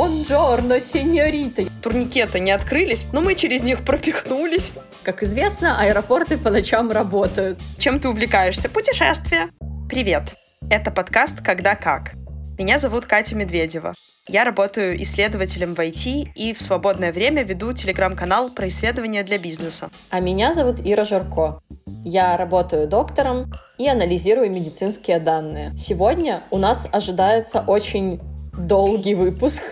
Бонжорно, 0.00 0.80
сеньорита. 0.80 1.64
Турникеты 1.82 2.40
не 2.40 2.52
открылись, 2.52 3.06
но 3.12 3.20
мы 3.20 3.34
через 3.34 3.62
них 3.62 3.84
пропихнулись. 3.84 4.72
Как 5.02 5.22
известно, 5.22 5.78
аэропорты 5.78 6.38
по 6.38 6.48
ночам 6.48 6.90
работают. 6.90 7.58
Чем 7.76 8.00
ты 8.00 8.08
увлекаешься? 8.08 8.70
Путешествия. 8.70 9.50
Привет. 9.90 10.36
Это 10.70 10.90
подкаст 10.90 11.42
«Когда 11.42 11.74
как». 11.74 12.14
Меня 12.58 12.78
зовут 12.78 13.04
Катя 13.04 13.36
Медведева. 13.36 13.94
Я 14.26 14.44
работаю 14.44 15.02
исследователем 15.02 15.74
в 15.74 15.78
IT 15.78 16.30
и 16.34 16.54
в 16.54 16.62
свободное 16.62 17.12
время 17.12 17.42
веду 17.42 17.74
телеграм-канал 17.74 18.54
про 18.54 18.68
исследования 18.68 19.22
для 19.22 19.36
бизнеса. 19.36 19.90
А 20.08 20.20
меня 20.20 20.54
зовут 20.54 20.76
Ира 20.82 21.04
Жарко. 21.04 21.60
Я 22.04 22.38
работаю 22.38 22.88
доктором 22.88 23.52
и 23.76 23.86
анализирую 23.86 24.50
медицинские 24.50 25.20
данные. 25.20 25.76
Сегодня 25.76 26.42
у 26.50 26.56
нас 26.56 26.88
ожидается 26.90 27.60
очень 27.66 28.18
долгий 28.66 29.14
выпуск, 29.14 29.62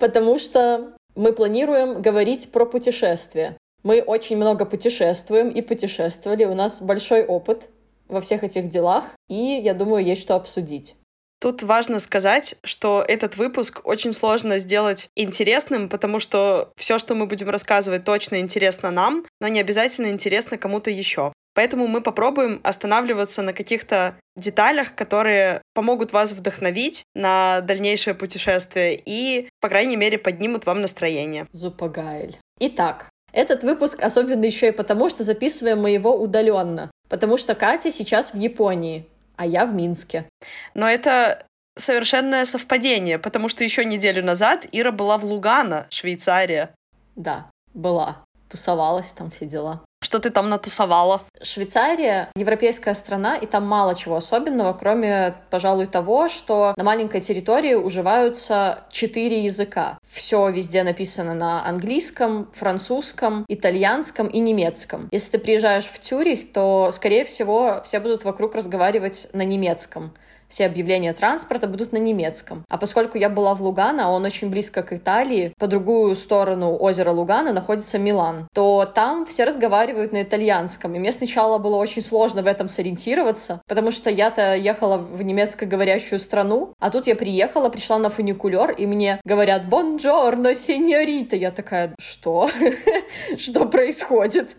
потому 0.00 0.38
что 0.38 0.92
мы 1.14 1.32
планируем 1.32 2.00
говорить 2.00 2.50
про 2.52 2.64
путешествия. 2.64 3.56
Мы 3.82 4.00
очень 4.00 4.36
много 4.36 4.64
путешествуем 4.64 5.50
и 5.50 5.60
путешествовали, 5.60 6.44
у 6.44 6.54
нас 6.54 6.80
большой 6.80 7.24
опыт 7.24 7.68
во 8.08 8.20
всех 8.20 8.44
этих 8.44 8.68
делах, 8.68 9.04
и 9.28 9.60
я 9.62 9.74
думаю, 9.74 10.04
есть 10.04 10.22
что 10.22 10.36
обсудить. 10.36 10.94
Тут 11.40 11.64
важно 11.64 11.98
сказать, 11.98 12.54
что 12.62 13.04
этот 13.06 13.36
выпуск 13.36 13.80
очень 13.82 14.12
сложно 14.12 14.58
сделать 14.58 15.08
интересным, 15.16 15.88
потому 15.88 16.20
что 16.20 16.70
все, 16.76 17.00
что 17.00 17.16
мы 17.16 17.26
будем 17.26 17.48
рассказывать, 17.50 18.04
точно 18.04 18.38
интересно 18.38 18.92
нам, 18.92 19.26
но 19.40 19.48
не 19.48 19.58
обязательно 19.58 20.06
интересно 20.06 20.56
кому-то 20.56 20.90
еще. 20.90 21.31
Поэтому 21.54 21.86
мы 21.86 22.00
попробуем 22.00 22.60
останавливаться 22.62 23.42
на 23.42 23.52
каких-то 23.52 24.16
деталях, 24.36 24.94
которые 24.94 25.60
помогут 25.74 26.12
вас 26.12 26.32
вдохновить 26.32 27.04
на 27.14 27.60
дальнейшее 27.60 28.14
путешествие 28.14 29.00
и, 29.04 29.48
по 29.60 29.68
крайней 29.68 29.96
мере, 29.96 30.18
поднимут 30.18 30.64
вам 30.64 30.80
настроение. 30.80 31.46
Зупагайль. 31.52 32.38
Итак, 32.58 33.08
этот 33.32 33.64
выпуск 33.64 34.02
особенно 34.02 34.44
еще 34.44 34.68
и 34.68 34.72
потому, 34.72 35.08
что 35.10 35.24
записываем 35.24 35.80
мы 35.80 35.90
его 35.90 36.14
удаленно, 36.16 36.90
потому 37.08 37.36
что 37.36 37.54
Катя 37.54 37.90
сейчас 37.90 38.32
в 38.32 38.38
Японии, 38.38 39.06
а 39.36 39.46
я 39.46 39.66
в 39.66 39.74
Минске. 39.74 40.26
Но 40.74 40.88
это 40.88 41.44
совершенное 41.76 42.44
совпадение, 42.44 43.18
потому 43.18 43.48
что 43.48 43.64
еще 43.64 43.84
неделю 43.84 44.24
назад 44.24 44.66
Ира 44.72 44.92
была 44.92 45.18
в 45.18 45.24
Лугано, 45.24 45.86
Швейцария. 45.90 46.74
Да, 47.16 47.48
была. 47.74 48.24
Тусовалась 48.48 49.12
там 49.12 49.30
все 49.30 49.46
дела. 49.46 49.82
Что 50.02 50.18
ты 50.18 50.30
там 50.30 50.50
натусовала? 50.50 51.22
Швейцария— 51.42 52.28
европейская 52.34 52.92
страна, 52.94 53.36
и 53.36 53.46
там 53.46 53.64
мало 53.64 53.94
чего 53.94 54.16
особенного, 54.16 54.72
кроме, 54.72 55.36
пожалуй, 55.48 55.86
того, 55.86 56.26
что 56.26 56.74
на 56.76 56.82
маленькой 56.82 57.20
территории 57.20 57.74
уживаются 57.74 58.80
четыре 58.90 59.44
языка. 59.44 59.98
Все 60.10 60.50
везде 60.50 60.82
написано 60.82 61.34
на 61.34 61.64
английском, 61.64 62.50
французском, 62.52 63.44
итальянском 63.46 64.26
и 64.26 64.40
немецком. 64.40 65.08
Если 65.12 65.30
ты 65.30 65.38
приезжаешь 65.38 65.84
в 65.84 66.00
Тюрих, 66.00 66.52
то, 66.52 66.90
скорее 66.92 67.24
всего, 67.24 67.80
все 67.84 68.00
будут 68.00 68.24
вокруг 68.24 68.56
разговаривать 68.56 69.28
на 69.32 69.44
немецком 69.44 70.12
все 70.52 70.66
объявления 70.66 71.14
транспорта 71.14 71.66
будут 71.66 71.92
на 71.92 71.96
немецком. 71.96 72.64
А 72.68 72.76
поскольку 72.76 73.16
я 73.16 73.30
была 73.30 73.54
в 73.54 73.62
Лугано, 73.62 74.06
а 74.06 74.10
он 74.10 74.26
очень 74.26 74.50
близко 74.50 74.82
к 74.82 74.92
Италии, 74.92 75.54
по 75.58 75.66
другую 75.66 76.14
сторону 76.14 76.76
озера 76.78 77.10
Лугано 77.10 77.54
находится 77.54 77.98
Милан, 77.98 78.46
то 78.52 78.84
там 78.84 79.24
все 79.24 79.44
разговаривают 79.44 80.12
на 80.12 80.22
итальянском. 80.22 80.94
И 80.94 80.98
мне 80.98 81.10
сначала 81.12 81.56
было 81.56 81.76
очень 81.76 82.02
сложно 82.02 82.42
в 82.42 82.46
этом 82.46 82.68
сориентироваться, 82.68 83.62
потому 83.66 83.90
что 83.90 84.10
я-то 84.10 84.54
ехала 84.54 84.98
в 84.98 85.22
немецко-говорящую 85.22 86.18
страну, 86.18 86.74
а 86.78 86.90
тут 86.90 87.06
я 87.06 87.16
приехала, 87.16 87.70
пришла 87.70 87.96
на 87.96 88.10
фуникулер, 88.10 88.72
и 88.72 88.84
мне 88.84 89.20
говорят 89.24 89.70
«Бонджорно, 89.70 90.54
сеньорита». 90.54 91.34
Я 91.34 91.50
такая 91.50 91.94
«Что? 91.98 92.50
Что 93.38 93.64
происходит?» 93.64 94.50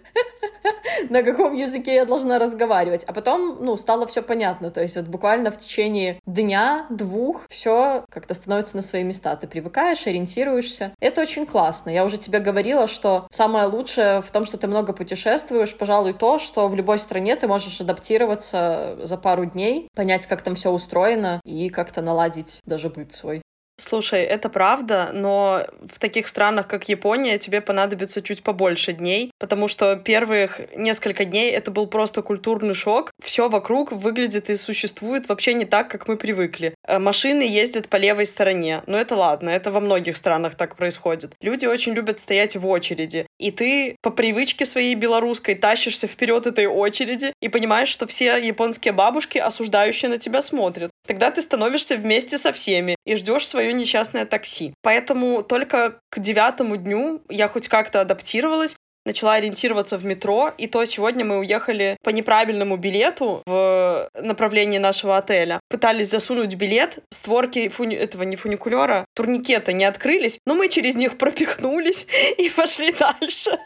На 1.09 1.23
каком 1.23 1.53
языке 1.53 1.95
я 1.95 2.05
должна 2.05 2.39
разговаривать. 2.39 3.03
А 3.05 3.13
потом, 3.13 3.57
ну, 3.59 3.77
стало 3.77 4.07
все 4.07 4.21
понятно. 4.21 4.71
То 4.71 4.81
есть 4.81 4.95
вот 4.95 5.05
буквально 5.05 5.51
в 5.51 5.57
течение 5.57 6.19
дня, 6.25 6.85
двух, 6.89 7.45
все 7.49 8.05
как-то 8.09 8.33
становится 8.33 8.75
на 8.75 8.81
свои 8.81 9.03
места. 9.03 9.35
Ты 9.35 9.47
привыкаешь, 9.47 10.07
ориентируешься. 10.07 10.91
Это 10.99 11.21
очень 11.21 11.45
классно. 11.45 11.89
Я 11.89 12.05
уже 12.05 12.17
тебе 12.17 12.39
говорила, 12.39 12.87
что 12.87 13.27
самое 13.31 13.65
лучшее 13.65 14.21
в 14.21 14.31
том, 14.31 14.45
что 14.45 14.57
ты 14.57 14.67
много 14.67 14.93
путешествуешь, 14.93 15.75
пожалуй, 15.77 16.13
то, 16.13 16.39
что 16.39 16.67
в 16.67 16.75
любой 16.75 16.99
стране 16.99 17.35
ты 17.35 17.47
можешь 17.47 17.81
адаптироваться 17.81 18.97
за 19.03 19.17
пару 19.17 19.45
дней, 19.45 19.87
понять, 19.95 20.25
как 20.25 20.41
там 20.41 20.55
все 20.55 20.71
устроено 20.71 21.41
и 21.43 21.69
как-то 21.69 22.01
наладить 22.01 22.59
даже 22.65 22.89
быт 22.89 23.13
свой. 23.13 23.41
Слушай, 23.77 24.23
это 24.23 24.49
правда, 24.49 25.09
но 25.13 25.65
в 25.81 25.97
таких 25.97 26.27
странах, 26.27 26.67
как 26.67 26.89
Япония, 26.89 27.39
тебе 27.39 27.59
понадобится 27.59 28.21
чуть 28.21 28.43
побольше 28.43 28.93
дней, 28.93 29.31
потому 29.39 29.67
что 29.67 29.95
первых 29.95 30.61
несколько 30.75 31.25
дней 31.25 31.51
это 31.51 31.71
был 31.71 31.87
просто 31.87 32.21
культурный 32.21 32.75
шок. 32.75 33.09
Все 33.21 33.49
вокруг 33.49 33.91
выглядит 33.91 34.51
и 34.51 34.55
существует 34.55 35.27
вообще 35.27 35.55
не 35.55 35.65
так, 35.65 35.89
как 35.89 36.07
мы 36.07 36.17
привыкли. 36.17 36.75
Э, 36.87 36.99
машины 36.99 37.41
ездят 37.41 37.89
по 37.89 37.95
левой 37.95 38.27
стороне. 38.27 38.83
Но 38.85 38.97
это 38.97 39.15
ладно, 39.15 39.49
это 39.49 39.71
во 39.71 39.79
многих 39.79 40.17
странах 40.17 40.53
так 40.53 40.75
происходит. 40.75 41.31
Люди 41.41 41.65
очень 41.65 41.93
любят 41.93 42.19
стоять 42.19 42.55
в 42.55 42.67
очереди. 42.67 43.25
И 43.39 43.49
ты 43.49 43.95
по 44.01 44.11
привычке 44.11 44.67
своей 44.67 44.93
белорусской 44.93 45.55
тащишься 45.55 46.07
вперед 46.07 46.45
этой 46.45 46.67
очереди 46.67 47.33
и 47.41 47.49
понимаешь, 47.49 47.89
что 47.89 48.05
все 48.05 48.37
японские 48.37 48.91
бабушки 48.91 49.39
осуждающие 49.39 50.09
на 50.09 50.19
тебя 50.19 50.43
смотрят. 50.43 50.91
Тогда 51.07 51.31
ты 51.31 51.41
становишься 51.41 51.97
вместе 51.97 52.37
со 52.37 52.53
всеми 52.53 52.95
и 53.05 53.15
ждешь 53.15 53.47
свое 53.63 53.73
несчастное 53.73 54.25
такси. 54.25 54.73
Поэтому 54.81 55.41
только 55.41 55.99
к 56.09 56.19
девятому 56.19 56.75
дню 56.77 57.21
я 57.29 57.47
хоть 57.47 57.69
как-то 57.69 58.01
адаптировалась, 58.01 58.75
начала 59.05 59.33
ориентироваться 59.33 59.97
в 59.97 60.05
метро, 60.05 60.51
и 60.57 60.67
то 60.67 60.83
сегодня 60.85 61.25
мы 61.25 61.39
уехали 61.39 61.97
по 62.03 62.09
неправильному 62.09 62.77
билету 62.77 63.41
в 63.45 64.09
направлении 64.19 64.79
нашего 64.79 65.17
отеля. 65.17 65.59
Пытались 65.69 66.09
засунуть 66.09 66.55
билет, 66.55 66.99
створки 67.09 67.69
фуни... 67.69 67.95
этого 67.95 68.23
не 68.23 68.35
фуникулера, 68.35 69.05
турникета 69.15 69.73
не 69.73 69.85
открылись, 69.85 70.39
но 70.45 70.55
мы 70.55 70.69
через 70.69 70.95
них 70.95 71.17
пропихнулись 71.17 72.07
и 72.37 72.49
пошли 72.49 72.93
дальше. 72.93 73.57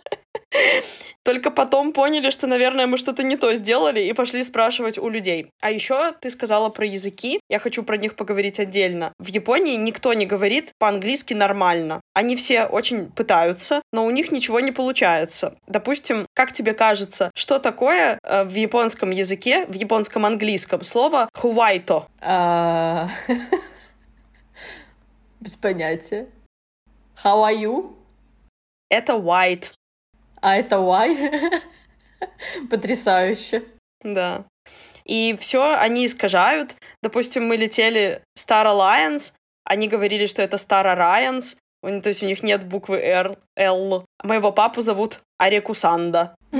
Только 1.27 1.51
потом 1.51 1.91
поняли, 1.91 2.29
что, 2.29 2.47
наверное, 2.47 2.87
мы 2.87 2.97
что-то 2.97 3.21
не 3.21 3.35
то 3.35 3.53
сделали 3.53 3.99
и 3.99 4.13
пошли 4.13 4.41
спрашивать 4.43 4.97
у 4.97 5.09
людей. 5.09 5.51
А 5.59 5.71
еще 5.71 6.13
ты 6.13 6.29
сказала 6.29 6.69
про 6.69 6.85
языки. 6.85 7.41
Я 7.49 7.59
хочу 7.59 7.83
про 7.83 7.97
них 7.97 8.15
поговорить 8.15 8.61
отдельно. 8.61 9.11
В 9.19 9.27
Японии 9.27 9.75
никто 9.75 10.13
не 10.13 10.25
говорит 10.25 10.71
по-английски 10.77 11.33
нормально. 11.33 11.99
Они 12.13 12.37
все 12.37 12.63
очень 12.63 13.11
пытаются, 13.11 13.81
но 13.91 14.05
у 14.05 14.09
них 14.09 14.31
ничего 14.31 14.61
не 14.61 14.71
получается. 14.71 15.57
Допустим, 15.67 16.25
как 16.33 16.53
тебе 16.53 16.73
кажется, 16.73 17.29
что 17.35 17.59
такое 17.59 18.19
э, 18.23 18.45
в 18.45 18.55
японском 18.55 19.11
языке, 19.11 19.65
в 19.65 19.73
японском 19.73 20.25
английском 20.25 20.81
слово 20.83 21.27
«хувайто»? 21.33 22.07
А, 22.21 23.09
без 25.41 25.57
понятия. 25.57 26.29
How 27.21 27.43
are 27.43 27.53
you? 27.53 27.97
Это 28.89 29.13
white. 29.13 29.73
А 30.41 30.55
это 30.55 30.77
why? 30.77 31.61
Потрясающе. 32.69 33.63
Да. 34.03 34.45
И 35.05 35.37
все 35.39 35.75
они 35.75 36.05
искажают. 36.05 36.75
Допустим, 37.01 37.47
мы 37.47 37.55
летели 37.55 38.21
Star 38.37 38.65
Alliance, 38.65 39.33
они 39.63 39.87
говорили, 39.87 40.25
что 40.25 40.41
это 40.41 40.57
Star 40.57 40.85
Alliance, 40.85 41.57
то 41.81 42.09
есть 42.09 42.23
у 42.23 42.25
них 42.25 42.43
нет 42.43 42.65
буквы 42.65 42.97
R, 42.97 43.37
L. 43.55 44.05
Моего 44.23 44.51
папу 44.51 44.81
зовут 44.81 45.21
Арекусанда. 45.37 46.35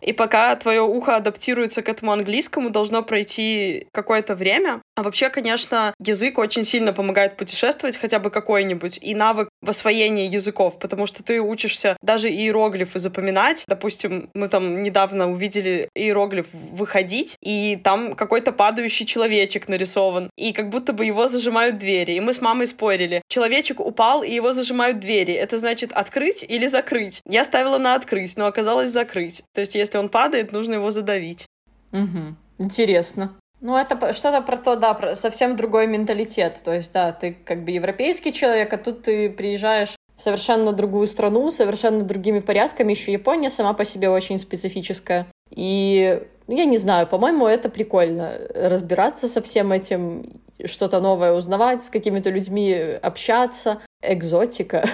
И 0.00 0.12
пока 0.12 0.54
твое 0.56 0.82
ухо 0.82 1.16
адаптируется 1.16 1.82
к 1.82 1.88
этому 1.88 2.12
английскому, 2.12 2.68
должно 2.68 3.02
пройти 3.02 3.88
какое-то 3.92 4.34
время. 4.34 4.82
А 4.96 5.02
вообще, 5.02 5.28
конечно, 5.28 5.92
язык 5.98 6.38
очень 6.38 6.62
сильно 6.64 6.92
помогает 6.92 7.36
путешествовать, 7.36 7.96
хотя 7.96 8.20
бы 8.20 8.30
какой-нибудь, 8.30 8.98
и 9.02 9.14
навык 9.14 9.48
в 9.60 9.68
освоении 9.68 10.28
языков, 10.28 10.78
потому 10.78 11.06
что 11.06 11.24
ты 11.24 11.40
учишься 11.40 11.96
даже 12.00 12.30
иероглифы 12.30 13.00
запоминать. 13.00 13.64
Допустим, 13.66 14.30
мы 14.34 14.48
там 14.48 14.84
недавно 14.84 15.30
увидели 15.30 15.88
иероглиф 15.96 16.46
«выходить», 16.52 17.36
и 17.40 17.76
там 17.82 18.14
какой-то 18.14 18.52
падающий 18.52 19.04
человечек 19.04 19.66
нарисован, 19.66 20.30
и 20.36 20.52
как 20.52 20.68
будто 20.68 20.92
бы 20.92 21.04
его 21.04 21.26
зажимают 21.26 21.78
двери. 21.78 22.12
И 22.12 22.20
мы 22.20 22.32
с 22.32 22.40
мамой 22.40 22.68
спорили. 22.68 23.20
Человечек 23.28 23.80
упал, 23.80 24.22
и 24.22 24.32
его 24.32 24.52
зажимают 24.52 25.00
двери. 25.00 25.34
Это 25.34 25.58
значит 25.58 25.92
открыть 25.92 26.44
или 26.46 26.68
закрыть? 26.68 27.20
Я 27.28 27.42
ставила 27.42 27.78
на 27.78 27.96
открыть, 27.96 28.36
но 28.36 28.46
оказалось 28.46 28.90
закрыть. 28.90 29.42
То 29.54 29.60
есть, 29.60 29.74
если 29.74 29.98
он 29.98 30.08
падает, 30.08 30.52
нужно 30.52 30.74
его 30.74 30.92
задавить. 30.92 31.46
Угу. 31.92 32.36
Интересно. 32.58 33.36
Ну, 33.64 33.78
это 33.78 34.12
что-то 34.12 34.42
про 34.42 34.58
то, 34.58 34.76
да, 34.76 34.92
про 34.92 35.16
совсем 35.16 35.56
другой 35.56 35.86
менталитет. 35.86 36.60
То 36.62 36.74
есть, 36.74 36.92
да, 36.92 37.12
ты 37.12 37.32
как 37.32 37.64
бы 37.64 37.70
европейский 37.70 38.30
человек, 38.30 38.70
а 38.74 38.76
тут 38.76 39.04
ты 39.04 39.30
приезжаешь 39.30 39.96
в 40.18 40.22
совершенно 40.22 40.74
другую 40.74 41.06
страну, 41.06 41.50
совершенно 41.50 42.02
другими 42.02 42.40
порядками. 42.40 42.92
Еще 42.92 43.10
Япония 43.10 43.48
сама 43.48 43.72
по 43.72 43.86
себе 43.86 44.10
очень 44.10 44.38
специфическая. 44.38 45.26
И 45.50 46.22
я 46.46 46.64
не 46.66 46.76
знаю, 46.76 47.06
по-моему, 47.06 47.46
это 47.46 47.70
прикольно 47.70 48.38
разбираться 48.54 49.28
со 49.28 49.40
всем 49.40 49.72
этим 49.72 50.42
что-то 50.66 51.00
новое 51.00 51.32
узнавать, 51.32 51.82
с 51.82 51.88
какими-то 51.88 52.28
людьми 52.28 52.74
общаться. 52.74 53.80
Экзотика. 54.02 54.86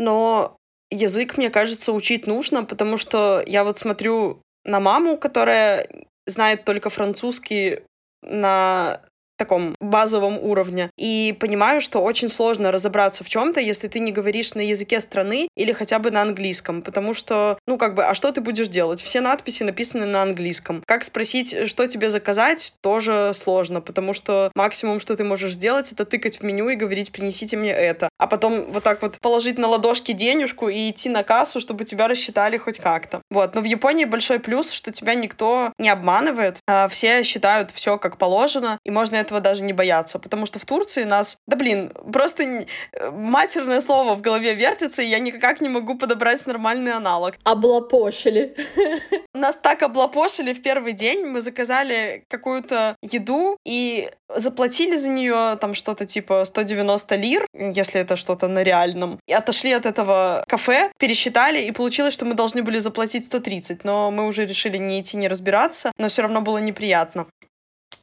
Но 0.00 0.56
язык, 0.90 1.36
мне 1.38 1.48
кажется, 1.48 1.92
учить 1.92 2.26
нужно, 2.26 2.64
потому 2.64 2.96
что 2.96 3.40
я 3.46 3.62
вот 3.62 3.78
смотрю 3.78 4.42
на 4.64 4.80
маму, 4.80 5.16
которая 5.16 5.86
знает 6.28 6.64
только 6.64 6.90
французский 6.90 7.80
на 8.22 9.00
таком 9.38 9.74
базовом 9.80 10.38
уровне. 10.38 10.90
И 10.98 11.34
понимаю, 11.40 11.80
что 11.80 12.00
очень 12.00 12.28
сложно 12.28 12.70
разобраться 12.72 13.24
в 13.24 13.28
чем-то, 13.28 13.60
если 13.60 13.88
ты 13.88 14.00
не 14.00 14.12
говоришь 14.12 14.54
на 14.54 14.60
языке 14.60 15.00
страны 15.00 15.48
или 15.56 15.72
хотя 15.72 15.98
бы 15.98 16.10
на 16.10 16.22
английском, 16.22 16.82
потому 16.82 17.14
что, 17.14 17.58
ну, 17.66 17.78
как 17.78 17.94
бы, 17.94 18.04
а 18.04 18.14
что 18.14 18.32
ты 18.32 18.40
будешь 18.40 18.68
делать? 18.68 19.00
Все 19.00 19.20
надписи 19.20 19.62
написаны 19.62 20.04
на 20.04 20.22
английском. 20.22 20.82
Как 20.86 21.02
спросить, 21.04 21.68
что 21.68 21.86
тебе 21.86 22.10
заказать, 22.10 22.74
тоже 22.80 23.32
сложно, 23.34 23.80
потому 23.80 24.12
что 24.12 24.50
максимум, 24.54 25.00
что 25.00 25.16
ты 25.16 25.24
можешь 25.24 25.52
сделать, 25.52 25.92
это 25.92 26.04
тыкать 26.04 26.40
в 26.40 26.42
меню 26.42 26.68
и 26.68 26.74
говорить, 26.74 27.12
принесите 27.12 27.56
мне 27.56 27.72
это. 27.72 28.08
А 28.18 28.26
потом 28.26 28.64
вот 28.72 28.82
так 28.82 29.00
вот 29.02 29.18
положить 29.20 29.58
на 29.58 29.68
ладошки 29.68 30.12
денежку 30.12 30.68
и 30.68 30.90
идти 30.90 31.08
на 31.08 31.22
кассу, 31.22 31.60
чтобы 31.60 31.84
тебя 31.84 32.08
рассчитали 32.08 32.58
хоть 32.58 32.78
как-то. 32.78 33.22
Вот. 33.30 33.54
Но 33.54 33.60
в 33.60 33.64
Японии 33.64 34.04
большой 34.04 34.40
плюс, 34.40 34.72
что 34.72 34.90
тебя 34.90 35.14
никто 35.14 35.72
не 35.78 35.88
обманывает. 35.88 36.58
А 36.66 36.88
все 36.88 37.22
считают 37.22 37.70
все 37.70 37.98
как 37.98 38.16
положено, 38.16 38.78
и 38.84 38.90
можно 38.90 39.16
этого 39.28 39.40
даже 39.40 39.62
не 39.62 39.72
бояться, 39.72 40.18
потому 40.18 40.46
что 40.46 40.58
в 40.58 40.64
Турции 40.64 41.04
нас, 41.04 41.36
да 41.46 41.56
блин, 41.56 41.92
просто 42.12 42.66
матерное 43.12 43.80
слово 43.80 44.14
в 44.14 44.20
голове 44.20 44.54
вертится, 44.54 45.02
и 45.02 45.06
я 45.06 45.18
никак 45.18 45.60
не 45.60 45.68
могу 45.68 45.96
подобрать 45.96 46.46
нормальный 46.46 46.92
аналог. 46.92 47.34
Облапошили. 47.44 48.56
Нас 49.34 49.56
так 49.56 49.82
облапошили 49.82 50.52
в 50.52 50.62
первый 50.62 50.92
день, 50.92 51.26
мы 51.26 51.40
заказали 51.40 52.24
какую-то 52.28 52.96
еду 53.02 53.56
и 53.66 54.10
заплатили 54.34 54.96
за 54.96 55.08
нее 55.08 55.56
там 55.60 55.74
что-то 55.74 56.06
типа 56.06 56.44
190 56.44 57.16
лир, 57.16 57.46
если 57.52 58.00
это 58.00 58.16
что-то 58.16 58.48
на 58.48 58.62
реальном, 58.62 59.20
и 59.26 59.32
отошли 59.32 59.72
от 59.72 59.86
этого 59.86 60.44
кафе, 60.48 60.90
пересчитали, 60.98 61.62
и 61.62 61.72
получилось, 61.72 62.14
что 62.14 62.24
мы 62.24 62.34
должны 62.34 62.62
были 62.62 62.78
заплатить 62.78 63.24
130, 63.24 63.84
но 63.84 64.10
мы 64.10 64.26
уже 64.26 64.46
решили 64.46 64.78
не 64.78 65.00
идти, 65.00 65.16
не 65.16 65.28
разбираться, 65.28 65.92
но 65.98 66.08
все 66.08 66.22
равно 66.22 66.40
было 66.40 66.58
неприятно. 66.58 67.26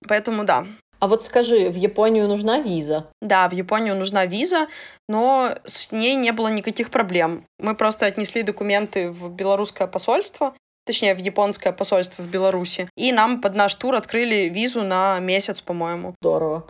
Поэтому 0.08 0.44
да, 0.44 0.66
а 1.00 1.08
вот 1.08 1.24
скажи, 1.24 1.70
в 1.70 1.76
Японию 1.76 2.28
нужна 2.28 2.60
виза? 2.60 3.08
Да, 3.22 3.48
в 3.50 3.54
Японию 3.54 3.96
нужна 3.96 4.26
виза, 4.26 4.68
но 5.08 5.52
с 5.66 5.92
ней 5.92 6.16
не 6.16 6.32
было 6.32 6.48
никаких 6.48 6.90
проблем. 6.90 7.46
Мы 7.60 7.76
просто 7.76 8.06
отнесли 8.06 8.44
документы 8.44 9.10
в 9.10 9.30
белорусское 9.30 9.88
посольство, 9.88 10.54
точнее, 10.86 11.16
в 11.16 11.20
японское 11.20 11.74
посольство 11.74 12.22
в 12.22 12.30
Беларуси, 12.30 12.88
и 12.96 13.12
нам 13.12 13.42
под 13.42 13.56
наш 13.56 13.76
тур 13.76 13.96
открыли 13.96 14.50
визу 14.50 14.84
на 14.84 15.20
месяц, 15.20 15.62
по-моему. 15.62 16.16
Здорово. 16.22 16.66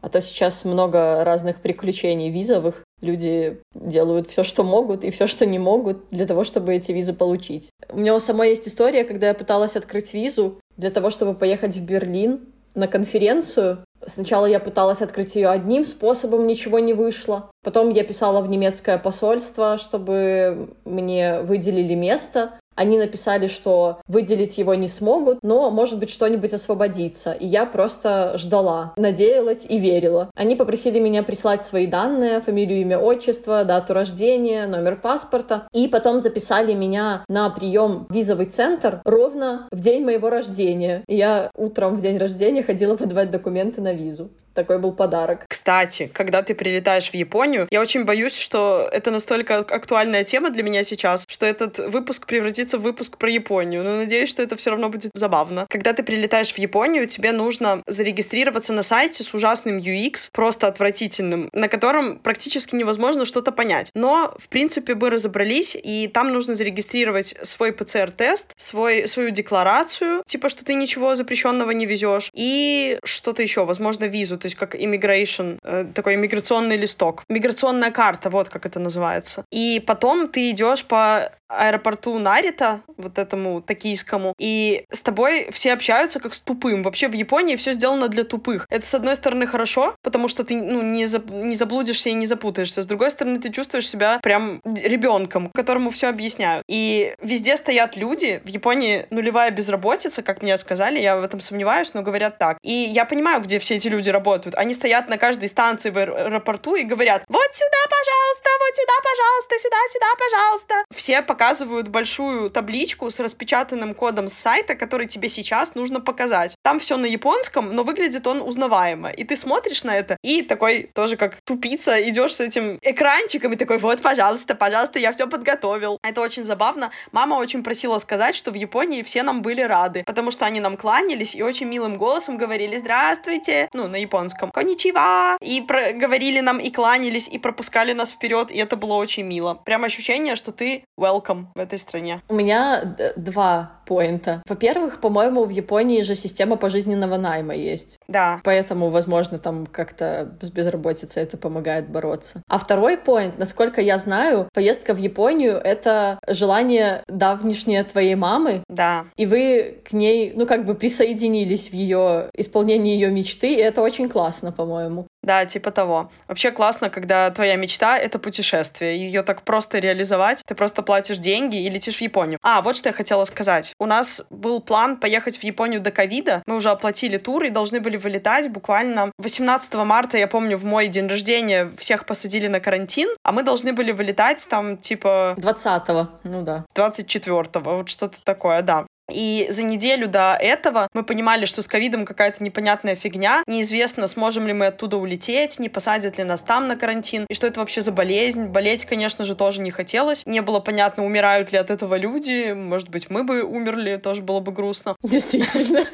А 0.00 0.08
то 0.08 0.20
сейчас 0.20 0.64
много 0.64 1.24
разных 1.24 1.60
приключений 1.60 2.30
визовых. 2.30 2.84
Люди 3.00 3.60
делают 3.74 4.30
все, 4.30 4.44
что 4.44 4.62
могут, 4.62 5.04
и 5.04 5.10
все, 5.10 5.26
что 5.26 5.44
не 5.46 5.58
могут, 5.58 6.08
для 6.10 6.26
того, 6.26 6.44
чтобы 6.44 6.74
эти 6.74 6.92
визы 6.92 7.12
получить. 7.12 7.70
У 7.88 7.98
меня 7.98 8.14
у 8.14 8.20
самой 8.20 8.50
есть 8.50 8.68
история, 8.68 9.04
когда 9.04 9.28
я 9.28 9.34
пыталась 9.34 9.74
открыть 9.76 10.14
визу 10.14 10.60
для 10.76 10.90
того, 10.90 11.10
чтобы 11.10 11.34
поехать 11.34 11.74
в 11.76 11.82
Берлин 11.82 12.40
на 12.76 12.86
конференцию. 12.86 13.78
Сначала 14.06 14.46
я 14.46 14.60
пыталась 14.60 15.02
открыть 15.02 15.34
ее 15.34 15.48
одним 15.48 15.84
способом, 15.84 16.46
ничего 16.46 16.78
не 16.78 16.94
вышло. 16.94 17.50
Потом 17.64 17.90
я 17.90 18.04
писала 18.04 18.40
в 18.40 18.48
немецкое 18.48 18.98
посольство, 18.98 19.78
чтобы 19.78 20.68
мне 20.84 21.40
выделили 21.40 21.94
место. 21.94 22.60
Они 22.76 22.98
написали, 22.98 23.46
что 23.46 24.00
выделить 24.06 24.58
его 24.58 24.74
не 24.74 24.86
смогут, 24.88 25.38
но, 25.42 25.70
может 25.70 25.98
быть, 25.98 26.10
что-нибудь 26.10 26.52
освободится. 26.52 27.32
И 27.32 27.46
я 27.46 27.66
просто 27.66 28.34
ждала, 28.36 28.92
надеялась 28.96 29.66
и 29.68 29.78
верила. 29.78 30.30
Они 30.36 30.54
попросили 30.54 30.98
меня 30.98 31.22
прислать 31.22 31.62
свои 31.62 31.86
данные, 31.86 32.40
фамилию, 32.40 32.82
имя, 32.82 32.98
отчество, 32.98 33.64
дату 33.64 33.94
рождения, 33.94 34.66
номер 34.66 34.96
паспорта. 34.96 35.66
И 35.72 35.88
потом 35.88 36.20
записали 36.20 36.74
меня 36.74 37.24
на 37.28 37.48
прием 37.50 38.06
в 38.08 38.14
визовый 38.14 38.46
центр 38.46 39.00
ровно 39.04 39.68
в 39.72 39.80
день 39.80 40.04
моего 40.04 40.28
рождения. 40.28 41.02
И 41.08 41.16
я 41.16 41.50
утром 41.56 41.96
в 41.96 42.00
день 42.02 42.18
рождения 42.18 42.62
ходила 42.62 42.96
подавать 42.96 43.30
документы 43.30 43.80
на 43.80 43.92
визу. 43.92 44.30
Такой 44.56 44.78
был 44.78 44.92
подарок. 44.92 45.44
Кстати, 45.48 46.10
когда 46.12 46.42
ты 46.42 46.54
прилетаешь 46.54 47.10
в 47.10 47.14
Японию, 47.14 47.68
я 47.70 47.78
очень 47.78 48.04
боюсь, 48.04 48.38
что 48.38 48.88
это 48.90 49.10
настолько 49.10 49.58
актуальная 49.58 50.24
тема 50.24 50.48
для 50.48 50.62
меня 50.62 50.82
сейчас, 50.82 51.26
что 51.28 51.44
этот 51.44 51.78
выпуск 51.78 52.26
превратится 52.26 52.65
в 52.74 52.82
выпуск 52.82 53.18
про 53.18 53.30
Японию. 53.30 53.82
Но 53.84 53.96
надеюсь, 53.96 54.28
что 54.28 54.42
это 54.42 54.56
все 54.56 54.70
равно 54.70 54.88
будет 54.88 55.10
забавно. 55.14 55.66
Когда 55.68 55.92
ты 55.92 56.02
прилетаешь 56.02 56.52
в 56.52 56.58
Японию, 56.58 57.06
тебе 57.06 57.32
нужно 57.32 57.82
зарегистрироваться 57.86 58.72
на 58.72 58.82
сайте 58.82 59.22
с 59.22 59.34
ужасным 59.34 59.78
UX, 59.78 60.30
просто 60.32 60.66
отвратительным, 60.66 61.48
на 61.52 61.68
котором 61.68 62.18
практически 62.18 62.74
невозможно 62.74 63.24
что-то 63.24 63.52
понять. 63.52 63.90
Но, 63.94 64.34
в 64.38 64.48
принципе, 64.48 64.94
мы 64.94 65.10
разобрались, 65.10 65.76
и 65.80 66.08
там 66.12 66.32
нужно 66.32 66.54
зарегистрировать 66.54 67.36
свой 67.42 67.72
ПЦР-тест, 67.72 68.52
свой, 68.56 69.06
свою 69.08 69.30
декларацию, 69.30 70.22
типа, 70.26 70.48
что 70.48 70.64
ты 70.64 70.74
ничего 70.74 71.14
запрещенного 71.14 71.70
не 71.72 71.86
везешь, 71.86 72.30
и 72.32 72.98
что-то 73.04 73.42
еще, 73.42 73.64
возможно, 73.64 74.04
визу 74.04 74.38
то 74.38 74.46
есть 74.46 74.56
как 74.56 74.74
immigration, 74.74 75.58
э, 75.62 75.86
такой 75.94 76.14
иммиграционный 76.14 76.76
листок. 76.76 77.22
Миграционная 77.28 77.90
карта, 77.90 78.30
вот 78.30 78.48
как 78.48 78.66
это 78.66 78.78
называется. 78.78 79.44
И 79.50 79.82
потом 79.86 80.28
ты 80.28 80.50
идешь 80.50 80.84
по 80.84 81.30
аэропорту 81.48 82.18
Нарита, 82.56 82.82
вот 82.96 83.18
этому 83.18 83.60
токийскому, 83.60 84.34
и 84.38 84.86
с 84.90 85.02
тобой 85.02 85.48
все 85.52 85.72
общаются 85.72 86.20
как 86.20 86.34
с 86.34 86.40
тупым. 86.40 86.82
Вообще 86.82 87.08
в 87.08 87.12
Японии 87.12 87.56
все 87.56 87.72
сделано 87.72 88.08
для 88.08 88.24
тупых. 88.24 88.66
Это, 88.70 88.86
с 88.86 88.94
одной 88.94 89.16
стороны, 89.16 89.46
хорошо, 89.46 89.96
потому 90.02 90.28
что 90.28 90.44
ты 90.44 90.56
ну, 90.56 90.82
не, 90.82 91.06
за, 91.06 91.18
не 91.18 91.54
заблудишься 91.54 92.08
и 92.08 92.14
не 92.14 92.26
запутаешься. 92.26 92.82
С 92.82 92.86
другой 92.86 93.10
стороны, 93.10 93.38
ты 93.38 93.50
чувствуешь 93.52 93.88
себя 93.88 94.18
прям 94.22 94.60
ребенком, 94.64 95.50
которому 95.54 95.90
все 95.90 96.08
объясняют. 96.08 96.64
И 96.68 97.14
везде 97.22 97.56
стоят 97.56 97.96
люди. 97.96 98.40
В 98.44 98.48
Японии 98.48 99.06
нулевая 99.10 99.50
безработица, 99.50 100.22
как 100.22 100.42
мне 100.42 100.56
сказали, 100.58 100.98
я 100.98 101.16
в 101.16 101.24
этом 101.24 101.40
сомневаюсь, 101.40 101.92
но 101.94 102.02
говорят 102.02 102.38
так. 102.38 102.58
И 102.62 102.72
я 102.72 103.04
понимаю, 103.04 103.42
где 103.42 103.58
все 103.58 103.76
эти 103.76 103.88
люди 103.88 104.08
работают. 104.08 104.54
Они 104.56 104.74
стоят 104.74 105.08
на 105.08 105.18
каждой 105.18 105.48
станции 105.48 105.90
в 105.90 105.98
аэропорту 105.98 106.74
и 106.74 106.84
говорят, 106.84 107.22
вот 107.28 107.48
сюда, 107.52 107.82
пожалуйста, 107.90 108.48
вот 108.60 108.76
сюда, 108.76 108.92
пожалуйста, 109.02 109.58
сюда, 109.58 109.76
сюда, 109.92 110.06
пожалуйста. 110.18 110.74
Все 110.94 111.22
показывают 111.22 111.88
большую 111.88 112.45
табличку 112.50 113.10
с 113.10 113.20
распечатанным 113.20 113.94
кодом 113.94 114.28
с 114.28 114.34
сайта, 114.34 114.74
который 114.74 115.06
тебе 115.06 115.28
сейчас 115.28 115.74
нужно 115.74 116.00
показать. 116.00 116.56
Там 116.62 116.78
все 116.78 116.96
на 116.96 117.06
японском, 117.06 117.74
но 117.74 117.82
выглядит 117.82 118.26
он 118.26 118.42
узнаваемо. 118.42 119.10
И 119.10 119.24
ты 119.24 119.36
смотришь 119.36 119.84
на 119.84 119.96
это 119.96 120.16
и 120.22 120.42
такой 120.42 120.90
тоже 120.94 121.16
как 121.16 121.40
тупица 121.44 122.00
идешь 122.08 122.34
с 122.34 122.40
этим 122.40 122.78
экранчиком 122.82 123.52
и 123.52 123.56
такой, 123.56 123.78
вот, 123.78 124.02
пожалуйста, 124.02 124.54
пожалуйста, 124.54 124.98
я 124.98 125.12
все 125.12 125.26
подготовил. 125.26 125.98
Это 126.02 126.20
очень 126.20 126.44
забавно. 126.44 126.90
Мама 127.12 127.34
очень 127.34 127.62
просила 127.62 127.98
сказать, 127.98 128.36
что 128.36 128.50
в 128.50 128.54
Японии 128.54 129.02
все 129.02 129.22
нам 129.22 129.42
были 129.42 129.60
рады, 129.60 130.02
потому 130.06 130.30
что 130.30 130.46
они 130.46 130.60
нам 130.60 130.76
кланялись 130.76 131.34
и 131.34 131.42
очень 131.42 131.66
милым 131.66 131.96
голосом 131.96 132.36
говорили 132.36 132.76
«Здравствуйте», 132.76 133.68
ну, 133.74 133.88
на 133.88 133.96
японском, 133.96 134.50
«Коничива», 134.50 135.36
и 135.40 135.60
про- 135.60 135.92
говорили 135.92 136.40
нам 136.40 136.58
и 136.58 136.70
кланялись, 136.70 137.28
и 137.28 137.38
пропускали 137.38 137.92
нас 137.92 138.12
вперед, 138.12 138.50
и 138.50 138.58
это 138.58 138.76
было 138.76 138.94
очень 138.94 139.24
мило. 139.24 139.54
Прям 139.54 139.84
ощущение, 139.84 140.36
что 140.36 140.52
ты 140.52 140.84
welcome 140.98 141.46
в 141.54 141.58
этой 141.58 141.78
стране? 141.78 142.22
Меня 142.36 142.96
два 143.16 143.75
поинта. 143.86 144.42
Во-первых, 144.46 145.00
по-моему, 145.00 145.44
в 145.44 145.50
Японии 145.50 146.02
же 146.02 146.14
система 146.14 146.56
пожизненного 146.56 147.16
найма 147.16 147.54
есть. 147.54 147.98
Да. 148.08 148.40
Поэтому, 148.44 148.90
возможно, 148.90 149.38
там 149.38 149.66
как-то 149.66 150.36
с 150.42 150.50
безработицей 150.50 151.22
это 151.22 151.36
помогает 151.36 151.88
бороться. 151.88 152.42
А 152.48 152.58
второй 152.58 152.98
поинт, 152.98 153.38
насколько 153.38 153.80
я 153.80 153.98
знаю, 153.98 154.48
поездка 154.52 154.92
в 154.92 154.98
Японию— 154.98 155.56
это 155.64 156.18
желание 156.28 157.02
давнишнее 157.08 157.84
твоей 157.84 158.14
мамы. 158.16 158.62
Да. 158.68 159.06
И 159.16 159.26
вы 159.26 159.78
к 159.88 159.92
ней, 159.92 160.32
ну, 160.34 160.46
как 160.46 160.64
бы 160.64 160.74
присоединились 160.74 161.70
в 161.70 161.72
ее 161.72 162.28
исполнении 162.34 162.94
ее 162.94 163.10
мечты, 163.10 163.54
и 163.54 163.58
это 163.58 163.80
очень 163.82 164.08
классно, 164.08 164.52
по-моему. 164.52 165.06
Да, 165.26 165.44
типа 165.44 165.72
того. 165.72 166.10
Вообще 166.28 166.52
классно, 166.52 166.88
когда 166.88 167.30
твоя 167.30 167.56
мечта— 167.56 167.98
это 168.06 168.20
путешествие. 168.20 168.96
Ее 168.96 169.22
так 169.22 169.42
просто 169.42 169.80
реализовать. 169.80 170.42
Ты 170.46 170.54
просто 170.54 170.82
платишь 170.82 171.18
деньги 171.18 171.56
и 171.56 171.68
летишь 171.68 171.96
в 171.96 172.00
Японию. 172.00 172.38
А, 172.42 172.62
вот 172.62 172.76
что 172.76 172.90
я 172.90 172.92
хотела 172.92 173.24
сказать. 173.24 173.72
У 173.78 173.86
нас 173.86 174.22
был 174.30 174.60
план 174.60 174.96
поехать 174.96 175.38
в 175.38 175.42
Японию 175.42 175.80
до 175.80 175.90
ковида. 175.90 176.42
Мы 176.46 176.56
уже 176.56 176.70
оплатили 176.70 177.18
тур 177.18 177.44
и 177.44 177.50
должны 177.50 177.80
были 177.80 177.96
вылетать 177.96 178.50
буквально 178.50 179.12
18 179.18 179.74
марта, 179.74 180.16
я 180.16 180.26
помню, 180.28 180.56
в 180.56 180.64
мой 180.64 180.88
день 180.88 181.06
рождения 181.06 181.70
всех 181.76 182.06
посадили 182.06 182.46
на 182.48 182.60
карантин, 182.60 183.08
а 183.22 183.32
мы 183.32 183.42
должны 183.42 183.72
были 183.72 183.92
вылетать 183.92 184.46
там 184.48 184.78
типа... 184.78 185.34
20-го, 185.38 186.08
ну 186.24 186.42
да. 186.42 186.64
24-го, 186.74 187.76
вот 187.76 187.88
что-то 187.88 188.16
такое, 188.24 188.62
да. 188.62 188.86
И 189.12 189.46
за 189.50 189.62
неделю 189.62 190.08
до 190.08 190.36
этого 190.40 190.88
мы 190.92 191.04
понимали, 191.04 191.44
что 191.44 191.62
с 191.62 191.68
ковидом 191.68 192.04
какая-то 192.04 192.42
непонятная 192.42 192.96
фигня, 192.96 193.42
неизвестно, 193.46 194.06
сможем 194.08 194.46
ли 194.46 194.52
мы 194.52 194.66
оттуда 194.66 194.96
улететь, 194.96 195.60
не 195.60 195.68
посадят 195.68 196.18
ли 196.18 196.24
нас 196.24 196.42
там 196.42 196.66
на 196.66 196.76
карантин, 196.76 197.24
и 197.28 197.34
что 197.34 197.46
это 197.46 197.60
вообще 197.60 197.82
за 197.82 197.92
болезнь. 197.92 198.46
Болеть, 198.46 198.84
конечно 198.84 199.24
же, 199.24 199.36
тоже 199.36 199.60
не 199.60 199.70
хотелось. 199.70 200.26
Не 200.26 200.42
было 200.42 200.58
понятно, 200.58 201.04
умирают 201.04 201.52
ли 201.52 201.58
от 201.58 201.70
этого 201.70 201.94
люди, 201.96 202.52
может 202.52 202.88
быть, 202.88 203.08
мы 203.08 203.22
бы 203.22 203.42
умерли, 203.42 203.96
тоже 203.96 204.22
было 204.22 204.40
бы 204.40 204.50
грустно. 204.50 204.96
Действительно. 205.02 205.86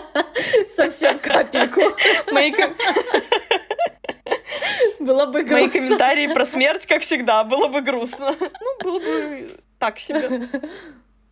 Совсем 0.70 1.18
капельку. 1.18 1.82
Мои... 2.32 2.52
Было 4.98 5.26
бы 5.26 5.42
грустно. 5.42 5.56
Мои 5.56 5.68
комментарии 5.68 6.32
про 6.32 6.44
смерть, 6.44 6.86
как 6.86 7.02
всегда, 7.02 7.44
было 7.44 7.68
бы 7.68 7.82
грустно. 7.82 8.34
Ну, 8.40 8.78
было 8.82 8.98
бы 8.98 9.50
так 9.78 9.98
себе. 9.98 10.48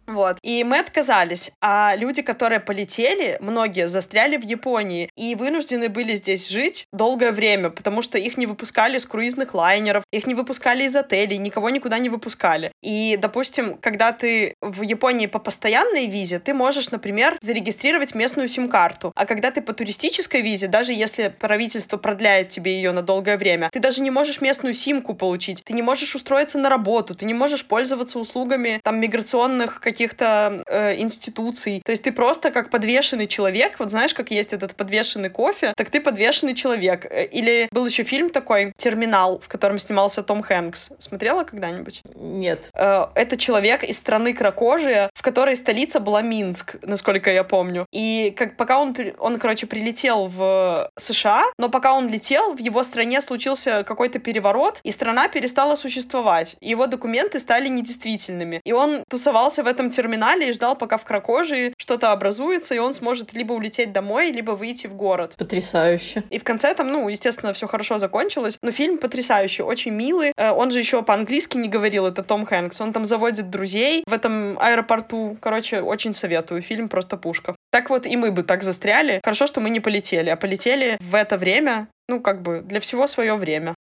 Вот. 0.06 0.38
И 0.42 0.64
мы 0.64 0.78
отказались. 0.78 1.50
А 1.60 1.94
люди, 1.96 2.22
которые 2.22 2.60
полетели, 2.60 3.36
многие 3.40 3.88
застряли 3.88 4.36
в 4.36 4.42
Японии 4.42 5.10
и 5.16 5.34
вынуждены 5.34 5.88
были 5.88 6.14
здесь 6.14 6.48
жить 6.48 6.86
долгое 6.92 7.32
время, 7.32 7.70
потому 7.70 8.02
что 8.02 8.18
их 8.18 8.36
не 8.36 8.46
выпускали 8.46 8.98
с 8.98 9.06
круизных 9.06 9.54
лайнеров, 9.54 10.04
их 10.12 10.26
не 10.26 10.34
выпускали 10.34 10.84
из 10.84 10.94
отелей, 10.96 11.38
никого 11.38 11.70
никуда 11.70 11.98
не 11.98 12.08
выпускали. 12.08 12.72
И, 12.82 13.18
допустим, 13.20 13.76
когда 13.80 14.12
ты 14.12 14.54
в 14.60 14.82
Японии 14.82 15.26
по 15.26 15.38
постоянной 15.38 16.06
визе, 16.06 16.38
ты 16.38 16.54
можешь, 16.54 16.90
например, 16.90 17.36
зарегистрировать 17.40 18.14
местную 18.14 18.48
сим-карту. 18.48 19.12
А 19.14 19.26
когда 19.26 19.50
ты 19.50 19.62
по 19.62 19.72
туристической 19.72 20.40
визе, 20.40 20.68
даже 20.68 20.92
если 20.92 21.28
правительство 21.28 21.96
продляет 21.96 22.48
тебе 22.48 22.74
ее 22.76 22.92
на 22.92 23.02
долгое 23.02 23.36
время, 23.36 23.70
ты 23.72 23.80
даже 23.80 24.02
не 24.02 24.10
можешь 24.10 24.40
местную 24.40 24.74
симку 24.74 25.14
получить, 25.14 25.62
ты 25.64 25.72
не 25.72 25.82
можешь 25.82 26.14
устроиться 26.14 26.58
на 26.58 26.68
работу, 26.68 27.14
ты 27.14 27.24
не 27.24 27.34
можешь 27.34 27.64
пользоваться 27.64 28.18
услугами 28.18 28.80
там 28.82 29.00
миграционных 29.00 29.80
каких-то 29.94 30.64
э, 30.66 30.96
институций. 30.96 31.80
То 31.84 31.92
есть 31.92 32.02
ты 32.02 32.10
просто 32.10 32.50
как 32.50 32.70
подвешенный 32.70 33.28
человек, 33.28 33.78
вот 33.78 33.90
знаешь, 33.92 34.12
как 34.12 34.32
есть 34.32 34.52
этот 34.52 34.74
подвешенный 34.74 35.28
кофе, 35.28 35.72
так 35.76 35.88
ты 35.88 36.00
подвешенный 36.00 36.54
человек. 36.54 37.06
Э, 37.08 37.24
или 37.26 37.68
был 37.70 37.86
еще 37.86 38.02
фильм 38.02 38.30
такой 38.30 38.72
«Терминал», 38.76 39.38
в 39.38 39.46
котором 39.46 39.78
снимался 39.78 40.24
Том 40.24 40.42
Хэнкс. 40.42 40.90
Смотрела 40.98 41.44
когда-нибудь? 41.44 42.02
Нет. 42.16 42.70
Э, 42.74 43.06
это 43.14 43.36
человек 43.36 43.84
из 43.84 43.98
страны 43.98 44.34
кракожия, 44.34 45.10
в 45.14 45.22
которой 45.22 45.54
столица 45.54 46.00
была 46.00 46.22
Минск, 46.22 46.74
насколько 46.82 47.30
я 47.30 47.44
помню. 47.44 47.86
И 47.92 48.34
как 48.36 48.56
пока 48.56 48.80
он, 48.80 48.96
он, 49.18 49.38
короче, 49.38 49.68
прилетел 49.68 50.26
в 50.26 50.90
США, 50.96 51.44
но 51.56 51.68
пока 51.68 51.94
он 51.94 52.08
летел, 52.08 52.54
в 52.54 52.58
его 52.58 52.82
стране 52.82 53.20
случился 53.20 53.84
какой-то 53.84 54.18
переворот, 54.18 54.80
и 54.82 54.90
страна 54.90 55.28
перестала 55.28 55.76
существовать. 55.76 56.56
Его 56.60 56.86
документы 56.88 57.38
стали 57.38 57.68
недействительными. 57.68 58.60
И 58.64 58.72
он 58.72 59.04
тусовался 59.08 59.62
в 59.62 59.66
этом 59.66 59.83
этом 59.84 59.90
терминале 59.90 60.48
и 60.48 60.52
ждал, 60.52 60.76
пока 60.76 60.96
в 60.96 61.04
Кракожии 61.04 61.74
что-то 61.76 62.12
образуется, 62.12 62.74
и 62.74 62.78
он 62.78 62.94
сможет 62.94 63.34
либо 63.34 63.52
улететь 63.52 63.92
домой, 63.92 64.30
либо 64.30 64.52
выйти 64.52 64.86
в 64.86 64.94
город. 64.94 65.34
Потрясающе. 65.36 66.22
И 66.30 66.38
в 66.38 66.44
конце 66.44 66.74
там, 66.74 66.88
ну, 66.88 67.08
естественно, 67.08 67.52
все 67.52 67.66
хорошо 67.66 67.98
закончилось, 67.98 68.58
но 68.62 68.72
фильм 68.72 68.98
потрясающий, 68.98 69.62
очень 69.62 69.92
милый. 69.92 70.32
Э, 70.36 70.50
он 70.50 70.70
же 70.70 70.78
еще 70.78 71.02
по-английски 71.02 71.58
не 71.58 71.68
говорил, 71.68 72.06
это 72.06 72.22
Том 72.22 72.46
Хэнкс. 72.46 72.80
Он 72.80 72.92
там 72.92 73.04
заводит 73.04 73.50
друзей 73.50 74.04
в 74.06 74.12
этом 74.12 74.58
аэропорту. 74.58 75.36
Короче, 75.40 75.80
очень 75.80 76.12
советую. 76.12 76.62
Фильм 76.62 76.88
просто 76.88 77.16
пушка. 77.16 77.54
Так 77.70 77.90
вот, 77.90 78.06
и 78.06 78.16
мы 78.16 78.30
бы 78.30 78.42
так 78.42 78.62
застряли. 78.62 79.20
Хорошо, 79.22 79.46
что 79.46 79.60
мы 79.60 79.70
не 79.70 79.80
полетели, 79.80 80.30
а 80.30 80.36
полетели 80.36 80.96
в 81.00 81.14
это 81.14 81.36
время, 81.36 81.88
ну, 82.08 82.20
как 82.20 82.42
бы, 82.42 82.60
для 82.60 82.80
всего 82.80 83.06
свое 83.06 83.34
время. 83.34 83.74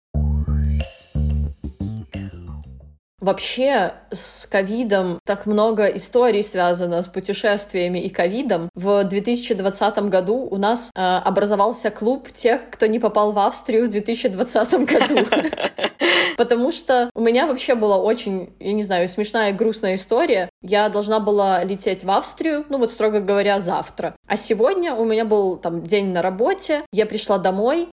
Вообще 3.23 3.93
с 4.11 4.45
ковидом 4.47 5.17
так 5.23 5.45
много 5.45 5.85
историй 5.85 6.43
связано 6.43 7.01
с 7.01 7.07
путешествиями 7.07 7.99
и 7.99 8.09
ковидом. 8.09 8.67
В 8.75 9.05
2020 9.05 10.09
году 10.09 10.45
у 10.51 10.57
нас 10.57 10.91
э, 10.93 10.99
образовался 11.01 11.89
клуб 11.89 12.33
тех, 12.33 12.69
кто 12.69 12.85
не 12.85 12.99
попал 12.99 13.31
в 13.31 13.39
Австрию 13.39 13.85
в 13.85 13.89
2020 13.91 14.73
году. 14.73 15.25
Потому 16.37 16.73
что 16.73 17.09
у 17.15 17.21
меня 17.21 17.47
вообще 17.47 17.75
была 17.75 17.95
очень, 17.95 18.49
я 18.59 18.73
не 18.73 18.83
знаю, 18.83 19.07
смешная 19.07 19.51
и 19.51 19.53
грустная 19.53 19.95
история. 19.95 20.49
Я 20.61 20.89
должна 20.89 21.21
была 21.21 21.63
лететь 21.63 22.03
в 22.03 22.11
Австрию, 22.11 22.65
ну 22.67 22.77
вот, 22.77 22.91
строго 22.91 23.21
говоря, 23.21 23.61
завтра. 23.61 24.17
А 24.27 24.35
сегодня 24.35 24.93
у 24.95 25.05
меня 25.05 25.23
был 25.23 25.55
там 25.55 25.83
день 25.83 26.11
на 26.11 26.21
работе, 26.21 26.81
я 26.91 27.05
пришла 27.05 27.37
домой, 27.37 27.87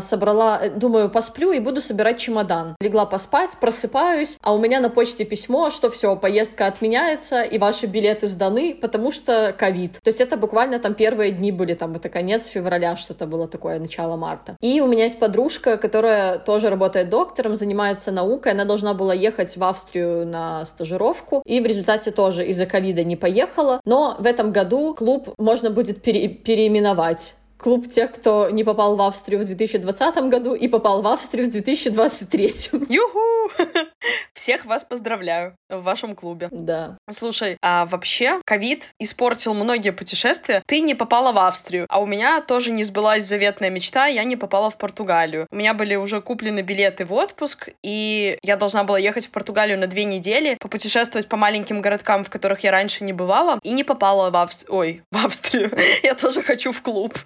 собрала, 0.00 0.58
э, 0.62 0.70
думаю, 0.70 1.10
посплю 1.10 1.52
и 1.52 1.60
буду 1.60 1.80
собирать 1.80 2.18
чемодан. 2.18 2.76
Легла 2.80 3.06
поспать, 3.06 3.56
просыпаюсь, 3.60 4.38
а 4.42 4.54
у 4.54 4.58
меня 4.58 4.80
на 4.80 4.88
почте 4.90 5.24
письмо, 5.24 5.70
что 5.70 5.90
все, 5.90 6.16
поездка 6.16 6.66
отменяется, 6.66 7.42
и 7.42 7.58
ваши 7.58 7.86
билеты 7.86 8.26
сданы, 8.26 8.74
потому 8.74 9.10
что 9.10 9.54
ковид. 9.56 10.00
То 10.02 10.08
есть 10.08 10.20
это 10.20 10.36
буквально 10.36 10.78
там 10.78 10.94
первые 10.94 11.32
дни 11.32 11.52
были, 11.52 11.74
там 11.74 11.94
это 11.94 12.08
конец 12.08 12.46
февраля, 12.46 12.96
что-то 12.96 13.26
было 13.26 13.46
такое, 13.48 13.78
начало 13.78 14.16
марта. 14.16 14.56
И 14.60 14.80
у 14.80 14.86
меня 14.86 15.04
есть 15.04 15.18
подружка, 15.18 15.76
которая 15.76 16.38
тоже 16.38 16.70
работает 16.70 17.10
доктором, 17.10 17.56
занимается 17.56 18.12
наукой, 18.12 18.52
она 18.52 18.64
должна 18.64 18.94
была 18.94 19.14
ехать 19.14 19.56
в 19.56 19.64
Австрию 19.64 20.26
на 20.26 20.64
стажировку, 20.64 21.42
и 21.44 21.60
в 21.60 21.66
результате 21.66 22.10
тоже 22.10 22.46
из-за 22.46 22.66
ковида 22.66 23.04
не 23.04 23.16
поехала, 23.16 23.80
но 23.84 24.16
в 24.18 24.26
этом 24.26 24.52
году 24.52 24.94
клуб 24.94 25.34
можно 25.38 25.70
будет 25.70 26.02
пере 26.02 26.28
переименовать 26.28 27.34
клуб 27.60 27.88
тех, 27.88 28.12
кто 28.12 28.50
не 28.50 28.64
попал 28.64 28.96
в 28.96 29.02
Австрию 29.02 29.40
в 29.40 29.44
2020 29.44 30.16
году 30.28 30.54
и 30.54 30.68
попал 30.68 31.02
в 31.02 31.06
Австрию 31.06 31.46
в 31.46 31.50
2023. 31.50 32.70
Юху! 32.88 33.20
Всех 34.34 34.64
вас 34.64 34.84
поздравляю 34.84 35.56
в 35.68 35.82
вашем 35.82 36.14
клубе. 36.14 36.48
Да. 36.50 36.96
Слушай, 37.10 37.56
а 37.62 37.86
вообще 37.86 38.40
ковид 38.44 38.92
испортил 38.98 39.54
многие 39.54 39.90
путешествия. 39.90 40.62
Ты 40.66 40.80
не 40.80 40.94
попала 40.94 41.32
в 41.32 41.38
Австрию, 41.38 41.86
а 41.88 42.00
у 42.00 42.06
меня 42.06 42.40
тоже 42.40 42.70
не 42.70 42.84
сбылась 42.84 43.24
заветная 43.24 43.70
мечта, 43.70 44.06
я 44.06 44.24
не 44.24 44.36
попала 44.36 44.70
в 44.70 44.78
Португалию. 44.78 45.46
У 45.50 45.56
меня 45.56 45.74
были 45.74 45.96
уже 45.96 46.20
куплены 46.22 46.60
билеты 46.60 47.04
в 47.04 47.12
отпуск, 47.12 47.70
и 47.82 48.38
я 48.42 48.56
должна 48.56 48.84
была 48.84 48.98
ехать 48.98 49.26
в 49.26 49.30
Португалию 49.30 49.78
на 49.78 49.86
две 49.86 50.04
недели, 50.04 50.56
попутешествовать 50.60 51.28
по 51.28 51.36
маленьким 51.36 51.80
городкам, 51.80 52.24
в 52.24 52.30
которых 52.30 52.64
я 52.64 52.70
раньше 52.70 53.04
не 53.04 53.12
бывала, 53.12 53.58
и 53.62 53.72
не 53.72 53.84
попала 53.84 54.30
в 54.30 54.36
Австрию. 54.36 54.74
Ой, 54.74 55.02
в 55.10 55.24
Австрию. 55.24 55.70
Я 56.02 56.14
тоже 56.14 56.42
хочу 56.42 56.72
в 56.72 56.82
клуб 56.82 57.18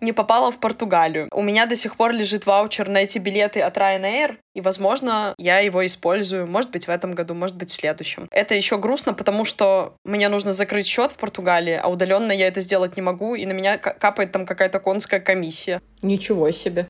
не 0.00 0.12
попала 0.12 0.50
в 0.50 0.58
Португалию. 0.58 1.28
У 1.32 1.42
меня 1.42 1.66
до 1.66 1.76
сих 1.76 1.96
пор 1.96 2.12
лежит 2.12 2.46
ваучер 2.46 2.88
на 2.88 2.98
эти 2.98 3.18
билеты 3.18 3.60
от 3.60 3.76
Ryanair, 3.76 4.36
и, 4.54 4.60
возможно, 4.60 5.34
я 5.38 5.58
его 5.58 5.84
использую, 5.84 6.46
может 6.46 6.70
быть, 6.70 6.86
в 6.86 6.90
этом 6.90 7.12
году, 7.12 7.34
может 7.34 7.56
быть, 7.56 7.70
в 7.70 7.76
следующем. 7.76 8.28
Это 8.30 8.54
еще 8.54 8.78
грустно, 8.78 9.14
потому 9.14 9.44
что 9.44 9.94
мне 10.04 10.28
нужно 10.28 10.52
закрыть 10.52 10.86
счет 10.86 11.12
в 11.12 11.16
Португалии, 11.16 11.78
а 11.80 11.88
удаленно 11.88 12.32
я 12.32 12.46
это 12.46 12.60
сделать 12.60 12.96
не 12.96 13.02
могу, 13.02 13.34
и 13.34 13.46
на 13.46 13.52
меня 13.52 13.78
капает 13.78 14.32
там 14.32 14.46
какая-то 14.46 14.80
конская 14.80 15.20
комиссия. 15.20 15.80
Ничего 16.02 16.50
себе. 16.50 16.88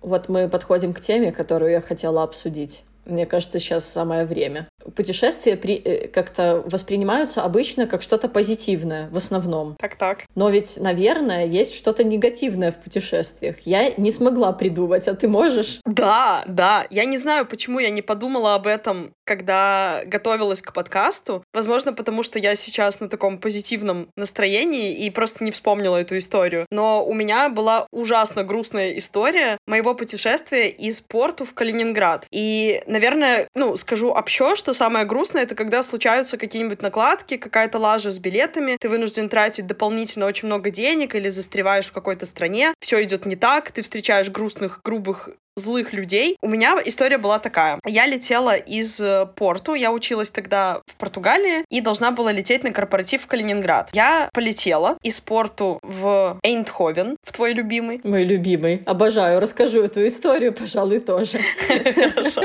Вот 0.00 0.28
мы 0.28 0.48
подходим 0.48 0.92
к 0.92 1.00
теме, 1.00 1.32
которую 1.32 1.70
я 1.70 1.80
хотела 1.80 2.22
обсудить. 2.22 2.82
Мне 3.06 3.26
кажется, 3.26 3.58
сейчас 3.58 3.84
самое 3.84 4.24
время. 4.24 4.68
Путешествия 4.94 5.56
при, 5.56 5.76
э, 5.76 6.08
как-то 6.08 6.62
воспринимаются 6.66 7.42
обычно 7.42 7.86
как 7.86 8.02
что-то 8.02 8.28
позитивное 8.28 9.08
в 9.10 9.16
основном. 9.16 9.76
Так-так. 9.78 10.24
Но 10.34 10.50
ведь, 10.50 10.78
наверное, 10.80 11.46
есть 11.46 11.74
что-то 11.76 12.04
негативное 12.04 12.72
в 12.72 12.76
путешествиях. 12.76 13.56
Я 13.64 13.90
не 13.96 14.10
смогла 14.10 14.52
придумать, 14.52 15.08
а 15.08 15.14
ты 15.14 15.28
можешь? 15.28 15.80
Да, 15.84 16.44
да. 16.46 16.86
Я 16.90 17.04
не 17.04 17.18
знаю, 17.18 17.46
почему 17.46 17.78
я 17.78 17.90
не 17.90 18.02
подумала 18.02 18.54
об 18.54 18.66
этом, 18.66 19.14
когда 19.24 20.02
готовилась 20.06 20.62
к 20.62 20.72
подкасту. 20.72 21.44
Возможно, 21.52 21.92
потому 21.92 22.22
что 22.22 22.38
я 22.38 22.54
сейчас 22.54 23.00
на 23.00 23.08
таком 23.08 23.38
позитивном 23.38 24.08
настроении 24.16 25.04
и 25.04 25.10
просто 25.10 25.44
не 25.44 25.50
вспомнила 25.50 25.96
эту 25.96 26.18
историю. 26.18 26.66
Но 26.70 27.04
у 27.04 27.14
меня 27.14 27.48
была 27.48 27.86
ужасно 27.90 28.44
грустная 28.44 28.96
история 28.98 29.58
моего 29.66 29.94
путешествия 29.94 30.68
из 30.68 31.00
порту 31.00 31.44
в 31.44 31.54
Калининград. 31.54 32.26
И 32.30 32.82
Наверное, 32.86 33.48
ну, 33.54 33.76
скажу 33.76 34.10
общо, 34.10 34.56
что 34.56 34.72
самое 34.74 35.06
грустное, 35.06 35.44
это 35.44 35.54
когда 35.54 35.82
случаются 35.82 36.36
какие-нибудь 36.36 36.82
накладки, 36.82 37.36
какая-то 37.36 37.78
лажа 37.78 38.10
с 38.10 38.18
билетами, 38.18 38.76
ты 38.78 38.88
вынужден 38.88 39.28
тратить 39.28 39.66
дополнительно 39.66 40.26
очень 40.26 40.46
много 40.46 40.70
денег 40.70 41.14
или 41.14 41.28
застреваешь 41.28 41.86
в 41.86 41.92
какой-то 41.92 42.26
стране, 42.26 42.74
все 42.80 43.02
идет 43.02 43.26
не 43.26 43.36
так, 43.36 43.70
ты 43.70 43.82
встречаешь 43.82 44.30
грустных, 44.30 44.80
грубых 44.84 45.30
злых 45.56 45.92
людей. 45.92 46.36
У 46.42 46.48
меня 46.48 46.76
история 46.84 47.18
была 47.18 47.38
такая. 47.38 47.78
Я 47.86 48.06
летела 48.06 48.56
из 48.56 49.00
э, 49.00 49.26
порту, 49.36 49.74
я 49.74 49.92
училась 49.92 50.30
тогда 50.30 50.82
в 50.86 50.96
Португалии 50.96 51.64
и 51.70 51.80
должна 51.80 52.10
была 52.10 52.32
лететь 52.32 52.64
на 52.64 52.72
корпоратив 52.72 53.22
в 53.22 53.26
Калининград. 53.26 53.90
Я 53.92 54.28
полетела 54.32 54.98
из 55.02 55.20
порту 55.20 55.78
в 55.82 56.40
Эйндховен, 56.42 57.16
в 57.22 57.32
твой 57.32 57.52
любимый. 57.52 58.00
Мой 58.02 58.24
любимый. 58.24 58.82
Обожаю. 58.86 59.40
Расскажу 59.40 59.82
эту 59.82 60.06
историю, 60.06 60.52
пожалуй, 60.52 60.98
тоже. 61.00 61.38
Хорошо. 61.68 62.42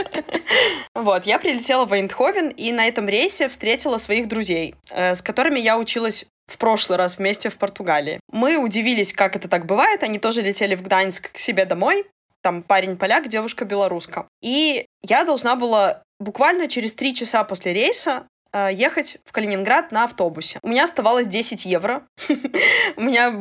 Вот, 1.03 1.25
я 1.25 1.39
прилетела 1.39 1.85
в 1.85 1.93
Эйндховен 1.93 2.49
и 2.49 2.71
на 2.71 2.87
этом 2.87 3.07
рейсе 3.07 3.47
встретила 3.47 3.97
своих 3.97 4.27
друзей, 4.27 4.75
э, 4.91 5.15
с 5.15 5.21
которыми 5.21 5.59
я 5.59 5.77
училась 5.77 6.25
в 6.47 6.57
прошлый 6.57 6.97
раз 6.97 7.17
вместе 7.17 7.49
в 7.49 7.57
Португалии. 7.57 8.19
Мы 8.31 8.57
удивились, 8.57 9.13
как 9.13 9.35
это 9.35 9.47
так 9.47 9.65
бывает. 9.65 10.03
Они 10.03 10.19
тоже 10.19 10.41
летели 10.41 10.75
в 10.75 10.81
Гданьск 10.81 11.31
к 11.31 11.37
себе 11.37 11.65
домой 11.65 12.05
там 12.41 12.63
парень 12.63 12.97
поляк, 12.97 13.27
девушка 13.27 13.65
белоруска. 13.65 14.27
И 14.41 14.85
я 15.01 15.25
должна 15.25 15.55
была 15.55 16.03
буквально 16.19 16.67
через 16.67 16.93
три 16.93 17.13
часа 17.13 17.43
после 17.43 17.73
рейса 17.73 18.27
ехать 18.53 19.17
в 19.25 19.31
Калининград 19.31 19.91
на 19.91 20.05
автобусе. 20.05 20.59
У 20.63 20.67
меня 20.67 20.83
оставалось 20.83 21.27
10 21.27 21.65
евро. 21.65 22.03
У 22.95 23.01
меня 23.01 23.33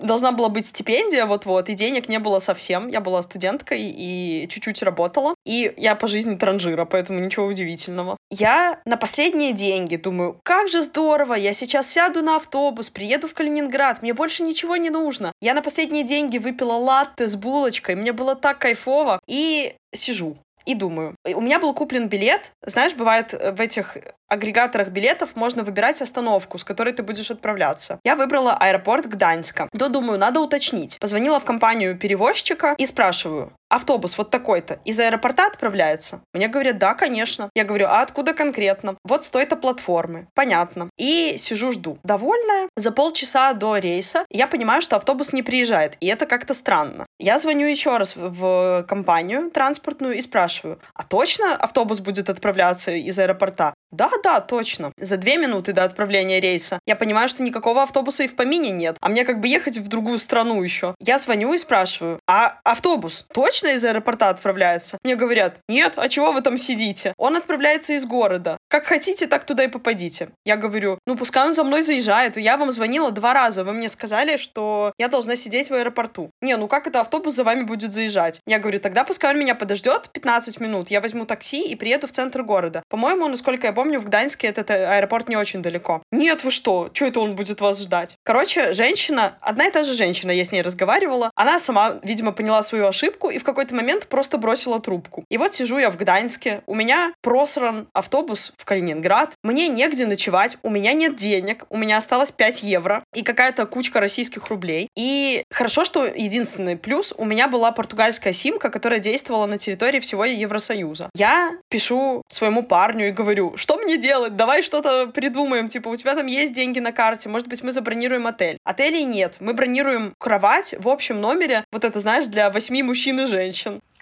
должна 0.00 0.32
была 0.32 0.48
быть 0.48 0.66
стипендия 0.66 1.26
вот-вот, 1.26 1.68
и 1.68 1.74
денег 1.74 2.08
не 2.08 2.18
было 2.18 2.38
совсем. 2.38 2.88
Я 2.88 3.00
была 3.00 3.22
студенткой 3.22 3.80
и 3.82 4.46
чуть-чуть 4.48 4.82
работала. 4.82 5.34
И 5.46 5.72
я 5.76 5.94
по 5.94 6.06
жизни 6.06 6.36
транжира, 6.36 6.84
поэтому 6.84 7.20
ничего 7.20 7.46
удивительного. 7.46 8.16
Я 8.30 8.80
на 8.84 8.96
последние 8.96 9.52
деньги 9.52 9.96
думаю, 9.96 10.38
как 10.44 10.68
же 10.68 10.82
здорово, 10.82 11.34
я 11.34 11.52
сейчас 11.52 11.90
сяду 11.90 12.22
на 12.22 12.36
автобус, 12.36 12.90
приеду 12.90 13.28
в 13.28 13.34
Калининград, 13.34 14.02
мне 14.02 14.14
больше 14.14 14.42
ничего 14.42 14.76
не 14.76 14.90
нужно. 14.90 15.32
Я 15.40 15.54
на 15.54 15.62
последние 15.62 16.04
деньги 16.04 16.38
выпила 16.38 16.74
латте 16.74 17.26
с 17.26 17.36
булочкой, 17.36 17.96
мне 17.96 18.12
было 18.12 18.36
так 18.36 18.58
кайфово. 18.58 19.20
И 19.26 19.74
сижу 19.92 20.36
и 20.70 20.74
думаю. 20.74 21.16
У 21.24 21.40
меня 21.40 21.58
был 21.58 21.74
куплен 21.74 22.08
билет. 22.08 22.52
Знаешь, 22.64 22.94
бывает 22.94 23.34
э, 23.34 23.52
в 23.52 23.60
этих 23.60 23.96
агрегаторах 24.28 24.88
билетов 24.88 25.34
можно 25.34 25.64
выбирать 25.64 26.00
остановку, 26.00 26.58
с 26.58 26.64
которой 26.64 26.92
ты 26.92 27.02
будешь 27.02 27.30
отправляться. 27.30 27.98
Я 28.04 28.14
выбрала 28.14 28.54
аэропорт 28.54 29.06
Гданьска. 29.06 29.68
Да, 29.72 29.88
думаю, 29.88 30.18
надо 30.18 30.40
уточнить. 30.40 30.98
Позвонила 31.00 31.40
в 31.40 31.44
компанию 31.44 31.98
перевозчика 31.98 32.74
и 32.78 32.86
спрашиваю, 32.86 33.52
автобус 33.70 34.18
вот 34.18 34.30
такой-то 34.30 34.80
из 34.84 35.00
аэропорта 35.00 35.46
отправляется? 35.46 36.20
Мне 36.34 36.48
говорят, 36.48 36.78
да, 36.78 36.94
конечно. 36.94 37.48
Я 37.54 37.64
говорю, 37.64 37.86
а 37.86 38.02
откуда 38.02 38.34
конкретно? 38.34 38.96
Вот 39.04 39.24
с 39.24 39.30
той-то 39.30 39.56
платформы. 39.56 40.28
Понятно. 40.34 40.90
И 40.98 41.36
сижу, 41.38 41.72
жду. 41.72 41.98
Довольная. 42.04 42.68
За 42.76 42.92
полчаса 42.92 43.52
до 43.54 43.78
рейса 43.78 44.24
я 44.30 44.46
понимаю, 44.46 44.82
что 44.82 44.96
автобус 44.96 45.32
не 45.32 45.42
приезжает, 45.42 45.96
и 46.00 46.06
это 46.06 46.26
как-то 46.26 46.54
странно. 46.54 47.06
Я 47.18 47.38
звоню 47.38 47.66
еще 47.66 47.96
раз 47.96 48.14
в 48.16 48.84
компанию 48.88 49.50
транспортную 49.50 50.16
и 50.16 50.20
спрашиваю, 50.20 50.80
а 50.94 51.04
точно 51.04 51.54
автобус 51.54 52.00
будет 52.00 52.28
отправляться 52.28 52.92
из 52.92 53.18
аэропорта? 53.18 53.74
Да, 53.92 54.10
да, 54.22 54.40
точно. 54.40 54.92
За 54.98 55.16
две 55.16 55.36
минуты 55.36 55.72
до 55.72 55.84
отправления 55.84 56.40
рейса 56.40 56.78
я 56.86 56.96
понимаю, 56.96 57.28
что 57.28 57.42
никакого 57.42 57.82
автобуса 57.82 58.22
и 58.22 58.28
в 58.28 58.36
помине 58.36 58.70
нет, 58.70 58.96
а 59.00 59.08
мне 59.08 59.24
как 59.24 59.40
бы 59.40 59.48
ехать 59.48 59.78
в 59.78 59.88
другую 59.88 60.18
страну 60.18 60.62
еще. 60.62 60.94
Я 61.00 61.18
звоню 61.18 61.52
и 61.54 61.58
спрашиваю, 61.58 62.20
а 62.28 62.58
автобус 62.64 63.26
точно 63.32 63.59
из 63.68 63.84
аэропорта 63.84 64.28
отправляется? 64.28 64.98
Мне 65.04 65.16
говорят, 65.16 65.58
нет, 65.68 65.94
а 65.96 66.08
чего 66.08 66.32
вы 66.32 66.40
там 66.40 66.58
сидите? 66.58 67.14
Он 67.16 67.36
отправляется 67.36 67.92
из 67.92 68.04
города. 68.04 68.56
Как 68.68 68.84
хотите, 68.84 69.26
так 69.26 69.44
туда 69.44 69.64
и 69.64 69.68
попадите. 69.68 70.28
Я 70.44 70.56
говорю, 70.56 70.98
ну 71.06 71.16
пускай 71.16 71.46
он 71.46 71.54
за 71.54 71.64
мной 71.64 71.82
заезжает. 71.82 72.36
Я 72.36 72.56
вам 72.56 72.70
звонила 72.70 73.10
два 73.10 73.34
раза. 73.34 73.64
Вы 73.64 73.72
мне 73.72 73.88
сказали, 73.88 74.36
что 74.36 74.92
я 74.98 75.08
должна 75.08 75.36
сидеть 75.36 75.70
в 75.70 75.74
аэропорту. 75.74 76.30
Не, 76.40 76.56
ну 76.56 76.68
как 76.68 76.86
это 76.86 77.00
автобус 77.00 77.34
за 77.34 77.44
вами 77.44 77.62
будет 77.62 77.92
заезжать? 77.92 78.40
Я 78.46 78.58
говорю, 78.58 78.78
тогда 78.78 79.04
пускай 79.04 79.32
он 79.32 79.38
меня 79.38 79.54
подождет 79.54 80.10
15 80.12 80.60
минут. 80.60 80.90
Я 80.90 81.00
возьму 81.00 81.24
такси 81.24 81.62
и 81.62 81.74
приеду 81.74 82.06
в 82.06 82.12
центр 82.12 82.42
города. 82.42 82.82
По-моему, 82.88 83.28
насколько 83.28 83.66
я 83.66 83.72
помню, 83.72 84.00
в 84.00 84.06
Гданьске 84.06 84.48
этот 84.48 84.70
аэропорт 84.70 85.28
не 85.28 85.36
очень 85.36 85.62
далеко. 85.62 86.02
Нет, 86.12 86.44
вы 86.44 86.50
что? 86.50 86.90
Что 86.92 87.06
это 87.06 87.20
он 87.20 87.34
будет 87.34 87.60
вас 87.60 87.80
ждать? 87.80 88.16
Короче, 88.24 88.72
женщина, 88.72 89.38
одна 89.40 89.66
и 89.66 89.70
та 89.70 89.82
же 89.82 89.94
женщина, 89.94 90.30
я 90.30 90.44
с 90.44 90.52
ней 90.52 90.62
разговаривала, 90.62 91.30
она 91.34 91.58
сама, 91.58 91.98
видимо, 92.02 92.32
поняла 92.32 92.62
свою 92.62 92.86
ошибку 92.86 93.30
и 93.30 93.38
в 93.38 93.44
какой-то 93.50 93.74
момент 93.74 94.06
просто 94.06 94.38
бросила 94.38 94.80
трубку. 94.80 95.24
И 95.30 95.38
вот 95.38 95.54
сижу 95.54 95.78
я 95.78 95.90
в 95.90 95.96
Гданьске, 95.96 96.62
у 96.66 96.74
меня 96.74 97.12
просран 97.22 97.88
автобус 97.92 98.52
в 98.56 98.64
Калининград, 98.64 99.34
мне 99.42 99.68
негде 99.68 100.06
ночевать, 100.06 100.58
у 100.62 100.70
меня 100.70 100.92
нет 100.92 101.16
денег, 101.16 101.64
у 101.68 101.76
меня 101.76 101.96
осталось 101.98 102.30
5 102.30 102.62
евро 102.62 103.02
и 103.14 103.22
какая-то 103.22 103.66
кучка 103.66 104.00
российских 104.00 104.48
рублей. 104.48 104.88
И 104.96 105.42
хорошо, 105.50 105.84
что 105.84 106.06
единственный 106.06 106.76
плюс, 106.76 107.12
у 107.16 107.24
меня 107.24 107.48
была 107.48 107.72
португальская 107.72 108.32
симка, 108.32 108.70
которая 108.70 109.00
действовала 109.00 109.46
на 109.46 109.58
территории 109.58 110.00
всего 110.00 110.24
Евросоюза. 110.24 111.10
Я 111.14 111.52
пишу 111.68 112.22
своему 112.28 112.62
парню 112.62 113.08
и 113.08 113.12
говорю, 113.12 113.56
что 113.56 113.76
мне 113.76 113.96
делать? 113.96 114.36
Давай 114.36 114.62
что-то 114.62 115.08
придумаем. 115.08 115.68
Типа, 115.68 115.88
у 115.88 115.96
тебя 115.96 116.14
там 116.14 116.26
есть 116.26 116.52
деньги 116.52 116.78
на 116.78 116.92
карте, 116.92 117.28
может 117.28 117.48
быть, 117.48 117.62
мы 117.62 117.72
забронируем 117.72 118.26
отель. 118.26 118.58
Отелей 118.64 119.04
нет. 119.04 119.36
Мы 119.40 119.54
бронируем 119.54 120.14
кровать 120.18 120.74
в 120.78 120.88
общем 120.88 121.20
номере. 121.20 121.64
Вот 121.72 121.84
это, 121.84 121.98
знаешь, 122.00 122.26
для 122.26 122.50
восьми 122.50 122.82
мужчин 122.82 123.20
и 123.20 123.26
женщин. 123.26 123.39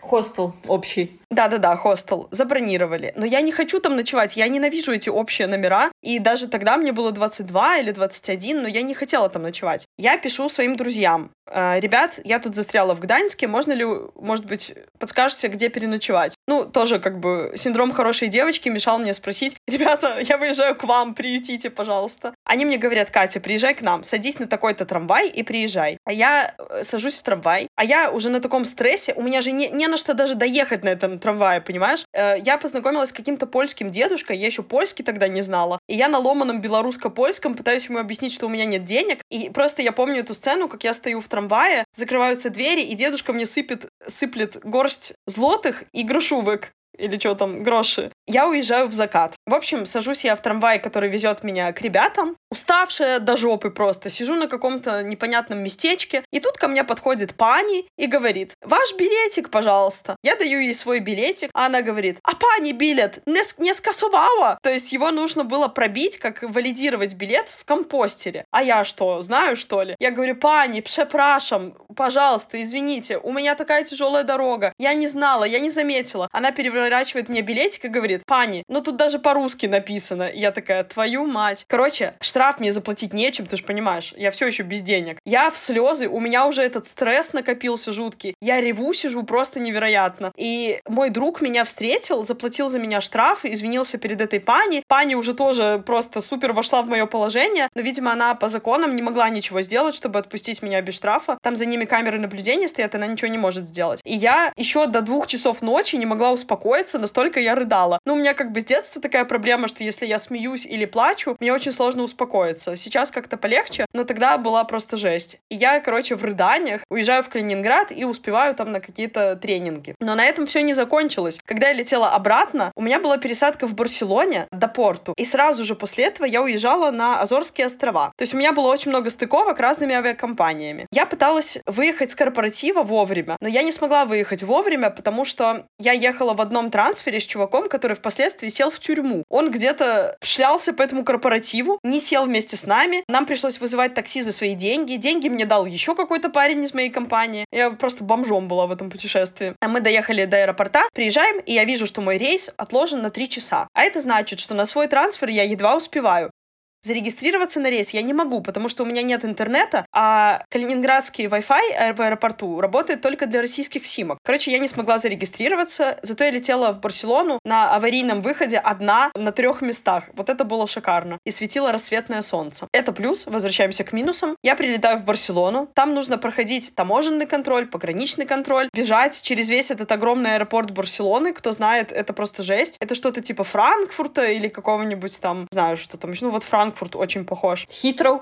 Хостел 0.01 0.55
общий. 0.67 1.21
Да-да-да, 1.31 1.77
хостел. 1.77 2.29
Забронировали. 2.31 3.13
Но 3.17 3.27
я 3.27 3.43
не 3.43 3.53
хочу 3.53 3.81
там 3.81 3.97
ночевать. 3.97 4.37
Я 4.37 4.49
ненавижу 4.49 4.93
эти 4.93 5.11
общие 5.11 5.47
номера. 5.47 5.91
И 6.03 6.19
даже 6.19 6.49
тогда 6.49 6.77
мне 6.77 6.93
было 6.93 7.13
22 7.13 7.79
или 7.79 7.91
21, 7.91 8.63
но 8.63 8.69
я 8.69 8.83
не 8.83 8.95
хотела 8.95 9.29
там 9.29 9.43
ночевать. 9.43 9.87
Я 9.99 10.17
пишу 10.17 10.49
своим 10.49 10.77
друзьям. 10.77 11.31
«Э, 11.51 11.81
Ребят, 11.81 12.21
я 12.25 12.39
тут 12.39 12.55
застряла 12.55 12.95
в 12.95 13.01
Гданьске. 13.01 13.47
Можно 13.47 13.73
ли, 13.73 13.85
может 14.15 14.47
быть, 14.47 14.75
подскажете, 14.99 15.49
где 15.49 15.69
переночевать? 15.69 16.35
Ну, 16.47 16.65
тоже 16.65 16.99
как 16.99 17.21
бы 17.21 17.53
синдром 17.55 17.93
хорошей 17.93 18.29
девочки 18.29 18.69
мешал 18.69 18.99
мне 18.99 19.15
спросить. 19.15 19.57
Ребята, 19.67 20.19
я 20.21 20.39
выезжаю 20.39 20.77
к 20.77 20.85
вам, 20.85 21.15
приютите, 21.15 21.71
пожалуйста. 21.71 22.35
Они 22.45 22.65
мне 22.65 22.79
говорят, 22.79 23.11
Катя, 23.11 23.41
приезжай 23.41 23.75
к 23.75 23.83
нам, 23.83 24.03
садись 24.05 24.39
на 24.39 24.47
такой-то 24.47 24.85
трамвай 24.85 25.29
и 25.29 25.43
приезжай. 25.43 25.99
А 26.05 26.13
я 26.13 26.55
э, 26.59 26.83
сажусь 26.85 27.19
в 27.19 27.23
трамвай, 27.23 27.69
а 27.77 27.85
я 27.85 28.11
уже 28.11 28.31
на 28.31 28.41
таком 28.41 28.65
стрессе, 28.65 29.13
у 29.15 29.23
меня 29.23 29.43
же 29.43 29.53
не, 29.53 29.69
не 29.69 29.87
на 29.89 29.97
что 29.97 30.15
даже 30.15 30.35
доехать 30.35 30.85
на 30.85 30.89
этом 30.89 31.18
трамвае, 31.19 31.61
понимаешь? 31.61 32.05
Э, 32.13 32.37
я 32.39 32.59
познакомилась 32.59 33.11
с 33.11 33.13
каким-то 33.13 33.47
польским 33.47 33.91
дедушкой, 33.91 34.39
я 34.39 34.47
еще 34.47 34.63
польский 34.63 35.05
тогда 35.05 35.29
не 35.29 35.43
знала, 35.43 35.79
и 35.89 35.95
я 35.95 36.09
на 36.09 36.19
ломаном 36.19 36.61
белорусско-польском 36.61 37.55
пытаюсь 37.55 37.87
ему 37.87 37.99
объяснить, 37.99 38.33
что 38.33 38.47
у 38.47 38.49
меня 38.49 38.65
нет 38.65 38.85
денег, 38.85 39.21
и 39.31 39.51
просто 39.51 39.83
я 39.83 39.93
помню 39.93 40.21
эту 40.21 40.35
сцену, 40.35 40.69
как 40.69 40.85
я 40.85 40.95
стою 40.95 41.21
в 41.21 41.29
трамвае, 41.29 41.85
закрываются 41.93 42.51
двери, 42.51 42.83
и 42.83 42.95
дедушка 42.95 43.33
мне 43.33 43.47
сыпет, 43.47 43.87
сыплет 44.07 44.59
горсть 44.65 45.15
злотых 45.27 45.85
и 45.93 46.03
грошувок 46.03 46.73
или 46.99 47.19
что 47.19 47.35
там, 47.35 47.63
гроши. 47.63 48.11
Я 48.27 48.49
уезжаю 48.49 48.89
в 48.89 48.93
закат. 48.93 49.37
В 49.49 49.55
общем, 49.55 49.87
сажусь 49.87 50.25
я 50.25 50.37
в 50.37 50.43
трамвай, 50.43 50.79
который 50.79 51.09
везет 51.09 51.43
меня 51.43 51.73
к 51.73 51.81
ребятам, 51.81 52.37
уставшая 52.51 53.19
до 53.19 53.39
жопы 53.39 53.71
просто, 53.71 54.11
сижу 54.11 54.35
на 54.35 54.47
каком-то 54.47 55.03
непонятном 55.03 55.61
местечке, 55.61 56.23
и 56.31 56.39
тут 56.39 56.59
ко 56.59 56.69
мне 56.69 56.85
подходит 56.85 57.35
пани 57.35 57.87
и 57.97 58.07
говорит, 58.07 58.53
ваш 58.63 58.95
билетик, 58.99 59.49
пожалуйста. 59.49 60.17
Я 60.23 60.37
даю 60.37 60.59
ей 60.59 60.75
свой 60.75 60.99
билетик, 60.99 61.49
а 61.55 61.65
она 61.65 61.81
говорит, 61.81 62.19
а 62.25 62.35
пани 62.35 62.73
билет 62.73 63.23
не, 63.25 63.41
не 63.63 63.73
скасовала. 63.73 64.59
То 64.63 64.71
есть 64.71 64.93
его 64.93 65.11
нужно 65.11 65.45
было 65.45 65.69
пробить, 65.69 66.19
как 66.19 66.43
валидировать 66.43 67.15
билет 67.15 67.49
в 67.49 67.65
компостере. 67.65 68.45
А 68.51 68.63
я 68.63 68.85
что, 68.85 69.23
знаю, 69.23 69.57
что 69.57 69.81
ли? 69.81 69.97
Я 69.99 70.11
говорю, 70.11 70.37
пани, 70.37 70.83
пшепрашам, 70.83 71.75
пожалуйста, 71.97 72.61
извините, 72.61 73.17
у 73.17 73.33
меня 73.33 73.55
такая 73.55 73.83
тяжелая 73.85 74.25
дорога. 74.25 74.75
Я 74.79 74.93
не 74.93 75.07
знала, 75.07 75.45
я 75.45 75.59
не 75.59 75.71
заметила. 75.71 76.29
Она 76.33 76.51
переворачивает 76.51 77.31
мне 77.31 77.41
билетик 77.41 77.87
и 77.87 77.89
говорит, 77.89 78.27
пани, 78.27 78.63
ну 78.69 78.83
тут 78.83 78.97
даже 78.97 79.19
по-русски 79.39 79.67
написано. 79.67 80.29
Я 80.35 80.51
такая, 80.51 80.83
твою 80.83 81.25
мать. 81.25 81.65
Короче, 81.69 82.15
штраф 82.21 82.59
мне 82.59 82.73
заплатить 82.73 83.13
нечем, 83.13 83.47
ты 83.47 83.57
же 83.57 83.63
понимаешь, 83.63 84.13
я 84.17 84.33
все 84.33 84.49
еще 84.49 84.65
без 84.65 84.83
денег. 84.83 85.21
Я 85.25 85.51
в 85.51 85.57
слезы, 85.57 86.09
у 86.09 86.19
меня 86.19 86.47
уже 86.47 86.63
этот 86.63 86.87
стресс 86.87 87.33
накопился 87.33 87.93
жуткий. 87.93 88.35
Я 88.41 88.61
реву, 88.61 88.93
сижу 88.93 89.23
просто 89.23 89.61
невероятно. 89.61 90.33
И 90.37 90.81
мой 90.89 91.11
друг 91.11 91.41
меня 91.41 91.63
встретил, 91.63 92.25
заплатил 92.25 92.69
за 92.69 92.81
меня 92.81 93.01
штраф, 93.01 93.45
извинился 93.45 93.97
перед 93.97 94.21
этой 94.21 94.41
пани. 94.41 94.83
Пани 94.89 95.15
уже 95.15 95.35
тоже 95.35 95.81
просто 95.87 96.21
супер 96.21 96.53
вошла 96.53 96.83
в 96.83 96.89
мое 96.89 97.07
положение, 97.07 97.69
но, 97.77 97.83
видимо, 97.83 98.11
она 98.11 98.35
по 98.35 98.49
законам 98.49 98.97
не 98.97 99.03
могла 99.03 99.29
ничего 99.29 99.63
сделать, 99.63 99.95
чтобы 99.95 100.19
отпустить 100.19 100.63
меня 100.63 100.83
без 100.83 100.95
штрафа. 100.95 101.39
Там 101.43 101.55
за 101.55 101.65
ними 101.65 101.85
камеры 101.85 102.19
наблюдения 102.19 102.67
стоят, 102.67 102.97
она 102.97 103.07
ничего 103.07 103.31
не 103.31 103.39
может 103.39 103.69
сделать. 103.69 104.01
И 104.05 104.17
я 104.17 104.53
еще 104.57 104.87
до 104.87 105.01
двух 105.01 105.29
часов 105.29 105.63
ночи 105.63 105.95
не 105.95 106.07
могла 106.07 106.33
успокоиться, 106.33 106.99
настолько 106.99 107.39
я 107.39 107.55
рыдала. 107.55 108.01
Ну, 108.05 108.15
у 108.15 108.17
меня 108.17 108.35
как 108.35 108.51
бы 108.51 108.61
с 108.61 108.65
детства 108.65 109.01
такая 109.01 109.28
проблема, 109.29 109.69
что 109.69 109.85
если 109.85 110.07
я 110.07 110.19
смеюсь 110.19 110.67
или 110.67 110.85
плачу, 110.85 111.37
мне 111.39 111.53
очень 111.53 111.73
сложно 111.73 112.03
успокоиться. 112.03 112.77
Сейчас 112.77 113.11
как-то 113.13 113.37
полегче, 113.37 113.87
но 113.93 114.05
тогда 114.05 114.37
была 114.39 114.65
просто 114.65 114.97
жесть. 114.97 115.41
И 115.51 115.55
я, 115.55 115.79
короче, 115.81 116.17
в 116.17 116.25
рыданиях 116.25 116.83
уезжаю 116.91 117.23
в 117.23 117.29
Калининград 117.29 117.93
и 117.93 118.05
успеваю 118.05 118.55
там 118.55 118.73
на 118.73 118.81
какие-то 118.81 119.37
тренинги. 119.37 119.95
Но 120.01 120.15
на 120.15 120.25
этом 120.25 120.47
все 120.47 120.63
не 120.63 120.75
закончилось. 120.75 121.41
Когда 121.45 121.69
я 121.69 121.75
летела 121.75 122.11
обратно, 122.11 122.73
у 122.75 122.83
меня 122.83 122.99
была 122.99 123.19
пересадка 123.19 123.67
в 123.67 123.75
Барселоне 123.75 124.47
до 124.51 124.69
порту. 124.69 125.15
И 125.17 125.25
сразу 125.25 125.65
же 125.65 125.75
после 125.75 126.07
этого 126.07 126.27
я 126.27 126.43
уезжала 126.43 126.91
на 126.91 127.21
Азорские 127.21 127.67
острова. 127.67 128.13
То 128.17 128.23
есть 128.23 128.35
у 128.35 128.37
меня 128.37 128.53
было 128.53 128.69
очень 128.69 128.91
много 128.91 129.11
стыковок 129.11 129.61
разными 129.61 129.95
авиакомпаниями. 129.95 130.87
Я 130.91 131.07
пыталась 131.07 131.59
выехать 131.67 132.11
с 132.11 132.15
корпоратива 132.15 132.83
вовремя, 132.83 133.37
но 133.41 133.49
я 133.49 133.63
не 133.63 133.73
смогла 133.73 134.05
выехать 134.05 134.43
вовремя, 134.43 134.91
потому 134.91 135.25
что 135.25 135.67
я 135.79 135.93
ехала 135.93 136.35
в 136.35 136.41
одном 136.41 136.71
трансфере 136.71 137.21
с 137.21 137.27
чуваком, 137.27 137.69
который 137.69 137.95
впоследствии 137.95 138.49
сел 138.49 138.71
в 138.71 138.79
тюрьму. 138.79 139.18
Он 139.29 139.51
где-то 139.51 140.17
шлялся 140.23 140.73
по 140.73 140.83
этому 140.83 141.05
корпоративу, 141.05 141.79
не 141.83 142.01
сел 142.01 142.25
вместе 142.25 142.57
с 142.57 142.67
нами. 142.67 143.05
Нам 143.09 143.27
пришлось 143.27 143.61
вызывать 143.61 143.95
такси 143.95 144.23
за 144.23 144.33
свои 144.33 144.55
деньги. 144.55 144.97
Деньги 144.97 145.29
мне 145.29 145.47
дал 145.47 145.67
еще 145.67 145.95
какой-то 145.95 146.29
парень 146.29 146.63
из 146.63 146.75
моей 146.75 146.91
компании. 146.91 147.45
Я 147.53 147.71
просто 147.71 148.05
бомжом 148.05 148.49
была 148.49 148.67
в 148.67 148.73
этом 148.73 148.91
путешествии. 148.91 149.55
А 149.61 149.69
мы 149.69 149.81
доехали 149.81 150.25
до 150.25 150.39
аэропорта, 150.39 150.83
приезжаем, 150.95 151.41
и 151.41 151.53
я 151.53 151.65
вижу, 151.65 151.87
что 151.87 152.01
мой 152.01 152.19
рейс 152.19 152.53
отложен 152.57 153.03
на 153.03 153.11
3 153.11 153.29
часа. 153.29 153.69
А 153.75 153.83
это 153.83 154.01
значит, 154.01 154.41
что 154.41 154.55
на 154.55 154.67
свой 154.67 154.87
трансфер 154.87 155.29
я 155.29 155.43
едва 155.43 155.77
успеваю. 155.77 156.31
Зарегистрироваться 156.81 157.59
на 157.59 157.71
рейс 157.71 157.91
я 157.91 158.03
не 158.03 158.13
могу, 158.13 158.41
потому 158.41 158.69
что 158.69 158.85
у 158.85 158.87
меня 158.87 159.03
нет 159.03 159.25
интернета, 159.25 159.85
а 159.93 160.43
калининградский 160.49 161.27
Wi-Fi 161.27 161.95
в 161.95 162.01
аэропорту 162.01 162.61
работает 162.61 163.01
только 163.01 163.27
для 163.27 163.41
российских 163.41 163.85
симок. 163.85 164.19
Короче, 164.25 164.53
я 164.53 164.59
не 164.59 164.69
смогла 164.69 164.99
зарегистрироваться, 164.99 165.99
зато 166.03 166.25
я 166.25 166.31
летела 166.31 166.73
в 166.73 166.81
Барселону 166.81 167.41
на 167.45 167.75
аварийном 167.75 168.23
выходе 168.23 168.59
одна 168.59 169.11
на 169.17 169.33
трех 169.33 169.61
местах. 169.61 170.05
Вот 170.15 170.29
это 170.29 170.45
было 170.45 170.69
шикарно. 170.69 171.19
И 171.25 171.31
светило 171.31 171.73
рассветное 171.73 172.23
солнце. 172.23 172.69
Это 172.73 172.93
плюс. 172.93 173.27
Возвращаемся 173.27 173.83
к 173.83 173.93
минусам. 173.93 174.37
Я 174.45 174.55
прилетаю 174.55 174.99
в 174.99 175.05
Барселону. 175.05 175.69
Там 175.75 175.95
нужно 175.95 176.17
проходить 176.17 176.75
таможенный 176.77 177.27
контроль, 177.27 177.67
пограничный 177.67 178.25
контроль, 178.25 178.69
бежать 178.73 179.21
через 179.21 179.51
весь 179.51 179.71
этот 179.71 179.91
огромный 179.91 180.35
аэропорт 180.35 180.71
Барселоны. 180.71 181.33
Кто 181.33 181.51
знает, 181.53 181.91
это 181.91 182.13
просто 182.13 182.43
жесть. 182.43 182.77
Это 182.81 182.95
что-то 182.95 183.21
типа 183.21 183.43
Франкфурта 183.43 184.27
или 184.27 184.49
какого-нибудь 184.49 185.21
там, 185.21 185.49
знаю, 185.51 185.77
что 185.77 185.97
там 185.97 186.13
еще. 186.13 186.27
Ну 186.27 186.31
вот 186.31 186.45
Франкфурт 186.45 186.68
очень 186.96 187.26
похож. 187.26 187.66
Хитроу. 187.70 188.22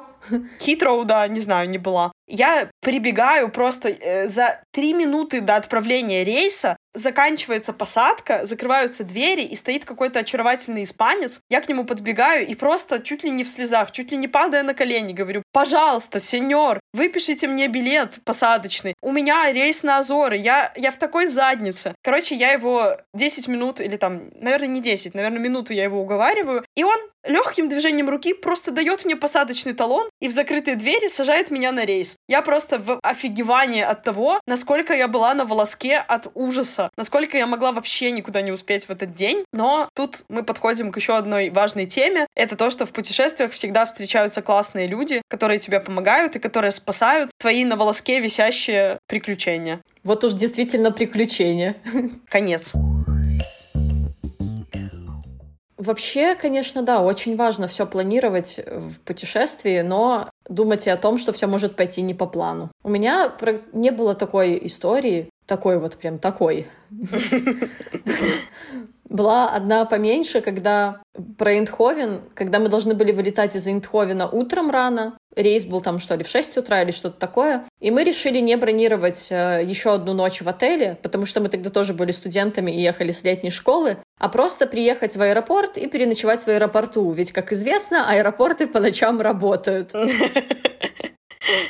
Хитроу, 0.61 1.05
да, 1.05 1.27
не 1.29 1.41
знаю, 1.41 1.69
не 1.69 1.79
была. 1.79 2.12
Я 2.29 2.71
прибегаю 2.81 3.51
просто 3.51 3.91
э, 3.91 4.27
за 4.29 4.61
три 4.73 4.93
минуты 4.93 5.41
до 5.41 5.57
отправления 5.57 6.25
рейса, 6.25 6.77
заканчивается 6.97 7.73
посадка, 7.73 8.45
закрываются 8.45 9.05
двери, 9.05 9.43
и 9.43 9.55
стоит 9.55 9.85
какой-то 9.85 10.21
очаровательный 10.21 10.83
испанец. 10.83 11.41
Я 11.51 11.61
к 11.61 11.69
нему 11.69 11.85
подбегаю 11.85 12.47
и 12.47 12.55
просто 12.55 13.01
чуть 13.01 13.23
ли 13.23 13.31
не 13.31 13.45
в 13.45 13.49
слезах, 13.49 13.93
чуть 13.93 14.11
ли 14.11 14.17
не 14.17 14.29
падая 14.29 14.62
на 14.62 14.75
колени, 14.75 15.12
говорю, 15.12 15.43
пожалуйста, 15.53 16.19
сеньор, 16.19 16.81
выпишите 16.93 17.47
мне 17.47 17.69
билет 17.69 18.19
посадочный. 18.25 18.95
У 19.03 19.12
меня 19.12 19.53
рейс 19.53 19.83
на 19.83 19.99
Азоры, 19.99 20.37
я, 20.37 20.73
я 20.77 20.91
в 20.91 20.97
такой 20.97 21.27
заднице. 21.27 21.95
Короче, 22.03 22.35
я 22.35 22.53
его 22.53 22.97
10 23.15 23.49
минут, 23.49 23.81
или 23.81 23.97
там, 23.97 24.31
наверное, 24.41 24.69
не 24.69 24.81
10, 24.81 25.15
наверное, 25.15 25.39
минуту 25.39 25.73
я 25.73 25.85
его 25.85 26.01
уговариваю, 26.01 26.65
и 26.77 26.83
он 26.83 26.99
легким 27.27 27.69
движением 27.69 28.09
руки 28.09 28.35
просто 28.35 28.71
дает 28.71 29.05
мне 29.05 29.17
посадочный 29.17 29.75
талон 29.75 30.09
и 30.21 30.29
в 30.29 30.33
закрытые 30.33 30.77
двери 30.77 31.09
сажает 31.09 31.51
меня 31.51 31.73
на 31.73 31.85
рейс. 31.85 32.17
Я 32.29 32.43
просто 32.43 32.79
в 32.79 32.99
офигевании 33.03 33.83
от 33.83 34.03
того, 34.03 34.41
насколько 34.47 34.95
я 34.95 35.09
была 35.09 35.35
на 35.35 35.45
волоске 35.45 35.97
от 35.99 36.29
ужаса, 36.35 36.91
насколько 36.97 37.37
я 37.37 37.47
могла 37.47 37.73
вообще 37.73 38.11
никуда 38.11 38.43
не 38.43 38.53
успеть 38.53 38.87
в 38.87 38.91
этот 38.91 39.15
день. 39.15 39.45
Но 39.53 39.89
тут 39.95 40.25
мы 40.29 40.43
подходим 40.43 40.93
к 40.93 40.97
еще 40.97 41.17
одной 41.17 41.51
важной 41.51 41.87
теме. 41.87 42.27
Это 42.35 42.57
то, 42.57 42.71
что 42.71 42.87
в 42.87 42.93
путешествиях 42.93 43.53
всегда 43.53 43.87
встречаются 43.87 44.43
классные 44.43 44.87
люди, 44.87 45.23
которые 45.29 45.59
тебе 45.59 45.81
помогают 45.81 46.37
и 46.37 46.39
которые 46.39 46.71
спасают 46.71 47.31
твои 47.39 47.65
на 47.65 47.77
волоске 47.77 48.21
висящие 48.21 48.99
приключения. 49.07 49.81
Вот 50.05 50.23
уж 50.25 50.35
действительно 50.35 50.93
приключения. 50.93 51.77
Конец. 52.29 52.75
Вообще, 55.77 56.35
конечно, 56.35 56.83
да, 56.83 57.03
очень 57.03 57.37
важно 57.37 57.69
все 57.69 57.87
планировать 57.87 58.59
в 58.67 58.99
путешествии, 59.01 59.83
но 59.83 60.31
думать 60.49 60.87
и 60.87 60.91
о 60.91 60.97
том, 60.97 61.19
что 61.19 61.33
все 61.33 61.47
может 61.47 61.77
пойти 61.77 62.01
не 62.01 62.15
по 62.15 62.27
плану. 62.27 62.71
У 62.83 62.89
меня 62.89 63.33
не 63.73 63.91
было 63.91 64.15
такой 64.15 64.59
истории, 64.62 65.29
такой 65.47 65.79
вот 65.79 65.97
прям 65.97 66.19
такой. 66.19 66.67
Была 69.09 69.49
одна 69.49 69.85
поменьше, 69.85 70.41
когда 70.41 71.01
про 71.39 71.57
Эндховен, 71.57 72.23
когда 72.35 72.59
мы 72.59 72.69
должны 72.69 72.95
были 72.95 73.13
вылетать 73.13 73.55
из 73.55 73.69
Эндховена 73.69 74.29
утром 74.29 74.69
рано, 74.69 75.17
рейс 75.37 75.65
был 75.65 75.81
там 75.81 76.01
что 76.01 76.17
ли 76.17 76.25
в 76.25 76.29
6 76.29 76.59
утра 76.59 76.83
или 76.83 76.91
что-то 76.91 77.17
такое, 77.21 77.65
и 77.81 77.93
мы 77.93 78.03
решили 78.03 78.41
не 78.41 78.57
бронировать 78.57 79.29
э, 79.31 79.63
еще 79.65 79.95
одну 79.95 80.13
ночь 80.13 80.43
в 80.43 80.49
отеле, 80.49 80.99
потому 81.03 81.25
что 81.25 81.41
мы 81.41 81.49
тогда 81.49 81.71
тоже 81.71 81.95
были 81.95 82.11
студентами 82.11 82.73
и 82.73 82.81
ехали 82.81 83.13
с 83.13 83.23
летней 83.23 83.51
школы, 83.51 83.99
а 84.19 84.29
просто 84.29 84.67
приехать 84.67 85.17
в 85.17 85.23
аэропорт 85.23 85.79
и 85.79 85.87
переночевать 85.87 86.43
в 86.43 86.49
аэропорту, 86.49 87.13
ведь, 87.13 87.31
как 87.31 87.53
известно, 87.53 88.11
аэропорты 88.11 88.67
по 88.67 88.81
ночам 88.81 89.21
работают. 89.21 89.93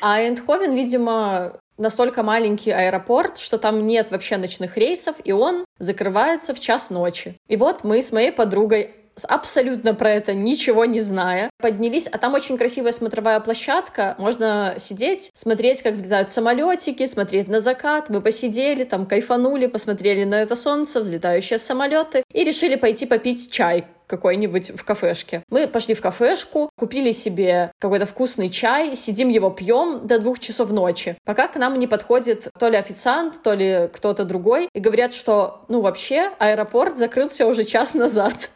А 0.01 0.23
Эндховен, 0.23 0.75
видимо, 0.75 1.61
настолько 1.79 2.23
маленький 2.23 2.71
аэропорт, 2.71 3.39
что 3.39 3.59
там 3.59 3.87
нет 3.87 4.11
вообще 4.11 4.37
ночных 4.37 4.77
рейсов, 4.77 5.17
и 5.25 5.33
он 5.33 5.65
закрывается 5.79 6.55
в 6.55 6.61
час 6.61 6.91
ночи. 6.91 7.37
И 7.49 7.57
вот 7.57 7.85
мы 7.85 8.03
с 8.03 8.13
моей 8.13 8.33
подругой 8.33 8.95
абсолютно 9.25 9.95
про 9.95 10.11
это 10.11 10.35
ничего 10.35 10.85
не 10.85 11.01
зная, 11.01 11.51
поднялись, 11.59 12.07
а 12.07 12.19
там 12.19 12.35
очень 12.35 12.59
красивая 12.59 12.93
смотровая 12.93 13.41
площадка, 13.41 14.15
можно 14.19 14.75
сидеть, 14.79 15.31
смотреть, 15.35 15.83
как 15.83 15.95
взлетают 15.95 16.31
самолетики, 16.31 17.07
смотреть 17.07 17.49
на 17.49 17.61
закат, 17.61 18.11
мы 18.11 18.21
посидели, 18.21 18.85
там 18.85 19.07
кайфанули, 19.07 19.67
посмотрели 19.67 20.25
на 20.25 20.43
это 20.43 20.55
солнце, 20.55 21.01
взлетающие 21.01 21.59
самолеты, 21.59 22.23
и 22.33 22.45
решили 22.45 22.77
пойти 22.77 23.07
попить 23.07 23.51
чай 23.51 23.87
какой-нибудь 24.07 24.71
в 24.71 24.85
кафешке. 24.85 25.43
Мы 25.49 25.67
пошли 25.67 25.95
в 25.95 26.01
кафешку, 26.01 26.71
купили 26.77 27.13
себе 27.13 27.73
какой-то 27.79 28.07
вкусный 28.07 28.49
чай, 28.49 28.97
сидим 28.97 29.29
его 29.29 29.51
пьем 29.51 30.07
до 30.07 30.19
двух 30.19 30.39
часов 30.39 30.71
ночи, 30.71 31.17
пока 31.25 31.49
к 31.49 31.57
нам 31.57 31.79
не 31.79 31.87
подходит 31.87 32.49
то 32.59 32.69
ли 32.69 32.77
официант, 32.77 33.43
то 33.43 33.55
ли 33.55 33.89
кто-то 33.93 34.25
другой, 34.25 34.69
и 34.73 34.81
говорят, 34.81 35.15
что, 35.15 35.65
ну, 35.69 35.81
вообще, 35.81 36.31
аэропорт 36.39 36.99
закрылся 36.99 37.47
уже 37.47 37.65
час 37.65 37.95
назад. 37.95 38.51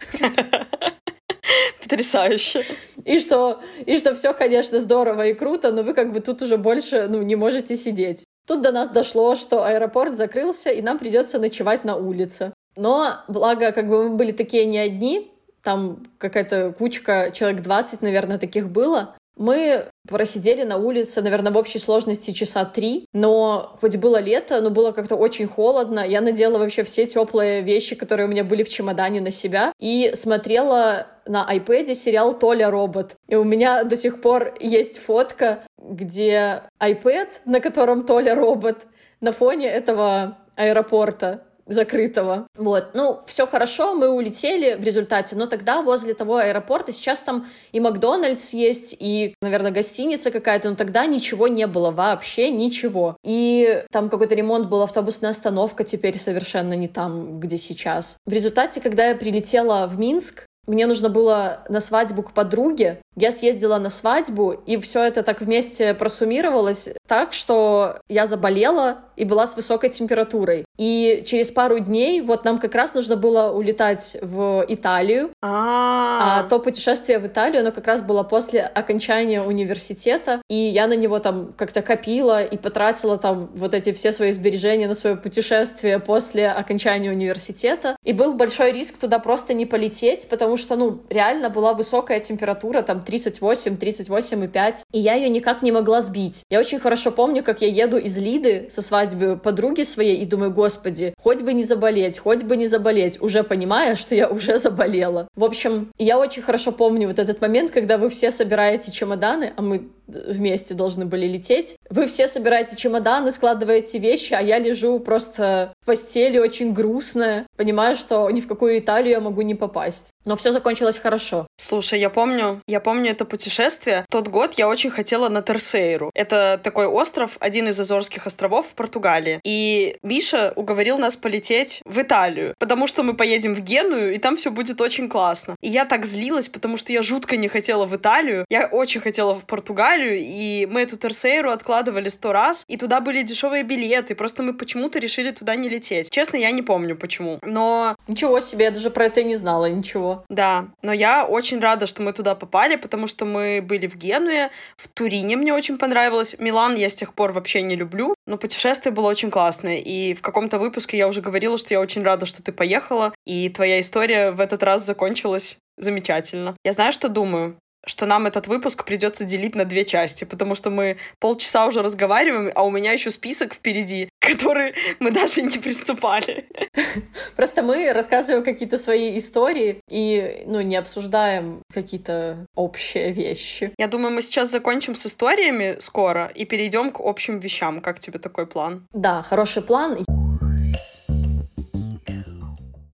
Потрясающе. 1.82 2.64
И 3.04 3.18
что, 3.18 3.60
и 3.84 3.98
что 3.98 4.14
все, 4.14 4.32
конечно, 4.32 4.78
здорово 4.78 5.26
и 5.26 5.34
круто, 5.34 5.72
но 5.72 5.82
вы 5.82 5.94
как 5.94 6.12
бы 6.12 6.20
тут 6.20 6.42
уже 6.42 6.56
больше 6.56 7.08
ну, 7.08 7.22
не 7.22 7.34
можете 7.34 7.76
сидеть. 7.76 8.24
Тут 8.46 8.62
до 8.62 8.72
нас 8.72 8.90
дошло, 8.90 9.34
что 9.34 9.64
аэропорт 9.64 10.14
закрылся, 10.14 10.70
и 10.70 10.82
нам 10.82 10.98
придется 10.98 11.38
ночевать 11.38 11.84
на 11.84 11.96
улице. 11.96 12.52
Но, 12.76 13.16
благо, 13.28 13.72
как 13.72 13.88
бы 13.88 14.04
мы 14.04 14.16
были 14.16 14.32
такие 14.32 14.64
не 14.64 14.78
одни, 14.78 15.32
там 15.62 16.06
какая-то 16.18 16.74
кучка, 16.76 17.30
человек 17.32 17.62
20, 17.62 18.02
наверное, 18.02 18.38
таких 18.38 18.68
было. 18.68 19.14
Мы 19.36 19.86
просидели 20.06 20.64
на 20.64 20.76
улице, 20.76 21.22
наверное, 21.22 21.50
в 21.50 21.56
общей 21.56 21.78
сложности 21.78 22.30
часа 22.30 22.66
три, 22.66 23.06
но 23.14 23.74
хоть 23.80 23.96
было 23.96 24.20
лето, 24.20 24.60
но 24.60 24.68
было 24.68 24.92
как-то 24.92 25.16
очень 25.16 25.46
холодно. 25.46 26.00
Я 26.06 26.20
надела 26.20 26.58
вообще 26.58 26.82
все 26.84 27.06
теплые 27.06 27.62
вещи, 27.62 27.94
которые 27.94 28.26
у 28.26 28.30
меня 28.30 28.44
были 28.44 28.62
в 28.62 28.68
чемодане 28.68 29.22
на 29.22 29.30
себя, 29.30 29.72
и 29.78 30.12
смотрела 30.14 31.06
на 31.26 31.48
iPad 31.50 31.94
сериал 31.94 32.38
«Толя 32.38 32.70
робот». 32.70 33.16
И 33.28 33.36
у 33.36 33.44
меня 33.44 33.84
до 33.84 33.96
сих 33.96 34.20
пор 34.20 34.52
есть 34.60 34.98
фотка, 34.98 35.60
где 35.78 36.64
iPad, 36.78 37.28
на 37.46 37.60
котором 37.60 38.04
Толя 38.04 38.34
робот, 38.34 38.86
на 39.22 39.32
фоне 39.32 39.68
этого 39.68 40.38
аэропорта 40.56 41.44
закрытого. 41.70 42.46
Вот, 42.58 42.90
ну, 42.94 43.20
все 43.26 43.46
хорошо, 43.46 43.94
мы 43.94 44.10
улетели 44.10 44.74
в 44.74 44.84
результате, 44.84 45.36
но 45.36 45.46
тогда 45.46 45.82
возле 45.82 46.14
того 46.14 46.36
аэропорта, 46.36 46.92
сейчас 46.92 47.20
там 47.20 47.46
и 47.72 47.80
Макдональдс 47.80 48.52
есть, 48.52 48.94
и, 48.98 49.34
наверное, 49.40 49.70
гостиница 49.70 50.30
какая-то, 50.30 50.70
но 50.70 50.76
тогда 50.76 51.06
ничего 51.06 51.48
не 51.48 51.66
было, 51.66 51.90
вообще 51.90 52.50
ничего. 52.50 53.16
И 53.24 53.84
там 53.90 54.10
какой-то 54.10 54.34
ремонт 54.34 54.68
был, 54.68 54.82
автобусная 54.82 55.30
остановка 55.30 55.84
теперь 55.84 56.18
совершенно 56.18 56.74
не 56.74 56.88
там, 56.88 57.38
где 57.38 57.56
сейчас. 57.56 58.16
В 58.26 58.32
результате, 58.32 58.80
когда 58.80 59.06
я 59.06 59.14
прилетела 59.14 59.86
в 59.86 59.98
Минск, 59.98 60.46
мне 60.66 60.86
нужно 60.86 61.08
было 61.08 61.64
на 61.68 61.80
свадьбу 61.80 62.22
к 62.22 62.32
подруге. 62.32 63.00
Я 63.16 63.32
съездила 63.32 63.78
на 63.78 63.90
свадьбу, 63.90 64.52
и 64.66 64.76
все 64.78 65.02
это 65.02 65.22
так 65.22 65.40
вместе 65.40 65.94
просуммировалось 65.94 66.90
так, 67.08 67.32
что 67.32 67.98
я 68.08 68.26
заболела 68.26 68.98
и 69.16 69.24
была 69.24 69.46
с 69.46 69.56
высокой 69.56 69.90
температурой. 69.90 70.64
И 70.78 71.24
через 71.26 71.50
пару 71.50 71.78
дней 71.80 72.22
вот 72.22 72.44
нам 72.44 72.58
как 72.58 72.74
раз 72.74 72.94
нужно 72.94 73.16
было 73.16 73.50
улетать 73.50 74.16
в 74.22 74.64
Италию. 74.68 75.30
А, 75.42 76.40
а 76.40 76.42
то 76.44 76.58
путешествие 76.58 77.18
в 77.18 77.26
Италию, 77.26 77.60
оно 77.60 77.72
как 77.72 77.86
раз 77.86 78.00
было 78.00 78.22
после 78.22 78.62
окончания 78.62 79.42
университета, 79.42 80.40
и 80.48 80.54
я 80.54 80.86
на 80.86 80.94
него 80.94 81.18
там 81.18 81.52
как-то 81.56 81.82
копила 81.82 82.42
и 82.42 82.56
потратила 82.56 83.18
там 83.18 83.50
вот 83.54 83.74
эти 83.74 83.92
все 83.92 84.12
свои 84.12 84.32
сбережения 84.32 84.88
на 84.88 84.94
свое 84.94 85.16
путешествие 85.16 85.98
после 85.98 86.48
окончания 86.48 87.10
университета. 87.10 87.96
И 88.04 88.12
был 88.12 88.34
большой 88.34 88.72
риск 88.72 88.96
туда 88.98 89.18
просто 89.18 89.52
не 89.52 89.66
полететь, 89.66 90.28
потому 90.28 90.56
что, 90.56 90.76
ну, 90.76 91.02
реально 91.10 91.50
была 91.50 91.74
высокая 91.74 92.20
температура, 92.20 92.82
там 92.82 92.99
38, 93.04 93.76
38,5, 93.76 94.76
и 94.92 95.00
я 95.00 95.14
ее 95.14 95.28
никак 95.28 95.62
не 95.62 95.72
могла 95.72 96.00
сбить. 96.00 96.44
Я 96.50 96.60
очень 96.60 96.80
хорошо 96.80 97.10
помню, 97.10 97.42
как 97.42 97.60
я 97.60 97.68
еду 97.68 97.96
из 97.96 98.16
Лиды 98.16 98.68
со 98.70 98.82
свадьбы 98.82 99.36
подруги 99.36 99.82
своей 99.82 100.16
и 100.18 100.26
думаю, 100.26 100.52
господи, 100.52 101.14
хоть 101.18 101.42
бы 101.42 101.52
не 101.52 101.64
заболеть, 101.64 102.18
хоть 102.18 102.42
бы 102.42 102.56
не 102.56 102.66
заболеть, 102.66 103.20
уже 103.20 103.42
понимая, 103.42 103.94
что 103.94 104.14
я 104.14 104.28
уже 104.28 104.58
заболела. 104.58 105.28
В 105.34 105.44
общем, 105.44 105.90
я 105.98 106.18
очень 106.18 106.42
хорошо 106.42 106.72
помню 106.72 107.08
вот 107.08 107.18
этот 107.18 107.40
момент, 107.40 107.70
когда 107.70 107.98
вы 107.98 108.08
все 108.08 108.30
собираете 108.30 108.92
чемоданы, 108.92 109.52
а 109.56 109.62
мы 109.62 109.88
вместе 110.10 110.74
должны 110.74 111.06
были 111.06 111.26
лететь. 111.26 111.76
Вы 111.88 112.06
все 112.06 112.26
собираете 112.26 112.76
чемоданы, 112.76 113.30
складываете 113.32 113.98
вещи, 113.98 114.34
а 114.34 114.40
я 114.40 114.58
лежу 114.58 114.98
просто 115.00 115.72
в 115.82 115.86
постели, 115.86 116.38
очень 116.38 116.72
грустная, 116.72 117.46
понимаю, 117.56 117.96
что 117.96 118.28
ни 118.30 118.40
в 118.40 118.48
какую 118.48 118.78
Италию 118.78 119.12
я 119.12 119.20
могу 119.20 119.42
не 119.42 119.54
попасть. 119.54 120.12
Но 120.24 120.36
все 120.36 120.52
закончилось 120.52 120.98
хорошо. 120.98 121.46
Слушай, 121.60 122.00
я 122.00 122.08
помню, 122.08 122.62
я 122.66 122.80
помню 122.80 123.10
это 123.10 123.26
путешествие. 123.26 124.06
Тот 124.10 124.28
год 124.28 124.54
я 124.54 124.66
очень 124.66 124.90
хотела 124.90 125.28
на 125.28 125.42
Терсейру. 125.42 126.10
Это 126.14 126.58
такой 126.62 126.86
остров, 126.86 127.36
один 127.38 127.68
из 127.68 127.78
Азорских 127.78 128.26
островов 128.26 128.68
в 128.68 128.74
Португалии. 128.74 129.40
И 129.44 129.96
Миша 130.02 130.54
уговорил 130.56 130.96
нас 130.96 131.16
полететь 131.16 131.82
в 131.84 132.00
Италию, 132.00 132.54
потому 132.58 132.86
что 132.86 133.02
мы 133.02 133.12
поедем 133.12 133.54
в 133.54 133.60
Геную, 133.60 134.14
и 134.14 134.18
там 134.18 134.36
все 134.36 134.50
будет 134.50 134.80
очень 134.80 135.10
классно. 135.10 135.56
И 135.60 135.68
я 135.68 135.84
так 135.84 136.06
злилась, 136.06 136.48
потому 136.48 136.78
что 136.78 136.94
я 136.94 137.02
жутко 137.02 137.36
не 137.36 137.48
хотела 137.48 137.84
в 137.84 137.94
Италию. 137.94 138.46
Я 138.48 138.66
очень 138.66 139.02
хотела 139.02 139.34
в 139.34 139.44
Португалию, 139.44 140.16
и 140.18 140.66
мы 140.70 140.80
эту 140.80 140.96
Терсейру 140.96 141.50
откладывали 141.50 142.08
сто 142.08 142.32
раз, 142.32 142.64
и 142.68 142.78
туда 142.78 143.00
были 143.00 143.20
дешевые 143.20 143.64
билеты. 143.64 144.14
Просто 144.14 144.42
мы 144.42 144.54
почему-то 144.54 144.98
решили 144.98 145.30
туда 145.30 145.56
не 145.56 145.68
лететь. 145.68 146.08
Честно, 146.08 146.38
я 146.38 146.52
не 146.52 146.62
помню 146.62 146.96
почему. 146.96 147.38
Но... 147.42 147.96
Ничего 148.08 148.40
себе, 148.40 148.64
я 148.66 148.70
даже 148.70 148.88
про 148.88 149.04
это 149.04 149.22
не 149.22 149.36
знала, 149.36 149.68
ничего. 149.68 150.24
Да, 150.30 150.68
но 150.80 150.94
я 150.94 151.26
очень 151.26 151.49
рада, 151.58 151.86
что 151.86 152.02
мы 152.02 152.12
туда 152.12 152.36
попали, 152.36 152.76
потому 152.76 153.08
что 153.08 153.24
мы 153.24 153.60
были 153.60 153.88
в 153.88 153.96
Генуе, 153.96 154.50
в 154.76 154.86
Турине 154.86 155.36
мне 155.36 155.52
очень 155.52 155.78
понравилось. 155.78 156.36
Милан 156.38 156.76
я 156.76 156.88
с 156.88 156.94
тех 156.94 157.14
пор 157.14 157.32
вообще 157.32 157.62
не 157.62 157.74
люблю, 157.74 158.14
но 158.26 158.36
путешествие 158.36 158.92
было 158.92 159.08
очень 159.08 159.30
классное. 159.30 159.78
И 159.78 160.14
в 160.14 160.22
каком-то 160.22 160.58
выпуске 160.58 160.98
я 160.98 161.08
уже 161.08 161.20
говорила, 161.20 161.56
что 161.56 161.74
я 161.74 161.80
очень 161.80 162.02
рада, 162.02 162.26
что 162.26 162.42
ты 162.42 162.52
поехала, 162.52 163.12
и 163.26 163.48
твоя 163.48 163.80
история 163.80 164.30
в 164.30 164.40
этот 164.40 164.62
раз 164.62 164.86
закончилась 164.86 165.58
замечательно. 165.78 166.54
Я 166.64 166.72
знаю, 166.72 166.92
что 166.92 167.08
думаю 167.08 167.56
что 167.86 168.06
нам 168.06 168.26
этот 168.26 168.46
выпуск 168.46 168.84
придется 168.84 169.24
делить 169.24 169.54
на 169.54 169.64
две 169.64 169.84
части, 169.84 170.24
потому 170.24 170.54
что 170.54 170.70
мы 170.70 170.96
полчаса 171.18 171.66
уже 171.66 171.82
разговариваем, 171.82 172.50
а 172.54 172.64
у 172.64 172.70
меня 172.70 172.92
еще 172.92 173.10
список 173.10 173.54
впереди, 173.54 174.08
который 174.20 174.74
мы 175.00 175.10
даже 175.10 175.42
не 175.42 175.58
приступали. 175.58 176.44
Просто 177.36 177.62
мы 177.62 177.92
рассказываем 177.92 178.44
какие-то 178.44 178.76
свои 178.76 179.16
истории 179.18 179.80
и, 179.88 180.44
ну, 180.46 180.60
не 180.60 180.76
обсуждаем 180.76 181.62
какие-то 181.72 182.46
общие 182.54 183.12
вещи. 183.12 183.72
Я 183.78 183.86
думаю, 183.86 184.14
мы 184.14 184.22
сейчас 184.22 184.50
закончим 184.50 184.94
с 184.94 185.06
историями 185.06 185.76
скоро 185.78 186.26
и 186.34 186.44
перейдем 186.44 186.90
к 186.90 187.00
общим 187.00 187.38
вещам. 187.38 187.80
Как 187.80 188.00
тебе 188.00 188.18
такой 188.18 188.46
план? 188.46 188.86
Да, 188.92 189.22
хороший 189.22 189.62
план. 189.62 189.98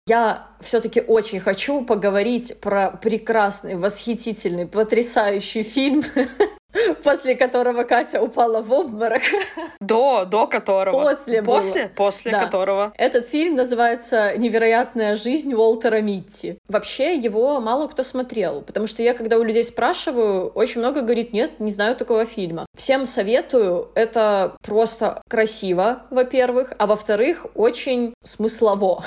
Я 0.08 0.46
все-таки 0.60 1.00
очень 1.00 1.40
хочу 1.40 1.84
поговорить 1.84 2.60
про 2.60 2.92
прекрасный, 2.92 3.74
восхитительный, 3.74 4.64
потрясающий 4.64 5.64
фильм, 5.64 6.04
после 7.02 7.36
которого 7.36 7.84
Катя 7.84 8.22
упала 8.22 8.62
в 8.62 8.72
обморок. 8.72 9.22
До, 9.80 10.24
до 10.24 10.46
которого. 10.46 11.02
После 11.02 11.42
было. 11.42 11.56
После? 11.56 11.88
После 11.94 12.32
да. 12.32 12.44
которого. 12.44 12.92
Этот 12.96 13.26
фильм 13.26 13.56
называется 13.56 14.36
«Невероятная 14.36 15.16
жизнь 15.16 15.52
Уолтера 15.54 16.00
Митти». 16.00 16.58
Вообще 16.68 17.16
его 17.16 17.60
мало 17.60 17.88
кто 17.88 18.04
смотрел, 18.04 18.62
потому 18.62 18.86
что 18.86 19.02
я, 19.02 19.14
когда 19.14 19.38
у 19.38 19.42
людей 19.42 19.64
спрашиваю, 19.64 20.48
очень 20.48 20.80
много 20.80 21.02
говорит, 21.02 21.32
нет, 21.32 21.60
не 21.60 21.70
знаю 21.70 21.96
такого 21.96 22.24
фильма. 22.24 22.66
Всем 22.74 23.06
советую, 23.06 23.90
это 23.94 24.56
просто 24.62 25.22
красиво, 25.28 26.02
во-первых, 26.10 26.72
а 26.78 26.86
во-вторых, 26.86 27.46
очень 27.54 28.14
смыслово. 28.22 29.02